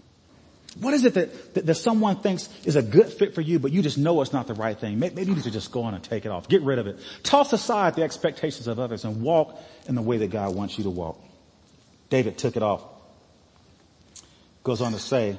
What 0.79 0.95
is 0.95 1.05
it 1.05 1.13
that, 1.13 1.53
that, 1.53 1.65
that, 1.67 1.75
someone 1.75 2.15
thinks 2.17 2.49
is 2.65 2.75
a 2.75 2.81
good 2.81 3.07
fit 3.07 3.35
for 3.35 3.41
you, 3.41 3.59
but 3.59 3.71
you 3.71 3.83
just 3.83 3.99
know 3.99 4.19
it's 4.23 4.33
not 4.33 4.47
the 4.47 4.55
right 4.55 4.75
thing? 4.75 4.97
Maybe 4.97 5.21
you 5.21 5.35
need 5.35 5.43
to 5.43 5.51
just 5.51 5.71
go 5.71 5.83
on 5.83 5.93
and 5.93 6.03
take 6.03 6.25
it 6.25 6.29
off. 6.29 6.49
Get 6.49 6.63
rid 6.63 6.79
of 6.79 6.87
it. 6.87 6.97
Toss 7.21 7.53
aside 7.53 7.93
the 7.93 8.01
expectations 8.01 8.65
of 8.65 8.79
others 8.79 9.05
and 9.05 9.21
walk 9.21 9.59
in 9.87 9.93
the 9.93 10.01
way 10.01 10.17
that 10.17 10.31
God 10.31 10.55
wants 10.55 10.79
you 10.79 10.85
to 10.85 10.89
walk. 10.89 11.21
David 12.09 12.39
took 12.39 12.57
it 12.57 12.63
off. 12.63 12.83
Goes 14.63 14.81
on 14.81 14.93
to 14.93 14.99
say 14.99 15.37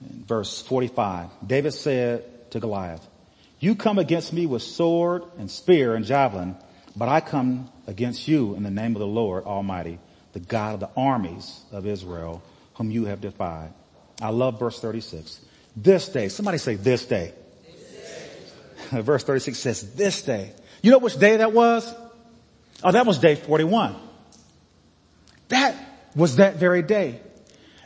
in 0.00 0.24
verse 0.24 0.62
45, 0.62 1.28
David 1.46 1.72
said, 1.72 2.50
to 2.50 2.60
Goliath. 2.60 3.06
You 3.58 3.74
come 3.74 3.98
against 3.98 4.32
me 4.32 4.46
with 4.46 4.62
sword 4.62 5.22
and 5.38 5.50
spear 5.50 5.94
and 5.94 6.04
javelin, 6.04 6.56
but 6.94 7.08
I 7.08 7.20
come 7.20 7.70
against 7.86 8.28
you 8.28 8.54
in 8.54 8.62
the 8.62 8.70
name 8.70 8.94
of 8.94 9.00
the 9.00 9.06
Lord 9.06 9.44
Almighty, 9.44 9.98
the 10.32 10.40
God 10.40 10.74
of 10.74 10.80
the 10.80 10.90
armies 10.96 11.62
of 11.72 11.86
Israel, 11.86 12.42
whom 12.74 12.90
you 12.90 13.06
have 13.06 13.20
defied. 13.20 13.72
I 14.20 14.30
love 14.30 14.58
verse 14.58 14.80
36. 14.80 15.40
This 15.74 16.08
day, 16.08 16.28
somebody 16.28 16.58
say 16.58 16.74
this 16.74 17.06
day. 17.06 17.32
This 17.66 18.90
day. 18.90 19.00
verse 19.00 19.24
36 19.24 19.58
says 19.58 19.94
this 19.94 20.22
day. 20.22 20.52
You 20.82 20.90
know 20.90 20.98
which 20.98 21.18
day 21.18 21.38
that 21.38 21.52
was? 21.52 21.94
Oh, 22.82 22.92
that 22.92 23.06
was 23.06 23.18
day 23.18 23.34
41. 23.34 23.96
That 25.48 25.76
was 26.14 26.36
that 26.36 26.56
very 26.56 26.82
day. 26.82 27.20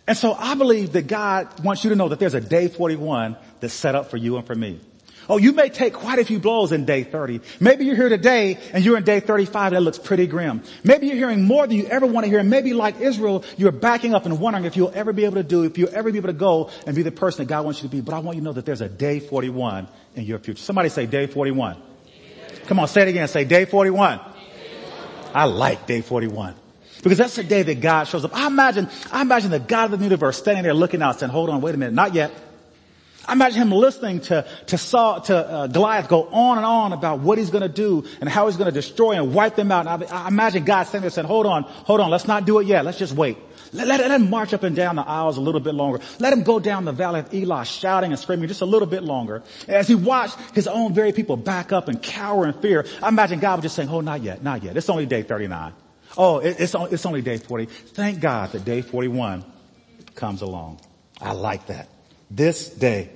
And 0.06 0.16
so 0.16 0.32
I 0.32 0.54
believe 0.54 0.92
that 0.92 1.06
God 1.06 1.62
wants 1.62 1.84
you 1.84 1.90
to 1.90 1.96
know 1.96 2.08
that 2.08 2.18
there's 2.18 2.34
a 2.34 2.40
day 2.40 2.68
41 2.68 3.36
that's 3.60 3.74
set 3.74 3.94
up 3.94 4.10
for 4.10 4.16
you 4.16 4.36
and 4.36 4.46
for 4.46 4.54
me. 4.54 4.80
Oh, 5.28 5.36
you 5.36 5.52
may 5.52 5.68
take 5.68 5.94
quite 5.94 6.18
a 6.18 6.24
few 6.24 6.38
blows 6.38 6.72
in 6.72 6.84
day 6.84 7.04
30. 7.04 7.40
Maybe 7.60 7.84
you're 7.84 7.96
here 7.96 8.08
today 8.08 8.58
and 8.72 8.84
you're 8.84 8.96
in 8.96 9.04
day 9.04 9.20
35 9.20 9.72
and 9.72 9.76
it 9.76 9.80
looks 9.80 9.98
pretty 9.98 10.26
grim. 10.26 10.62
Maybe 10.82 11.06
you're 11.06 11.16
hearing 11.16 11.44
more 11.44 11.66
than 11.66 11.76
you 11.76 11.86
ever 11.86 12.06
want 12.06 12.24
to 12.24 12.30
hear. 12.30 12.38
And 12.38 12.50
Maybe 12.50 12.74
like 12.74 13.00
Israel, 13.00 13.44
you're 13.56 13.72
backing 13.72 14.14
up 14.14 14.26
and 14.26 14.40
wondering 14.40 14.64
if 14.64 14.76
you'll 14.76 14.92
ever 14.94 15.12
be 15.12 15.24
able 15.24 15.36
to 15.36 15.42
do, 15.42 15.62
if 15.62 15.78
you'll 15.78 15.94
ever 15.94 16.10
be 16.10 16.18
able 16.18 16.28
to 16.28 16.32
go 16.32 16.70
and 16.86 16.96
be 16.96 17.02
the 17.02 17.12
person 17.12 17.44
that 17.44 17.48
God 17.48 17.64
wants 17.64 17.82
you 17.82 17.88
to 17.88 17.94
be. 17.94 18.00
But 18.00 18.14
I 18.14 18.18
want 18.18 18.36
you 18.36 18.40
to 18.40 18.44
know 18.44 18.52
that 18.52 18.66
there's 18.66 18.80
a 18.80 18.88
day 18.88 19.20
41 19.20 19.88
in 20.16 20.24
your 20.24 20.40
future. 20.40 20.60
Somebody 20.60 20.88
say 20.88 21.06
day 21.06 21.26
41. 21.26 21.76
Come 22.66 22.78
on, 22.80 22.88
say 22.88 23.02
it 23.02 23.08
again. 23.08 23.28
Say 23.28 23.44
day 23.44 23.64
41. 23.64 24.20
I 25.32 25.44
like 25.44 25.86
day 25.86 26.00
41. 26.00 26.54
Because 27.02 27.18
that's 27.18 27.36
the 27.36 27.44
day 27.44 27.62
that 27.62 27.80
God 27.80 28.04
shows 28.04 28.24
up. 28.24 28.36
I 28.36 28.46
imagine, 28.46 28.88
I 29.10 29.22
imagine 29.22 29.50
the 29.50 29.60
God 29.60 29.92
of 29.92 29.98
the 29.98 30.04
universe 30.04 30.36
standing 30.36 30.64
there 30.64 30.74
looking 30.74 31.02
out 31.02 31.18
saying, 31.18 31.32
hold 31.32 31.48
on, 31.48 31.60
wait 31.60 31.74
a 31.74 31.78
minute, 31.78 31.94
not 31.94 32.14
yet. 32.14 32.30
I 33.26 33.32
imagine 33.32 33.62
him 33.62 33.70
listening 33.70 34.20
to, 34.22 34.46
to 34.66 34.78
Saul, 34.78 35.20
to 35.22 35.36
uh, 35.36 35.66
Goliath 35.66 36.08
go 36.08 36.24
on 36.28 36.56
and 36.56 36.66
on 36.66 36.92
about 36.92 37.20
what 37.20 37.38
he's 37.38 37.50
going 37.50 37.62
to 37.62 37.68
do 37.68 38.04
and 38.20 38.28
how 38.28 38.46
he's 38.46 38.56
going 38.56 38.66
to 38.66 38.74
destroy 38.74 39.12
and 39.12 39.34
wipe 39.34 39.56
them 39.56 39.70
out. 39.70 39.86
And 39.86 40.04
I, 40.04 40.24
I, 40.24 40.28
imagine 40.28 40.64
God 40.64 40.84
standing 40.84 41.02
there 41.02 41.10
saying, 41.10 41.26
hold 41.26 41.46
on, 41.46 41.64
hold 41.64 42.00
on, 42.00 42.10
let's 42.10 42.26
not 42.26 42.46
do 42.46 42.58
it 42.60 42.66
yet. 42.66 42.84
Let's 42.84 42.98
just 42.98 43.14
wait. 43.14 43.36
Let, 43.72 43.86
let, 43.86 44.00
let, 44.00 44.10
him 44.10 44.30
march 44.30 44.52
up 44.52 44.62
and 44.62 44.74
down 44.74 44.96
the 44.96 45.06
aisles 45.06 45.36
a 45.36 45.40
little 45.40 45.60
bit 45.60 45.74
longer. 45.74 46.00
Let 46.18 46.32
him 46.32 46.42
go 46.42 46.58
down 46.58 46.84
the 46.84 46.92
valley 46.92 47.20
of 47.20 47.32
Elah 47.32 47.64
shouting 47.64 48.10
and 48.10 48.18
screaming 48.18 48.48
just 48.48 48.62
a 48.62 48.66
little 48.66 48.88
bit 48.88 49.02
longer. 49.02 49.42
As 49.68 49.86
he 49.86 49.94
watched 49.94 50.38
his 50.54 50.66
own 50.66 50.94
very 50.94 51.12
people 51.12 51.36
back 51.36 51.72
up 51.72 51.88
and 51.88 52.02
cower 52.02 52.46
in 52.46 52.54
fear, 52.54 52.86
I 53.02 53.08
imagine 53.08 53.38
God 53.38 53.56
was 53.56 53.64
just 53.64 53.76
saying, 53.76 53.90
oh, 53.90 54.00
not 54.00 54.22
yet, 54.22 54.42
not 54.42 54.62
yet. 54.62 54.76
It's 54.76 54.88
only 54.88 55.06
day 55.06 55.22
39. 55.22 55.72
Oh, 56.16 56.38
it, 56.38 56.58
it's, 56.58 56.74
it's 56.74 57.06
only 57.06 57.22
day 57.22 57.36
40. 57.36 57.66
Thank 57.66 58.20
God 58.20 58.50
that 58.52 58.64
day 58.64 58.82
41 58.82 59.44
comes 60.14 60.42
along. 60.42 60.80
I 61.20 61.32
like 61.32 61.66
that. 61.66 61.88
This 62.30 62.68
day, 62.68 63.10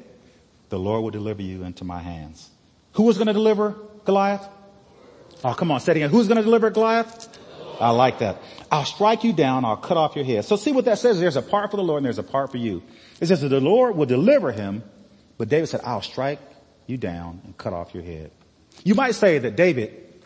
the 0.71 0.79
Lord 0.79 1.03
will 1.03 1.11
deliver 1.11 1.43
you 1.43 1.63
into 1.65 1.85
my 1.85 2.01
hands. 2.01 2.51
Who 2.95 3.05
was 3.05 3.17
going 3.17 3.29
to 3.29 3.33
deliver 3.33 3.77
Goliath? 4.05 4.47
Oh, 5.45 5.55
come 5.55 5.71
on, 5.71 5.81
say 5.81 5.93
it 5.93 5.97
again. 5.97 6.11
Who's 6.11 6.27
going 6.27 6.39
to 6.39 6.43
deliver 6.43 6.71
Goliath? 6.71 7.29
I 7.81 7.91
like 7.91 8.19
that. 8.19 8.41
I'll 8.71 8.85
strike 8.85 9.25
you 9.25 9.33
down. 9.33 9.65
I'll 9.65 9.77
cut 9.77 9.97
off 9.97 10.17
your 10.17 10.25
head. 10.25 10.45
So 10.45 10.57
see 10.57 10.73
what 10.73 10.85
that 10.87 10.99
says. 10.99 11.21
There's 11.21 11.37
a 11.37 11.43
part 11.43 11.71
for 11.71 11.77
the 11.77 11.83
Lord 11.83 11.99
and 11.99 12.07
there's 12.07 12.19
a 12.19 12.23
part 12.23 12.51
for 12.51 12.57
you. 12.57 12.83
It 13.21 13.27
says 13.27 13.41
that 13.43 13.49
the 13.49 13.61
Lord 13.61 13.97
will 13.97 14.07
deliver 14.07 14.53
him, 14.53 14.83
but 15.39 15.49
David 15.49 15.69
said, 15.69 15.81
I'll 15.85 16.03
strike 16.03 16.41
you 16.87 16.97
down 16.97 17.41
and 17.45 17.57
cut 17.57 17.73
off 17.73 17.95
your 17.95 18.03
head. 18.03 18.31
You 18.85 18.95
might 18.95 19.15
say 19.15 19.39
that 19.39 19.57
David 19.57 20.23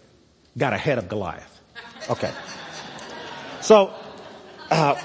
got 0.56 0.72
ahead 0.72 0.98
of 0.98 1.08
Goliath. 1.08 1.60
Okay. 2.08 2.32
So, 3.60 3.92
uh, 4.70 5.00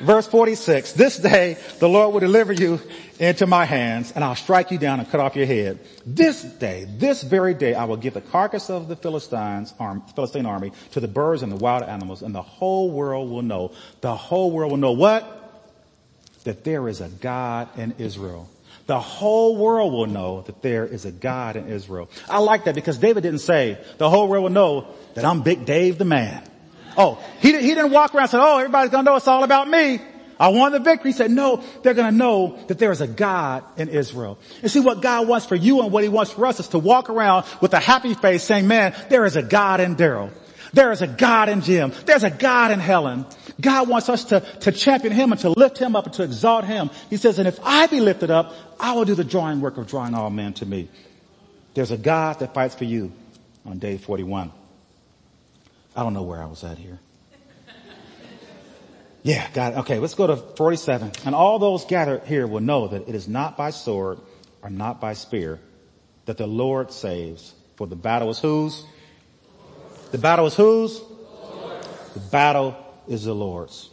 verse 0.00 0.26
46, 0.26 0.92
this 0.92 1.18
day 1.18 1.56
the 1.78 1.88
Lord 1.88 2.12
will 2.12 2.20
deliver 2.20 2.52
you 2.52 2.80
into 3.18 3.46
my 3.46 3.64
hands 3.64 4.12
and 4.14 4.24
I'll 4.24 4.34
strike 4.34 4.70
you 4.70 4.78
down 4.78 5.00
and 5.00 5.08
cut 5.10 5.20
off 5.20 5.36
your 5.36 5.46
head. 5.46 5.78
This 6.06 6.42
day, 6.42 6.86
this 6.88 7.22
very 7.22 7.54
day, 7.54 7.74
I 7.74 7.84
will 7.84 7.96
give 7.96 8.14
the 8.14 8.20
carcass 8.20 8.70
of 8.70 8.88
the 8.88 8.96
Philistines, 8.96 9.74
arm, 9.78 10.02
Philistine 10.14 10.46
army 10.46 10.72
to 10.92 11.00
the 11.00 11.08
birds 11.08 11.42
and 11.42 11.52
the 11.52 11.56
wild 11.56 11.84
animals 11.84 12.22
and 12.22 12.34
the 12.34 12.42
whole 12.42 12.90
world 12.90 13.30
will 13.30 13.42
know, 13.42 13.72
the 14.00 14.16
whole 14.16 14.50
world 14.50 14.70
will 14.70 14.78
know 14.78 14.92
what? 14.92 15.38
That 16.44 16.64
there 16.64 16.88
is 16.88 17.00
a 17.00 17.08
God 17.08 17.68
in 17.78 17.94
Israel. 17.98 18.48
The 18.86 18.98
whole 19.00 19.56
world 19.56 19.92
will 19.92 20.06
know 20.06 20.42
that 20.42 20.60
there 20.60 20.84
is 20.84 21.04
a 21.04 21.12
God 21.12 21.56
in 21.56 21.68
Israel. 21.68 22.10
I 22.28 22.38
like 22.38 22.64
that 22.64 22.74
because 22.74 22.98
David 22.98 23.22
didn't 23.22 23.40
say 23.40 23.78
the 23.98 24.10
whole 24.10 24.26
world 24.28 24.42
will 24.42 24.50
know 24.50 24.88
that 25.14 25.24
I'm 25.24 25.42
Big 25.42 25.64
Dave 25.64 25.98
the 25.98 26.04
man. 26.04 26.42
Oh, 26.96 27.22
he, 27.40 27.52
he 27.52 27.74
didn't 27.74 27.90
walk 27.90 28.14
around 28.14 28.24
and 28.24 28.30
say, 28.30 28.38
oh, 28.40 28.58
everybody's 28.58 28.90
gonna 28.90 29.04
know 29.04 29.16
it's 29.16 29.28
all 29.28 29.44
about 29.44 29.68
me. 29.68 30.00
I 30.42 30.48
won 30.48 30.72
the 30.72 30.80
victory. 30.80 31.12
He 31.12 31.16
said, 31.16 31.30
no, 31.30 31.62
they're 31.82 31.94
going 31.94 32.10
to 32.10 32.16
know 32.16 32.58
that 32.66 32.76
there 32.80 32.90
is 32.90 33.00
a 33.00 33.06
God 33.06 33.62
in 33.76 33.88
Israel. 33.88 34.38
And 34.60 34.72
see 34.72 34.80
what 34.80 35.00
God 35.00 35.28
wants 35.28 35.46
for 35.46 35.54
you 35.54 35.82
and 35.82 35.92
what 35.92 36.02
he 36.02 36.08
wants 36.08 36.32
for 36.32 36.46
us 36.46 36.58
is 36.58 36.66
to 36.68 36.80
walk 36.80 37.10
around 37.10 37.46
with 37.60 37.72
a 37.74 37.78
happy 37.78 38.14
face 38.14 38.42
saying, 38.42 38.66
man, 38.66 38.92
there 39.08 39.24
is 39.24 39.36
a 39.36 39.42
God 39.44 39.78
in 39.78 39.94
Daryl. 39.94 40.32
There 40.72 40.90
is 40.90 41.00
a 41.00 41.06
God 41.06 41.48
in 41.48 41.60
Jim. 41.60 41.92
There's 42.06 42.24
a 42.24 42.30
God 42.30 42.72
in 42.72 42.80
Helen. 42.80 43.24
God 43.60 43.88
wants 43.88 44.08
us 44.08 44.24
to, 44.26 44.40
to 44.40 44.72
champion 44.72 45.12
him 45.12 45.30
and 45.30 45.40
to 45.42 45.50
lift 45.50 45.78
him 45.78 45.94
up 45.94 46.06
and 46.06 46.14
to 46.14 46.24
exalt 46.24 46.64
him. 46.64 46.90
He 47.08 47.18
says, 47.18 47.38
and 47.38 47.46
if 47.46 47.60
I 47.62 47.86
be 47.86 48.00
lifted 48.00 48.32
up, 48.32 48.52
I 48.80 48.94
will 48.94 49.04
do 49.04 49.14
the 49.14 49.22
drawing 49.22 49.60
work 49.60 49.76
of 49.76 49.86
drawing 49.86 50.14
all 50.14 50.30
men 50.30 50.54
to 50.54 50.66
me. 50.66 50.88
There's 51.74 51.92
a 51.92 51.96
God 51.96 52.40
that 52.40 52.52
fights 52.52 52.74
for 52.74 52.84
you 52.84 53.12
on 53.64 53.78
day 53.78 53.98
41. 53.98 54.50
I 55.94 56.02
don't 56.02 56.14
know 56.14 56.22
where 56.22 56.42
I 56.42 56.46
was 56.46 56.64
at 56.64 56.78
here. 56.78 56.98
Yeah, 59.22 59.48
got 59.52 59.74
it. 59.74 59.78
Okay, 59.80 59.98
let's 59.98 60.14
go 60.14 60.26
to 60.26 60.36
47. 60.36 61.12
And 61.24 61.34
all 61.34 61.58
those 61.58 61.84
gathered 61.84 62.24
here 62.24 62.46
will 62.46 62.60
know 62.60 62.88
that 62.88 63.08
it 63.08 63.14
is 63.14 63.28
not 63.28 63.56
by 63.56 63.70
sword 63.70 64.18
or 64.62 64.70
not 64.70 65.00
by 65.00 65.14
spear 65.14 65.60
that 66.26 66.38
the 66.38 66.46
Lord 66.46 66.92
saves. 66.92 67.54
For 67.76 67.86
the 67.86 67.96
battle 67.96 68.30
is 68.30 68.38
whose? 68.38 68.84
The 70.10 70.18
battle 70.18 70.46
is 70.46 70.54
whose? 70.54 71.00
The 72.14 72.20
battle 72.20 72.76
is 73.08 73.24
the 73.24 73.34
Lord's. 73.34 73.90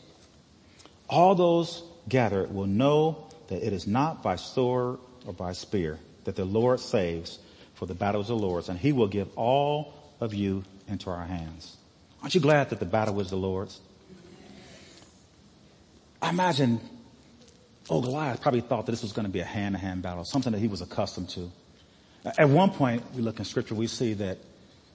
All 1.10 1.36
those 1.36 1.84
gathered 2.08 2.54
will 2.54 2.68
know 2.68 3.28
that 3.48 3.66
it 3.66 3.74
is 3.74 3.88
not 3.88 4.22
by 4.24 4.36
sword 4.36 5.00
or 5.26 5.34
by 5.34 5.54
spear 5.54 6.00
that 6.26 6.36
the 6.36 6.46
Lord 6.46 6.80
saves, 6.80 7.40
for 7.76 7.86
the 7.86 7.96
battle 7.96 8.22
is 8.22 8.28
the 8.28 8.36
Lord's, 8.36 8.70
and 8.70 8.78
he 8.78 8.92
will 8.92 9.08
give 9.08 9.30
all 9.36 9.94
of 10.20 10.34
you 10.34 10.64
into 10.88 11.10
our 11.10 11.26
hands. 11.26 11.78
Aren't 12.22 12.36
you 12.36 12.42
glad 12.42 12.70
that 12.70 12.80
the 12.80 12.86
battle 12.86 13.16
was 13.16 13.30
the 13.30 13.38
Lord's? 13.38 13.80
I 16.22 16.30
imagine, 16.30 16.82
oh, 17.90 18.02
Goliath 18.02 18.42
probably 18.42 18.62
thought 18.62 18.86
that 18.86 18.92
this 18.92 19.02
was 19.02 19.14
going 19.14 19.26
to 19.26 19.32
be 19.32 19.40
a 19.40 19.46
hand-to-hand 19.46 20.02
battle, 20.02 20.26
something 20.26 20.52
that 20.52 20.60
he 20.60 20.68
was 20.68 20.82
accustomed 20.82 21.30
to. 21.30 21.50
At 22.26 22.50
one 22.50 22.72
point, 22.72 23.04
we 23.16 23.22
look 23.22 23.40
in 23.40 23.46
scripture, 23.46 23.74
we 23.76 23.88
see 23.88 24.14
that 24.16 24.38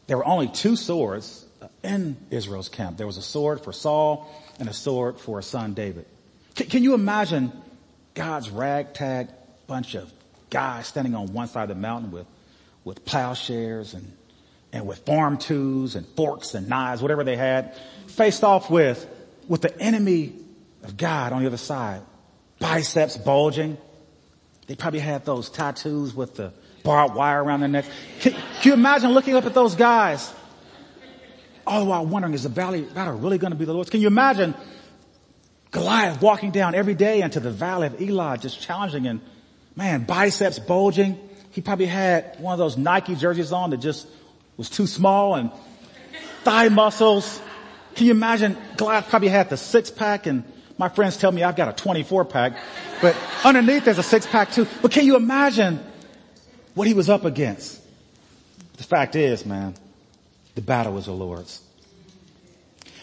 there 0.06 0.18
were 0.18 0.26
only 0.26 0.48
two 0.48 0.76
swords 0.76 1.46
uh, 1.62 1.68
in 1.82 2.18
Israel's 2.30 2.68
camp. 2.68 2.98
There 2.98 3.06
was 3.06 3.16
a 3.16 3.22
sword 3.22 3.62
for 3.62 3.72
Saul 3.72 4.30
and 4.58 4.68
a 4.68 4.74
sword 4.74 5.18
for 5.18 5.38
his 5.38 5.46
son 5.46 5.72
David. 5.72 6.04
Can, 6.54 6.66
can 6.66 6.82
you 6.82 6.92
imagine 6.92 7.52
God's 8.12 8.50
ragtag 8.50 9.28
bunch 9.66 9.94
of 9.94 10.12
guys 10.50 10.86
standing 10.86 11.14
on 11.14 11.32
one 11.32 11.48
side 11.48 11.70
of 11.70 11.76
the 11.76 11.80
mountain 11.80 12.10
with, 12.10 12.26
with 12.84 13.02
plowshares 13.06 13.94
and, 13.94 14.12
and 14.74 14.88
with 14.88 14.98
farm 15.06 15.38
tools 15.38 15.94
and 15.94 16.04
forks 16.16 16.54
and 16.54 16.68
knives, 16.68 17.00
whatever 17.00 17.22
they 17.22 17.36
had, 17.36 17.76
faced 18.08 18.42
off 18.42 18.68
with, 18.68 19.06
with 19.48 19.62
the 19.62 19.80
enemy 19.80 20.32
of 20.82 20.96
God 20.96 21.32
on 21.32 21.40
the 21.42 21.46
other 21.46 21.56
side. 21.56 22.02
Biceps 22.58 23.16
bulging. 23.16 23.78
They 24.66 24.74
probably 24.74 24.98
had 24.98 25.24
those 25.24 25.48
tattoos 25.48 26.12
with 26.12 26.34
the 26.34 26.52
barbed 26.82 27.14
wire 27.14 27.42
around 27.42 27.60
their 27.60 27.68
neck. 27.68 27.84
Can, 28.20 28.32
can 28.32 28.42
you 28.64 28.72
imagine 28.72 29.12
looking 29.12 29.36
up 29.36 29.46
at 29.46 29.54
those 29.54 29.76
guys 29.76 30.32
all 31.66 31.80
the 31.80 31.86
while 31.86 32.04
wondering, 32.04 32.34
is 32.34 32.42
the 32.42 32.48
valley 32.48 32.82
battle 32.82 33.16
really 33.16 33.38
going 33.38 33.52
to 33.52 33.58
be 33.58 33.64
the 33.64 33.72
Lord's? 33.72 33.90
Can 33.90 34.00
you 34.00 34.08
imagine 34.08 34.54
Goliath 35.70 36.20
walking 36.20 36.50
down 36.50 36.74
every 36.74 36.94
day 36.94 37.22
into 37.22 37.38
the 37.38 37.50
valley 37.50 37.86
of 37.86 38.02
Elah, 38.02 38.38
just 38.38 38.60
challenging 38.60 39.06
and 39.06 39.20
man, 39.76 40.04
biceps 40.04 40.58
bulging. 40.58 41.16
He 41.52 41.60
probably 41.60 41.86
had 41.86 42.40
one 42.40 42.52
of 42.52 42.58
those 42.58 42.76
Nike 42.76 43.14
jerseys 43.14 43.52
on 43.52 43.70
that 43.70 43.78
just 43.78 44.08
was 44.56 44.70
too 44.70 44.86
small 44.86 45.34
and 45.34 45.50
thigh 46.42 46.68
muscles. 46.68 47.40
Can 47.94 48.06
you 48.06 48.12
imagine 48.12 48.56
Goliath 48.76 49.08
probably 49.08 49.28
had 49.28 49.50
the 49.50 49.56
six 49.56 49.90
pack 49.90 50.26
and 50.26 50.44
my 50.78 50.88
friends 50.88 51.16
tell 51.16 51.30
me 51.30 51.42
I've 51.42 51.56
got 51.56 51.68
a 51.68 51.72
24 51.72 52.24
pack, 52.24 52.56
but 53.00 53.16
underneath 53.44 53.84
there's 53.84 53.98
a 53.98 54.02
six 54.02 54.26
pack 54.26 54.50
too. 54.52 54.66
But 54.82 54.90
can 54.90 55.04
you 55.04 55.16
imagine 55.16 55.80
what 56.74 56.86
he 56.86 56.94
was 56.94 57.08
up 57.08 57.24
against? 57.24 57.80
The 58.76 58.82
fact 58.82 59.14
is, 59.14 59.46
man, 59.46 59.74
the 60.56 60.62
battle 60.62 60.94
was 60.94 61.06
the 61.06 61.12
Lord's. 61.12 61.60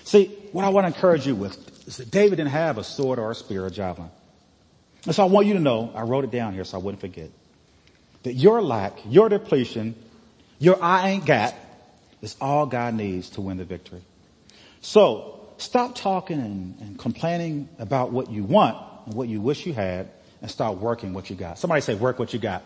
See, 0.04 0.26
what 0.52 0.66
I 0.66 0.70
want 0.70 0.84
to 0.84 0.94
encourage 0.94 1.26
you 1.26 1.36
with 1.36 1.88
is 1.88 1.98
that 1.98 2.12
David 2.12 2.36
didn't 2.36 2.52
have 2.52 2.78
a 2.78 2.84
sword 2.84 3.20
or 3.20 3.32
a 3.32 3.36
spear 3.36 3.66
or 3.66 3.70
javelin. 3.70 4.10
And 5.06 5.16
so 5.16 5.24
I 5.24 5.28
want 5.28 5.48
you 5.48 5.54
to 5.54 5.60
know, 5.60 5.92
I 5.96 6.02
wrote 6.02 6.26
it 6.26 6.32
down 6.32 6.54
here 6.54 6.64
so 6.66 6.78
I 6.78 6.82
wouldn't 6.82 7.02
forget, 7.02 7.30
that 8.24 8.34
your 8.34 8.62
lack, 8.62 9.00
your 9.06 9.30
depletion, 9.30 9.96
your 10.62 10.82
I 10.82 11.10
ain't 11.10 11.26
got 11.26 11.56
is 12.22 12.38
all 12.40 12.68
God 12.68 12.94
needs 12.94 13.32
to 13.32 13.42
win 13.42 13.58
the 13.58 13.66
victory. 13.66 14.04
So 14.80 15.50
stop 15.58 15.96
talking 15.96 16.40
and, 16.40 16.80
and 16.80 17.00
complaining 17.00 17.68
about 17.80 18.12
what 18.12 18.30
you 18.30 18.44
want 18.44 18.78
and 19.08 19.16
what 19.16 19.28
you 19.28 19.42
wish 19.42 19.66
you 19.66 19.74
had 19.74 20.10
and 20.40 20.50
start 20.50 20.78
working 20.78 21.14
what 21.14 21.32
you 21.32 21.36
got. 21.36 21.58
Somebody 21.58 21.82
say 21.82 21.96
work 21.96 22.20
what 22.20 22.32
you 22.32 22.40
got. 22.40 22.64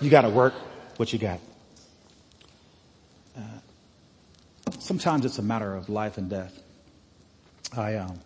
You 0.00 0.08
gotta 0.08 0.30
work 0.30 0.54
what 0.96 1.12
you 1.12 1.18
got. 1.18 1.38
sometimes 4.78 5.24
it's 5.24 5.38
a 5.38 5.42
matter 5.42 5.74
of 5.74 5.88
life 5.88 6.18
and 6.18 6.28
death. 6.28 6.58
I, 7.76 7.96
um, 7.96 8.18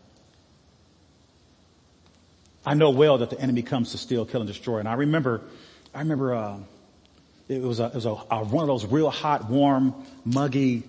I 2.65 2.75
know 2.75 2.91
well 2.91 3.19
that 3.19 3.31
the 3.31 3.41
enemy 3.41 3.63
comes 3.63 3.93
to 3.93 3.99
steal, 3.99 4.25
kill, 4.25 4.41
and 4.41 4.49
destroy. 4.49 4.79
And 4.79 4.89
I 4.89 4.95
remember, 4.95 5.43
I 5.95 6.01
remember, 6.01 6.35
uh, 6.35 6.59
it 7.49 7.63
was 7.63 7.81
a, 7.81 7.87
it 7.87 7.95
was 7.95 8.07
a, 8.07 8.17
a, 8.31 8.45
one 8.45 8.63
of 8.63 8.69
those 8.69 8.87
real 8.87 9.11
hot, 9.11 9.49
warm, 9.49 9.95
muggy, 10.25 10.83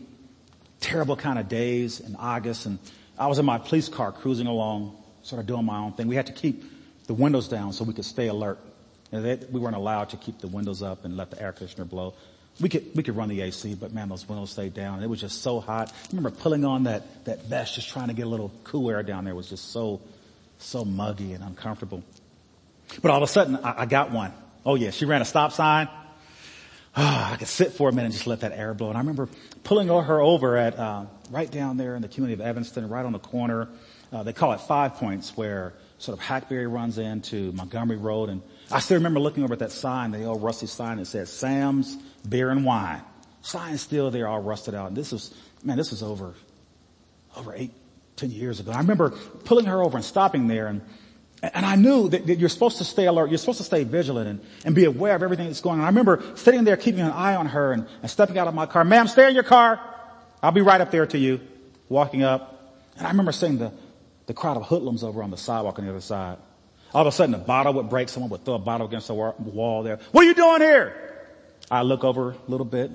terrible 0.80 1.16
kind 1.16 1.40
of 1.40 1.48
days 1.48 2.00
in 2.00 2.16
August. 2.16 2.66
And 2.66 2.80
I 3.18 3.28
was 3.28 3.40
in 3.40 3.46
my 3.46 3.58
police 3.58 3.90
car 3.90 4.12
cruising 4.12 4.48
along, 4.48 4.96
sort 5.24 5.40
of 5.40 5.48
doing 5.48 5.66
my 5.66 5.78
own 5.78 5.94
thing. 5.94 6.08
We 6.08 6.16
had 6.16 6.28
to 6.28 6.34
keep 6.34 6.64
the 7.08 7.14
windows 7.14 7.48
down 7.48 7.74
so 7.74 7.84
we 7.84 7.94
could 7.94 8.06
stay 8.06 8.28
alert. 8.28 8.60
They, 9.12 9.40
we 9.52 9.60
weren't 9.60 9.76
allowed 9.76 10.10
to 10.10 10.18
keep 10.18 10.40
the 10.40 10.48
windows 10.48 10.84
up 10.84 11.06
and 11.06 11.16
let 11.16 11.32
the 11.32 11.42
air 11.42 11.54
conditioner 11.54 11.86
blow 11.86 12.14
we 12.60 12.70
could, 12.70 12.96
we 12.96 13.04
could 13.04 13.16
run 13.16 13.30
the 13.30 13.42
AC, 13.42 13.76
but 13.76 13.94
man, 13.94 14.10
those 14.10 14.28
windows 14.28 14.52
stayed 14.52 14.74
down. 14.74 15.04
It 15.04 15.10
was 15.10 15.22
just 15.22 15.42
so 15.42 15.60
hot. 15.60 15.92
I 15.92 16.08
remember 16.10 16.32
pulling 16.32 16.66
on 16.66 16.84
that, 16.84 17.26
that 17.26 17.46
vest, 17.46 17.76
just 17.76 17.90
trying 17.90 18.08
to 18.08 18.14
get 18.14 18.26
a 18.26 18.30
little 18.30 18.52
cool 18.64 18.90
air 18.90 19.04
down 19.04 19.26
there. 19.26 19.34
It 19.34 19.38
was 19.38 19.50
just 19.50 19.72
so, 19.72 20.02
so 20.58 20.84
muggy 20.84 21.34
and 21.34 21.44
uncomfortable. 21.44 22.04
But 23.02 23.12
all 23.12 23.18
of 23.18 23.24
a 23.24 23.32
sudden, 23.32 23.58
I, 23.58 23.82
I 23.82 23.86
got 23.86 24.12
one. 24.12 24.34
Oh 24.66 24.76
yeah, 24.76 24.90
she 24.90 25.06
ran 25.06 25.22
a 25.22 25.26
stop 25.26 25.52
sign. 25.52 25.88
Oh, 26.98 27.30
I 27.32 27.36
could 27.38 27.48
sit 27.48 27.74
for 27.74 27.90
a 27.90 27.92
minute 27.92 28.06
and 28.06 28.14
just 28.14 28.28
let 28.28 28.42
that 28.42 28.52
air 28.52 28.74
blow. 28.74 28.90
And 28.90 28.98
I 28.98 29.02
remember 29.02 29.30
pulling 29.64 29.88
her 29.88 30.20
over 30.20 30.58
at, 30.58 30.78
uh, 30.78 31.06
right 31.30 31.50
down 31.50 31.78
there 31.78 31.96
in 31.96 32.02
the 32.02 32.08
community 32.08 32.42
of 32.42 32.46
Evanston, 32.46 32.90
right 32.90 33.06
on 33.06 33.14
the 33.14 33.20
corner. 33.20 33.70
Uh, 34.12 34.24
they 34.24 34.34
call 34.34 34.54
it 34.54 34.62
Five 34.62 34.96
Points 34.96 35.36
where 35.38 35.74
sort 36.00 36.18
of 36.18 36.24
Hackberry 36.24 36.68
runs 36.68 36.98
into 36.98 37.52
Montgomery 37.54 37.98
Road 37.98 38.30
and 38.30 38.42
I 38.70 38.80
still 38.80 38.98
remember 38.98 39.20
looking 39.20 39.44
over 39.44 39.54
at 39.54 39.60
that 39.60 39.72
sign, 39.72 40.12
the 40.12 40.26
old 40.26 40.44
rusty 40.44 40.68
sign 40.68 40.98
that 40.98 41.06
said 41.06 41.28
Sam's 41.30 41.96
Beer 42.28 42.50
and 42.50 42.66
Wine. 42.66 43.02
Sign's 43.42 43.82
still 43.82 44.12
there, 44.12 44.28
all 44.28 44.42
rusted 44.42 44.76
out. 44.76 44.90
And 44.90 44.98
this 44.98 45.14
was, 45.14 45.34
man, 45.64 45.78
this 45.78 45.92
was 45.92 46.04
over, 46.04 46.34
over 47.38 47.54
eight, 47.56 47.72
ten 48.18 48.30
years 48.30 48.60
ago. 48.60 48.72
I 48.72 48.80
remember 48.80 49.12
pulling 49.46 49.66
her 49.66 49.82
over 49.82 49.98
and 49.98 50.06
stopping 50.06 50.48
there 50.48 50.68
and, 50.68 50.82
and 51.44 51.66
I 51.66 51.76
knew 51.76 52.10
that, 52.10 52.28
you're 52.28 52.50
supposed 52.50 52.78
to 52.80 52.84
stay 52.84 53.06
alert, 53.06 53.30
you're 53.30 53.38
supposed 53.38 53.60
to 53.60 53.64
stay 53.64 53.84
vigilant 53.84 54.28
and, 54.28 54.42
and 54.66 54.76
be 54.76 54.86
aware 54.86 55.16
of 55.16 55.24
everything 55.24 55.48
that's 55.48 55.62
going 55.62 55.80
on. 55.80 55.86
I 55.86 55.90
remember 55.90 56.24
sitting 56.36 56.64
there 56.64 56.78
keeping 56.78 57.02
an 57.02 57.12
eye 57.12 57.36
on 57.36 57.48
her 57.48 57.74
and, 57.74 57.88
and 58.02 58.10
stepping 58.10 58.38
out 58.38 58.48
of 58.48 58.54
my 58.54 58.66
car. 58.66 58.84
Ma'am, 58.84 59.08
stay 59.08 59.30
in 59.30 59.36
your 59.36 59.44
car. 59.44 59.80
I'll 60.42 60.52
be 60.52 60.62
right 60.62 60.82
up 60.82 60.92
there 60.92 61.06
to 61.06 61.18
you. 61.18 61.40
Walking 61.90 62.24
up. 62.24 62.82
And 62.98 63.06
I 63.06 63.12
remember 63.12 63.32
seeing 63.32 63.60
the, 63.60 63.72
the 64.26 64.34
crowd 64.34 64.58
of 64.58 64.64
hoodlums 64.64 65.04
over 65.04 65.22
on 65.22 65.30
the 65.30 65.38
sidewalk 65.38 65.78
on 65.80 65.86
the 65.86 65.92
other 65.92 66.02
side. 66.02 66.38
All 66.94 67.02
of 67.02 67.08
a 67.08 67.12
sudden 67.12 67.36
a 67.36 67.40
bottle 67.40 67.74
would 67.74 67.90
break. 67.90 68.10
Someone 68.10 68.30
would 68.32 68.44
throw 68.44 68.56
a 68.56 68.60
bottle 68.60 68.88
against 68.88 69.08
the 69.08 69.14
wall 69.14 69.84
there. 69.84 70.00
What 70.12 70.26
are 70.26 70.28
you 70.28 70.34
doing 70.34 70.62
here? 70.62 71.26
I 71.70 71.84
look 71.84 72.04
over 72.04 72.32
a 72.32 72.38
little 72.48 72.66
bit, 72.66 72.92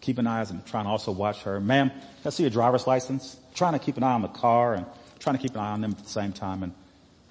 keep 0.00 0.18
an 0.18 0.26
eye 0.26 0.42
and 0.42 0.64
trying 0.66 0.84
to 0.84 0.90
also 0.90 1.12
watch 1.12 1.42
her. 1.42 1.60
Ma'am, 1.60 1.90
can 1.90 2.00
I 2.26 2.30
see 2.30 2.42
your 2.42 2.50
driver's 2.50 2.86
license? 2.86 3.38
trying 3.56 3.72
to 3.72 3.78
keep 3.78 3.96
an 3.96 4.02
eye 4.02 4.12
on 4.12 4.22
the 4.22 4.28
car 4.28 4.74
and 4.74 4.86
trying 5.18 5.36
to 5.36 5.42
keep 5.42 5.54
an 5.54 5.60
eye 5.60 5.72
on 5.72 5.80
them 5.80 5.92
at 5.92 5.98
the 5.98 6.08
same 6.08 6.32
time. 6.32 6.62
And 6.62 6.74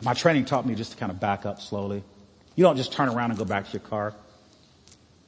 my 0.02 0.14
training 0.14 0.46
taught 0.46 0.66
me 0.66 0.76
just 0.76 0.91
to 0.91 0.98
kind 0.98 1.12
of 1.12 1.20
back 1.20 1.46
up 1.46 1.62
slowly. 1.62 2.04
You 2.56 2.64
don't 2.64 2.78
just 2.78 2.93
turn 2.93 3.10
around 3.10 3.32
and 3.32 3.39
go 3.39 3.46
back 3.46 3.66
to 3.66 3.72
your 3.72 3.82
car. 3.82 4.14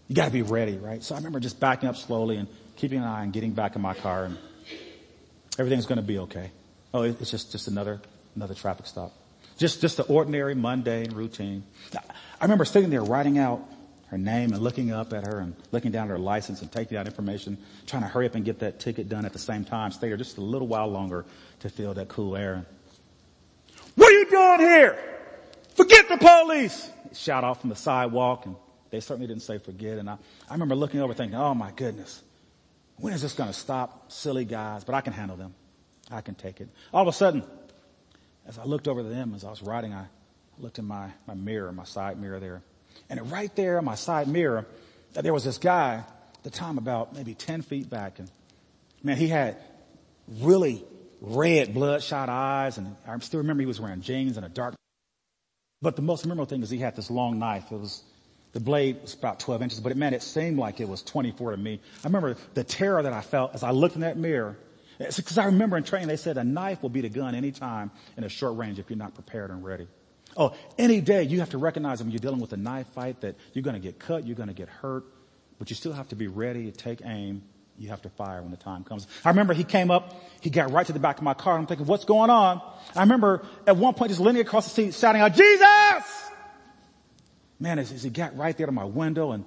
You 0.07 0.15
gotta 0.15 0.32
be 0.32 0.41
ready, 0.41 0.78
right? 0.78 1.03
So 1.03 1.15
I 1.15 1.18
remember 1.18 1.39
just 1.39 1.59
backing 1.59 1.89
up 1.89 1.97
slowly 1.97 2.38
and 2.38 2.47
keeping 2.76 2.99
an 2.99 3.05
eye 3.05 3.24
and 3.24 3.34
getting 3.34 3.51
back 3.51 3.76
in 3.76 3.82
my 3.82 3.93
car 3.93 4.26
and 4.26 4.38
everything's 5.59 5.86
gonna 5.86 6.01
be 6.01 6.20
okay. 6.20 6.51
Oh, 6.93 7.03
it's 7.03 7.32
just, 7.32 7.51
just 7.51 7.68
another, 7.68 7.99
another 8.36 8.53
traffic 8.53 8.86
stop. 8.86 9.11
Just, 9.57 9.82
just 9.82 9.97
the 9.97 10.03
ordinary, 10.03 10.55
mundane 10.55 11.11
routine. 11.11 11.63
I 11.93 12.45
remember 12.45 12.63
sitting 12.63 12.89
there 12.89 13.03
writing 13.03 13.38
out 13.39 13.68
her 14.07 14.18
name 14.18 14.53
and 14.53 14.61
looking 14.61 14.91
up 14.91 15.11
at 15.11 15.28
her 15.28 15.39
and 15.39 15.55
looking 15.72 15.91
down 15.91 16.05
at 16.05 16.11
her 16.11 16.20
license 16.20 16.61
and 16.61 16.72
taking 16.72 16.97
out 16.97 17.07
information, 17.07 17.57
trying 17.88 18.03
to 18.03 18.07
hurry 18.07 18.26
up 18.26 18.36
and 18.36 18.45
get 18.45 18.59
that 18.59 18.80
ticket 18.80 19.09
done 19.09 19.26
at 19.26 19.34
the 19.34 19.39
same 19.39 19.65
time, 19.65 19.91
stay 19.91 20.07
there 20.07 20.18
just 20.18 20.38
a 20.38 20.41
little 20.41 20.68
while 20.68 20.88
longer 20.88 21.26
to 21.59 21.70
feel 21.70 21.93
that 21.93 22.07
cool 22.07 22.38
air. 22.38 22.65
Doing 24.47 24.69
here? 24.69 24.97
Forget 25.75 26.07
the 26.07 26.17
police! 26.17 26.89
Shout 27.13 27.43
off 27.43 27.61
from 27.61 27.69
the 27.69 27.75
sidewalk 27.75 28.45
and 28.45 28.55
they 28.91 29.01
certainly 29.01 29.27
didn't 29.27 29.41
say 29.43 29.57
forget. 29.57 29.97
And 29.97 30.09
I, 30.09 30.17
I 30.49 30.53
remember 30.53 30.75
looking 30.75 31.01
over 31.01 31.13
thinking, 31.13 31.37
oh 31.37 31.53
my 31.53 31.71
goodness, 31.71 32.21
when 32.95 33.11
is 33.11 33.21
this 33.21 33.33
going 33.33 33.49
to 33.49 33.53
stop? 33.53 34.09
Silly 34.09 34.45
guys, 34.45 34.85
but 34.85 34.95
I 34.95 35.01
can 35.01 35.11
handle 35.11 35.35
them. 35.35 35.53
I 36.09 36.21
can 36.21 36.35
take 36.35 36.61
it. 36.61 36.69
All 36.93 37.01
of 37.01 37.07
a 37.09 37.13
sudden, 37.13 37.43
as 38.47 38.57
I 38.57 38.63
looked 38.63 38.87
over 38.87 39.03
to 39.03 39.09
them 39.09 39.33
as 39.35 39.43
I 39.43 39.49
was 39.49 39.61
riding, 39.61 39.93
I 39.93 40.05
looked 40.59 40.79
in 40.79 40.85
my, 40.85 41.09
my 41.27 41.33
mirror, 41.33 41.71
my 41.73 41.83
side 41.83 42.17
mirror 42.17 42.39
there. 42.39 42.61
And 43.09 43.29
right 43.29 43.53
there 43.55 43.77
on 43.77 43.85
my 43.85 43.95
side 43.95 44.29
mirror, 44.29 44.65
uh, 45.15 45.21
there 45.21 45.33
was 45.33 45.43
this 45.43 45.57
guy 45.57 46.03
at 46.35 46.43
the 46.43 46.49
time 46.49 46.77
about 46.77 47.13
maybe 47.13 47.33
10 47.33 47.63
feet 47.63 47.89
back. 47.89 48.19
And 48.19 48.31
man, 49.03 49.17
he 49.17 49.27
had 49.27 49.57
really 50.39 50.85
red 51.22 51.74
bloodshot 51.74 52.30
eyes. 52.30 52.78
And 52.78 52.95
I 53.07 53.18
still 53.20 53.39
remember 53.39 53.61
he 53.61 53.68
was 53.68 53.80
wearing 53.80 54.01
jeans 54.01 54.38
and 54.38 54.45
a 54.45 54.49
dark. 54.49 54.76
But 55.82 55.95
the 55.95 56.01
most 56.01 56.26
memorable 56.26 56.49
thing 56.49 56.63
is 56.63 56.70
he 56.70 56.80
had 56.80 56.95
this 56.95 57.11
long 57.11 57.39
knife. 57.39 57.72
It 57.72 57.80
was, 57.80 58.01
the 58.53 58.59
blade 58.59 59.01
was 59.01 59.13
about 59.13 59.39
12 59.39 59.61
inches, 59.61 59.80
but 59.80 59.91
it, 59.91 59.97
man, 59.97 60.13
it 60.13 60.24
seemed 60.24 60.57
like 60.57 60.80
it 60.80 60.89
was 60.89 61.03
24 61.03 61.51
to 61.51 61.57
me. 61.57 61.80
I 62.03 62.07
remember 62.07 62.36
the 62.55 62.63
terror 62.63 63.01
that 63.03 63.13
I 63.13 63.22
felt 63.22 63.53
as 63.53 63.63
I 63.63 63.72
looked 63.72 63.95
in 63.95 64.01
that 64.01 64.18
mirror. 64.18 64.57
Because 64.97 65.38
I 65.38 65.45
remember 65.45 65.78
in 65.78 65.84
training, 65.84 66.07
they 66.07 66.18
said 66.18 66.38
a 66.38 66.43
knife 66.43 66.82
will 66.82 66.89
be 66.89 67.01
the 67.01 67.09
gun 67.09 67.36
anytime 67.36 67.91
in 68.18 68.24
a 68.24 68.30
short 68.30 68.57
range 68.57 68.80
if 68.80 68.89
you're 68.89 68.97
not 68.97 69.13
prepared 69.13 69.51
and 69.51 69.63
ready. 69.63 69.88
Oh, 70.36 70.55
any 70.78 71.01
day 71.01 71.24
you 71.24 71.39
have 71.39 71.51
to 71.51 71.57
recognize 71.57 72.01
when 72.01 72.11
you're 72.11 72.20
dealing 72.20 72.39
with 72.39 72.53
a 72.53 72.57
knife 72.57 72.88
fight 72.88 73.22
that 73.22 73.36
you're 73.53 73.63
going 73.63 73.76
to 73.76 73.80
get 73.80 73.99
cut, 73.99 74.26
you're 74.26 74.36
going 74.36 74.49
to 74.49 74.55
get 74.55 74.70
hurt, 74.70 75.03
but 75.59 75.70
you 75.70 75.76
still 75.76 75.93
have 75.93 76.09
to 76.09 76.15
be 76.15 76.28
ready 76.28 76.70
to 76.70 76.72
take 76.72 77.01
aim. 77.05 77.43
You 77.78 77.89
have 77.89 78.01
to 78.03 78.09
fire 78.09 78.41
when 78.41 78.51
the 78.51 78.57
time 78.57 78.84
comes. 78.84 79.07
I 79.23 79.30
remember 79.30 79.53
he 79.53 79.63
came 79.63 79.91
up, 79.91 80.13
he 80.41 80.49
got 80.49 80.71
right 80.71 80.86
to 80.86 80.93
the 80.93 80.99
back 80.99 81.17
of 81.17 81.23
my 81.23 81.34
car. 81.34 81.57
I'm 81.57 81.67
thinking, 81.67 81.86
what's 81.86 82.05
going 82.05 82.30
on? 82.30 82.61
I 82.95 83.01
remember 83.01 83.45
at 83.65 83.78
one 83.78 83.93
point 83.93 84.09
just 84.09 84.21
leaning 84.21 84.41
across 84.41 84.65
the 84.65 84.71
seat 84.71 84.93
shouting 84.93 85.21
out, 85.21 85.34
Jesus! 85.34 86.32
Man, 87.59 87.80
as, 87.80 87.91
as 87.91 88.03
he 88.03 88.09
got 88.09 88.38
right 88.38 88.55
there 88.57 88.65
to 88.65 88.71
my 88.71 88.86
window 88.86 89.32
and, 89.32 89.45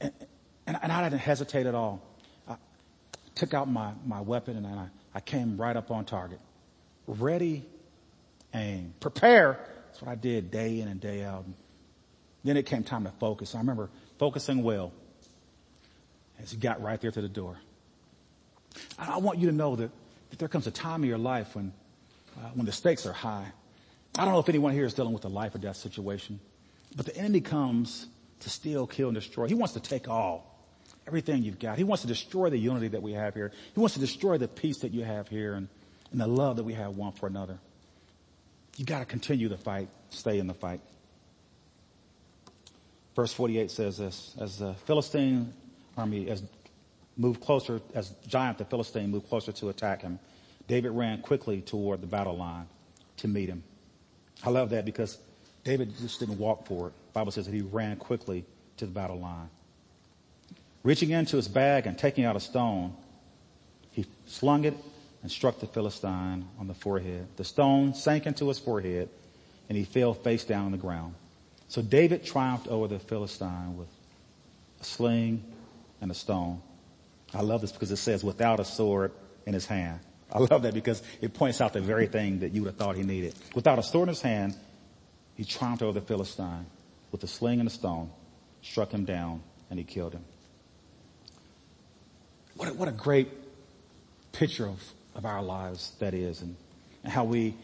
and, 0.00 0.12
and 0.66 0.92
I 0.92 1.02
didn't 1.02 1.20
hesitate 1.20 1.66
at 1.66 1.74
all. 1.74 2.02
I 2.48 2.56
took 3.34 3.54
out 3.54 3.68
my, 3.68 3.92
my 4.06 4.20
weapon 4.20 4.56
and 4.56 4.66
I, 4.66 4.88
I 5.14 5.20
came 5.20 5.56
right 5.56 5.76
up 5.76 5.90
on 5.90 6.04
target. 6.04 6.40
Ready, 7.06 7.64
aim. 8.52 8.94
Prepare 9.00 9.58
that's 9.94 10.02
what 10.02 10.10
I 10.10 10.16
did 10.16 10.50
day 10.50 10.80
in 10.80 10.88
and 10.88 11.00
day 11.00 11.22
out. 11.22 11.44
Then 12.42 12.56
it 12.56 12.66
came 12.66 12.82
time 12.82 13.04
to 13.04 13.12
focus. 13.20 13.54
I 13.54 13.58
remember 13.58 13.90
focusing 14.18 14.64
well 14.64 14.90
as 16.44 16.50
he 16.50 16.58
got 16.58 16.82
right 16.82 17.00
there 17.00 17.10
to 17.10 17.22
the 17.22 17.28
door. 17.28 17.56
I 18.98 19.16
want 19.16 19.38
you 19.38 19.46
to 19.48 19.54
know 19.54 19.76
that, 19.76 19.90
that 20.28 20.38
there 20.38 20.48
comes 20.48 20.66
a 20.66 20.70
time 20.70 21.02
in 21.02 21.08
your 21.08 21.18
life 21.18 21.56
when, 21.56 21.72
uh, 22.36 22.48
when 22.52 22.66
the 22.66 22.72
stakes 22.72 23.06
are 23.06 23.14
high. 23.14 23.50
I 24.18 24.24
don't 24.24 24.34
know 24.34 24.40
if 24.40 24.48
anyone 24.50 24.74
here 24.74 24.84
is 24.84 24.92
dealing 24.92 25.14
with 25.14 25.24
a 25.24 25.28
life 25.28 25.54
or 25.54 25.58
death 25.58 25.76
situation, 25.76 26.38
but 26.94 27.06
the 27.06 27.16
enemy 27.16 27.40
comes 27.40 28.08
to 28.40 28.50
steal, 28.50 28.86
kill, 28.86 29.08
and 29.08 29.14
destroy. 29.14 29.46
He 29.46 29.54
wants 29.54 29.72
to 29.72 29.80
take 29.80 30.06
all, 30.06 30.68
everything 31.06 31.42
you've 31.42 31.58
got. 31.58 31.78
He 31.78 31.84
wants 31.84 32.02
to 32.02 32.08
destroy 32.08 32.50
the 32.50 32.58
unity 32.58 32.88
that 32.88 33.00
we 33.00 33.12
have 33.12 33.32
here. 33.32 33.50
He 33.72 33.80
wants 33.80 33.94
to 33.94 34.00
destroy 34.00 34.36
the 34.36 34.46
peace 34.46 34.78
that 34.80 34.92
you 34.92 35.02
have 35.02 35.28
here 35.28 35.54
and, 35.54 35.68
and 36.12 36.20
the 36.20 36.26
love 36.26 36.56
that 36.56 36.64
we 36.64 36.74
have 36.74 36.94
one 36.94 37.12
for 37.12 37.26
another. 37.26 37.58
You 38.76 38.84
gotta 38.84 39.06
continue 39.06 39.48
the 39.48 39.56
fight. 39.56 39.88
Stay 40.10 40.38
in 40.38 40.46
the 40.46 40.54
fight. 40.54 40.80
Verse 43.16 43.32
48 43.32 43.70
says 43.70 43.96
this, 43.96 44.34
as 44.38 44.58
the 44.58 44.74
Philistine 44.74 45.54
army 45.96 46.28
as 46.28 46.42
moved 47.16 47.40
closer, 47.40 47.80
as 47.94 48.10
giant 48.26 48.58
the 48.58 48.64
Philistine 48.64 49.10
moved 49.10 49.28
closer 49.28 49.52
to 49.52 49.68
attack 49.68 50.02
him, 50.02 50.18
David 50.66 50.90
ran 50.90 51.20
quickly 51.20 51.60
toward 51.60 52.00
the 52.00 52.06
battle 52.06 52.36
line 52.36 52.66
to 53.18 53.28
meet 53.28 53.48
him. 53.48 53.62
I 54.42 54.50
love 54.50 54.70
that 54.70 54.84
because 54.84 55.18
David 55.62 55.96
just 55.98 56.20
didn't 56.20 56.38
walk 56.38 56.66
for 56.66 56.88
it. 56.88 56.92
The 57.08 57.12
Bible 57.12 57.32
says 57.32 57.46
that 57.46 57.54
he 57.54 57.62
ran 57.62 57.96
quickly 57.96 58.44
to 58.78 58.86
the 58.86 58.92
battle 58.92 59.18
line. 59.18 59.48
Reaching 60.82 61.10
into 61.10 61.36
his 61.36 61.48
bag 61.48 61.86
and 61.86 61.96
taking 61.96 62.24
out 62.24 62.36
a 62.36 62.40
stone, 62.40 62.94
he 63.90 64.04
slung 64.26 64.64
it 64.64 64.74
and 65.22 65.30
struck 65.30 65.60
the 65.60 65.66
Philistine 65.66 66.46
on 66.58 66.66
the 66.66 66.74
forehead. 66.74 67.26
The 67.36 67.44
stone 67.44 67.94
sank 67.94 68.26
into 68.26 68.48
his 68.48 68.58
forehead 68.58 69.08
and 69.68 69.78
he 69.78 69.84
fell 69.84 70.12
face 70.12 70.44
down 70.44 70.66
on 70.66 70.72
the 70.72 70.78
ground. 70.78 71.14
So 71.68 71.80
David 71.80 72.24
triumphed 72.24 72.68
over 72.68 72.88
the 72.88 72.98
Philistine 72.98 73.78
with 73.78 73.88
a 74.80 74.84
sling 74.84 75.42
and 76.04 76.12
a 76.12 76.14
stone. 76.14 76.60
I 77.32 77.40
love 77.40 77.62
this 77.62 77.72
because 77.72 77.90
it 77.90 77.96
says 77.96 78.22
without 78.22 78.60
a 78.60 78.64
sword 78.64 79.10
in 79.46 79.54
his 79.54 79.64
hand. 79.64 80.00
I 80.30 80.38
love 80.38 80.62
that 80.62 80.74
because 80.74 81.02
it 81.22 81.32
points 81.32 81.62
out 81.62 81.72
the 81.72 81.80
very 81.80 82.06
thing 82.06 82.40
that 82.40 82.52
you 82.52 82.62
would 82.62 82.68
have 82.68 82.76
thought 82.76 82.94
he 82.94 83.02
needed. 83.02 83.34
Without 83.54 83.78
a 83.78 83.82
sword 83.82 84.08
in 84.08 84.14
his 84.14 84.20
hand, 84.20 84.54
he 85.34 85.44
triumphed 85.44 85.82
over 85.82 85.98
the 85.98 86.04
Philistine 86.04 86.66
with 87.10 87.24
a 87.24 87.26
sling 87.26 87.58
and 87.58 87.66
a 87.66 87.72
stone, 87.72 88.10
struck 88.60 88.92
him 88.92 89.06
down, 89.06 89.42
and 89.70 89.78
he 89.78 89.84
killed 89.84 90.12
him. 90.12 90.24
What 92.56 92.68
a, 92.68 92.74
what 92.74 92.88
a 92.88 92.92
great 92.92 93.28
picture 94.32 94.66
of 94.66 94.78
of 95.14 95.24
our 95.24 95.42
lives 95.42 95.92
that 96.00 96.12
is 96.12 96.42
and, 96.42 96.56
and 97.02 97.12
how 97.12 97.24
we, 97.24 97.54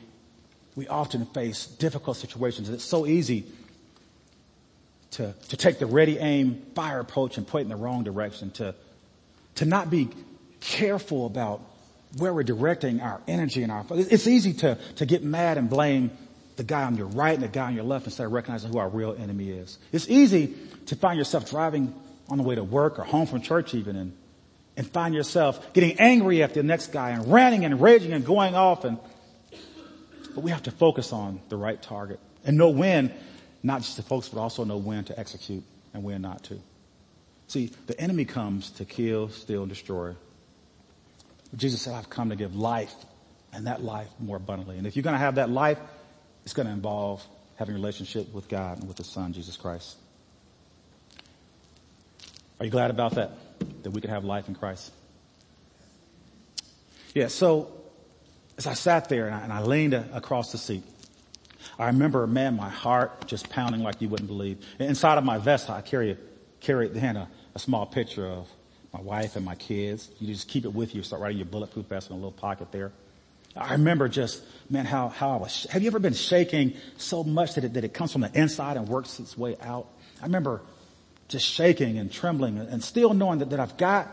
we 0.76 0.86
often 0.88 1.26
face 1.26 1.66
difficult 1.66 2.16
situations. 2.16 2.68
And 2.68 2.74
it's 2.74 2.84
so 2.84 3.06
easy 3.06 3.44
to, 5.12 5.34
to 5.48 5.56
take 5.56 5.78
the 5.78 5.86
ready 5.86 6.18
aim 6.18 6.62
fire 6.74 7.00
approach 7.00 7.36
and 7.36 7.46
point 7.46 7.64
in 7.64 7.68
the 7.68 7.76
wrong 7.76 8.04
direction, 8.04 8.50
to, 8.52 8.74
to 9.56 9.64
not 9.64 9.90
be 9.90 10.08
careful 10.60 11.26
about 11.26 11.60
where 12.18 12.34
we're 12.34 12.42
directing 12.42 13.00
our 13.00 13.20
energy 13.28 13.62
and 13.62 13.70
our, 13.70 13.84
it's 13.90 14.26
easy 14.26 14.52
to, 14.52 14.76
to 14.96 15.06
get 15.06 15.22
mad 15.22 15.58
and 15.58 15.70
blame 15.70 16.10
the 16.56 16.64
guy 16.64 16.82
on 16.84 16.96
your 16.96 17.06
right 17.06 17.34
and 17.34 17.42
the 17.42 17.48
guy 17.48 17.66
on 17.66 17.74
your 17.74 17.84
left 17.84 18.06
instead 18.06 18.26
of 18.26 18.32
recognizing 18.32 18.72
who 18.72 18.78
our 18.78 18.88
real 18.88 19.16
enemy 19.18 19.50
is. 19.50 19.78
It's 19.92 20.08
easy 20.08 20.54
to 20.86 20.96
find 20.96 21.18
yourself 21.18 21.48
driving 21.48 21.94
on 22.28 22.38
the 22.38 22.44
way 22.44 22.54
to 22.54 22.64
work 22.64 22.98
or 22.98 23.04
home 23.04 23.26
from 23.26 23.40
church 23.40 23.74
even 23.74 23.96
and 23.96 24.12
and 24.76 24.90
find 24.90 25.14
yourself 25.14 25.74
getting 25.74 26.00
angry 26.00 26.42
at 26.42 26.54
the 26.54 26.62
next 26.62 26.86
guy 26.92 27.10
and 27.10 27.30
ranting 27.30 27.66
and 27.66 27.82
raging 27.82 28.14
and 28.14 28.24
going 28.24 28.54
off 28.54 28.84
and, 28.84 28.98
but 30.34 30.42
we 30.42 30.50
have 30.50 30.62
to 30.62 30.70
focus 30.70 31.12
on 31.12 31.38
the 31.50 31.56
right 31.56 31.82
target 31.82 32.18
and 32.44 32.56
know 32.56 32.70
when, 32.70 33.12
not 33.62 33.82
just 33.82 33.96
to 33.96 34.02
folks, 34.02 34.28
but 34.28 34.40
also 34.40 34.64
know 34.64 34.76
when 34.76 35.04
to 35.04 35.18
execute 35.18 35.62
and 35.92 36.02
when 36.02 36.22
not 36.22 36.44
to. 36.44 36.60
See, 37.48 37.72
the 37.86 38.00
enemy 38.00 38.24
comes 38.24 38.70
to 38.72 38.84
kill, 38.84 39.28
steal, 39.28 39.62
and 39.62 39.68
destroy. 39.68 40.14
Jesus 41.56 41.82
said, 41.82 41.94
I've 41.94 42.08
come 42.08 42.30
to 42.30 42.36
give 42.36 42.54
life 42.54 42.94
and 43.52 43.66
that 43.66 43.82
life 43.82 44.08
more 44.20 44.36
abundantly. 44.36 44.78
And 44.78 44.86
if 44.86 44.94
you're 44.94 45.02
going 45.02 45.14
to 45.14 45.18
have 45.18 45.34
that 45.34 45.50
life, 45.50 45.78
it's 46.44 46.54
going 46.54 46.66
to 46.66 46.72
involve 46.72 47.24
having 47.56 47.74
a 47.74 47.78
relationship 47.78 48.32
with 48.32 48.48
God 48.48 48.78
and 48.78 48.86
with 48.86 48.96
the 48.96 49.04
Son, 49.04 49.32
Jesus 49.32 49.56
Christ. 49.56 49.96
Are 52.60 52.64
you 52.64 52.70
glad 52.70 52.90
about 52.90 53.16
that? 53.16 53.32
that 53.82 53.90
we 53.90 54.00
could 54.00 54.10
have 54.10 54.24
life 54.24 54.48
in 54.48 54.54
Christ. 54.54 54.92
Yeah, 57.14 57.28
so 57.28 57.72
as 58.56 58.66
I 58.66 58.74
sat 58.74 59.08
there 59.08 59.26
and 59.26 59.34
I, 59.34 59.40
and 59.40 59.52
I 59.52 59.62
leaned 59.62 59.94
across 59.94 60.52
the 60.52 60.58
seat, 60.58 60.84
I 61.78 61.86
remember, 61.86 62.26
man, 62.26 62.56
my 62.56 62.68
heart 62.68 63.26
just 63.26 63.48
pounding 63.50 63.82
like 63.82 64.00
you 64.00 64.08
wouldn't 64.08 64.28
believe. 64.28 64.64
Inside 64.78 65.18
of 65.18 65.24
my 65.24 65.38
vest, 65.38 65.70
I 65.70 65.80
carry, 65.80 66.16
carry 66.60 66.88
then 66.88 67.16
a, 67.16 67.28
a 67.54 67.58
small 67.58 67.86
picture 67.86 68.26
of 68.26 68.48
my 68.92 69.00
wife 69.00 69.36
and 69.36 69.44
my 69.44 69.54
kids. 69.54 70.10
You 70.20 70.26
just 70.26 70.48
keep 70.48 70.64
it 70.64 70.74
with 70.74 70.94
you. 70.94 71.02
Start 71.02 71.22
writing 71.22 71.38
your 71.38 71.46
bulletproof 71.46 71.86
vest 71.86 72.10
in 72.10 72.14
a 72.14 72.16
little 72.16 72.32
pocket 72.32 72.72
there. 72.72 72.92
I 73.56 73.72
remember 73.72 74.08
just, 74.08 74.42
man, 74.68 74.84
how, 74.84 75.08
how 75.08 75.30
I 75.30 75.36
was, 75.36 75.64
have 75.70 75.82
you 75.82 75.88
ever 75.88 75.98
been 75.98 76.14
shaking 76.14 76.74
so 76.96 77.24
much 77.24 77.54
that 77.54 77.64
it, 77.64 77.74
that 77.74 77.84
it 77.84 77.92
comes 77.92 78.12
from 78.12 78.20
the 78.20 78.30
inside 78.38 78.76
and 78.76 78.88
works 78.88 79.18
its 79.18 79.36
way 79.36 79.56
out? 79.60 79.86
I 80.20 80.26
remember 80.26 80.60
just 81.28 81.46
shaking 81.46 81.98
and 81.98 82.12
trembling 82.12 82.58
and 82.58 82.82
still 82.82 83.12
knowing 83.14 83.40
that, 83.40 83.50
that 83.50 83.60
I've 83.60 83.76
got 83.76 84.08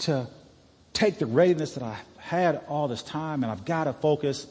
to 0.00 0.28
take 0.92 1.18
the 1.18 1.26
readiness 1.26 1.74
that 1.74 1.82
I 1.82 1.96
had 2.18 2.60
all 2.68 2.88
this 2.88 3.02
time 3.02 3.42
and 3.42 3.50
I've 3.50 3.64
got 3.64 3.84
to 3.84 3.92
focus 3.92 4.46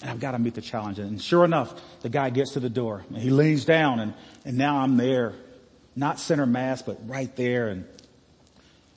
and 0.00 0.10
I've 0.10 0.20
got 0.20 0.32
to 0.32 0.38
meet 0.38 0.54
the 0.54 0.60
challenge. 0.60 0.98
And 0.98 1.20
sure 1.20 1.44
enough, 1.44 1.80
the 2.00 2.08
guy 2.08 2.30
gets 2.30 2.52
to 2.52 2.60
the 2.60 2.70
door 2.70 3.04
and 3.08 3.18
he 3.18 3.30
leans 3.30 3.64
down 3.64 4.00
and, 4.00 4.14
and 4.44 4.56
now 4.56 4.78
I'm 4.78 4.96
there, 4.96 5.34
not 5.94 6.18
center 6.18 6.46
mass, 6.46 6.82
but 6.82 6.98
right 7.08 7.34
there. 7.36 7.68
And, 7.68 7.84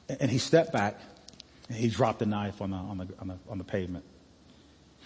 and 0.08 0.32
he 0.32 0.38
stepped 0.38 0.72
back 0.72 0.99
and 1.68 1.78
he 1.78 1.89
dropped 1.89 2.20
the 2.20 2.26
knife 2.26 2.62
on 2.62 2.72
the, 2.72 2.78
on 2.78 2.97
the, 2.97 3.08
on 3.20 3.28
the, 3.28 3.38
on 3.49 3.58
the 3.58 3.64
pavement. 3.64 4.06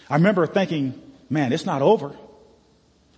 I 0.08 0.14
remember 0.14 0.46
thinking, 0.46 1.00
man, 1.28 1.52
it's 1.52 1.66
not 1.66 1.82
over. 1.82 2.16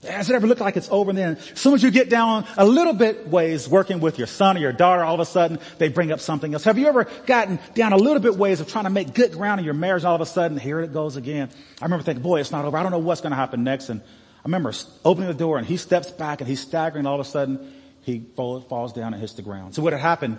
Has 0.09 0.31
it 0.31 0.35
ever 0.35 0.47
looked 0.47 0.63
like 0.63 0.79
it's 0.79 0.89
over? 0.91 1.11
And 1.11 1.19
then 1.19 1.37
as 1.37 1.61
soon 1.61 1.75
as 1.75 1.83
you 1.83 1.91
get 1.91 2.09
down 2.09 2.47
a 2.57 2.65
little 2.65 2.95
bit 2.95 3.29
ways 3.29 3.69
working 3.69 4.01
with 4.01 4.17
your 4.17 4.27
son 4.27 4.57
or 4.57 4.61
your 4.61 4.73
daughter, 4.73 5.05
all 5.05 5.15
of 5.15 5.21
a 5.21 5.27
sudden 5.27 5.59
they 5.77 5.89
bring 5.89 6.11
up 6.11 6.21
something 6.21 6.55
else. 6.55 6.65
Have 6.65 6.79
you 6.79 6.87
ever 6.87 7.05
gotten 7.27 7.59
down 7.75 7.93
a 7.93 7.99
little 7.99 8.21
bit 8.21 8.35
ways 8.37 8.61
of 8.61 8.69
trying 8.69 8.85
to 8.85 8.91
make 8.91 9.13
good 9.13 9.33
ground 9.33 9.59
in 9.59 9.67
your 9.67 9.75
marriage? 9.75 10.05
All 10.05 10.15
of 10.15 10.23
a 10.23 10.27
sudden, 10.27 10.57
here 10.57 10.81
it 10.81 10.95
goes 10.95 11.17
again. 11.17 11.51
I 11.83 11.85
remember 11.85 12.03
thinking, 12.03 12.23
boy, 12.23 12.41
it's 12.41 12.51
not 12.51 12.65
over. 12.65 12.79
I 12.79 12.83
don't 12.83 12.93
know 12.93 12.99
what's 12.99 13.21
going 13.21 13.33
to 13.33 13.37
happen 13.37 13.63
next. 13.63 13.91
And 13.91 14.01
I 14.01 14.43
remember 14.45 14.73
opening 15.05 15.29
the 15.29 15.35
door 15.35 15.59
and 15.59 15.67
he 15.67 15.77
steps 15.77 16.11
back 16.11 16.41
and 16.41 16.49
he's 16.49 16.61
staggering. 16.61 17.05
All 17.05 17.21
of 17.21 17.27
a 17.27 17.29
sudden 17.29 17.71
he 18.01 18.25
falls 18.37 18.95
down 18.95 19.13
and 19.13 19.21
hits 19.21 19.35
the 19.35 19.43
ground. 19.43 19.75
So 19.75 19.83
what 19.83 19.93
had 19.93 20.01
happened, 20.01 20.39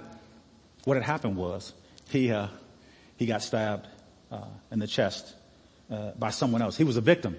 what 0.85 0.97
had 0.97 1.03
happened 1.03 1.35
was 1.35 1.71
he, 2.09 2.31
uh, 2.31 2.47
he 3.15 3.27
got 3.27 3.43
stabbed, 3.43 3.87
uh, 4.31 4.45
in 4.71 4.79
the 4.79 4.87
chest, 4.87 5.35
uh, 5.91 6.13
by 6.17 6.31
someone 6.31 6.63
else. 6.63 6.77
He 6.77 6.83
was 6.83 6.97
a 6.97 7.01
victim. 7.01 7.37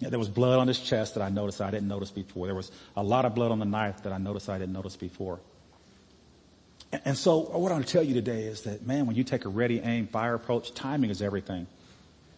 There 0.00 0.18
was 0.18 0.28
blood 0.28 0.58
on 0.58 0.68
his 0.68 0.78
chest 0.78 1.14
that 1.14 1.22
I 1.22 1.28
noticed 1.28 1.60
I 1.60 1.70
didn't 1.70 1.88
notice 1.88 2.10
before. 2.10 2.46
There 2.46 2.54
was 2.54 2.70
a 2.96 3.02
lot 3.02 3.24
of 3.24 3.34
blood 3.34 3.50
on 3.50 3.58
the 3.58 3.64
knife 3.64 4.04
that 4.04 4.12
I 4.12 4.18
noticed 4.18 4.48
I 4.48 4.58
didn't 4.58 4.72
notice 4.72 4.96
before. 4.96 5.40
And, 6.92 7.02
and 7.04 7.18
so 7.18 7.38
what 7.38 7.72
I 7.72 7.74
want 7.74 7.86
to 7.86 7.92
tell 7.92 8.02
you 8.02 8.14
today 8.14 8.42
is 8.42 8.62
that, 8.62 8.86
man, 8.86 9.06
when 9.06 9.16
you 9.16 9.24
take 9.24 9.44
a 9.44 9.48
ready, 9.48 9.80
aim, 9.80 10.06
fire 10.06 10.34
approach, 10.34 10.72
timing 10.74 11.10
is 11.10 11.20
everything. 11.20 11.66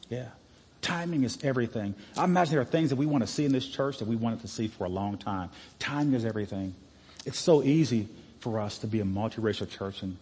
Yeah. 0.09 0.29
Timing 0.81 1.25
is 1.25 1.39
everything. 1.45 1.95
I 2.17 2.25
imagine 2.25 2.53
there 2.53 2.63
are 2.63 2.65
things 2.65 2.91
that 2.91 2.97
we 2.97 3.05
want 3.05 3.23
to 3.23 3.27
see 3.27 3.45
in 3.45 3.53
this 3.53 3.69
church 3.69 3.99
that 3.99 4.09
we 4.09 4.17
wanted 4.17 4.41
to 4.41 4.49
see 4.49 4.69
for 4.69 4.85
a 4.85 4.89
long 4.89 5.19
time. 5.19 5.51
Timing 5.79 6.15
is 6.15 6.25
everything. 6.25 6.75
It's 7.27 7.39
so 7.39 7.63
easy 7.63 8.09
for 8.41 8.59
us 8.59 8.79
to 8.79 8.87
be 8.87 9.01
a 9.01 9.05
multiracial 9.05 9.69
church 9.69 10.03
and, 10.03 10.17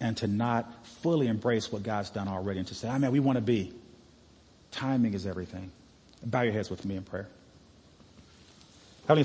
and 0.00 0.16
to 0.16 0.26
not 0.26 0.86
fully 0.86 1.26
embrace 1.26 1.70
what 1.70 1.82
God's 1.82 2.08
done 2.08 2.28
already 2.28 2.60
and 2.60 2.68
to 2.68 2.74
say, 2.74 2.88
ah, 2.88 2.94
I 2.94 2.98
mean, 2.98 3.12
we 3.12 3.20
want 3.20 3.36
to 3.36 3.42
be. 3.42 3.74
Timing 4.70 5.12
is 5.12 5.26
everything. 5.26 5.70
Bow 6.24 6.42
your 6.42 6.52
heads 6.52 6.70
with 6.70 6.84
me 6.84 6.96
in 6.96 7.04
prayer. 7.04 7.28
Heavenly 9.06 9.24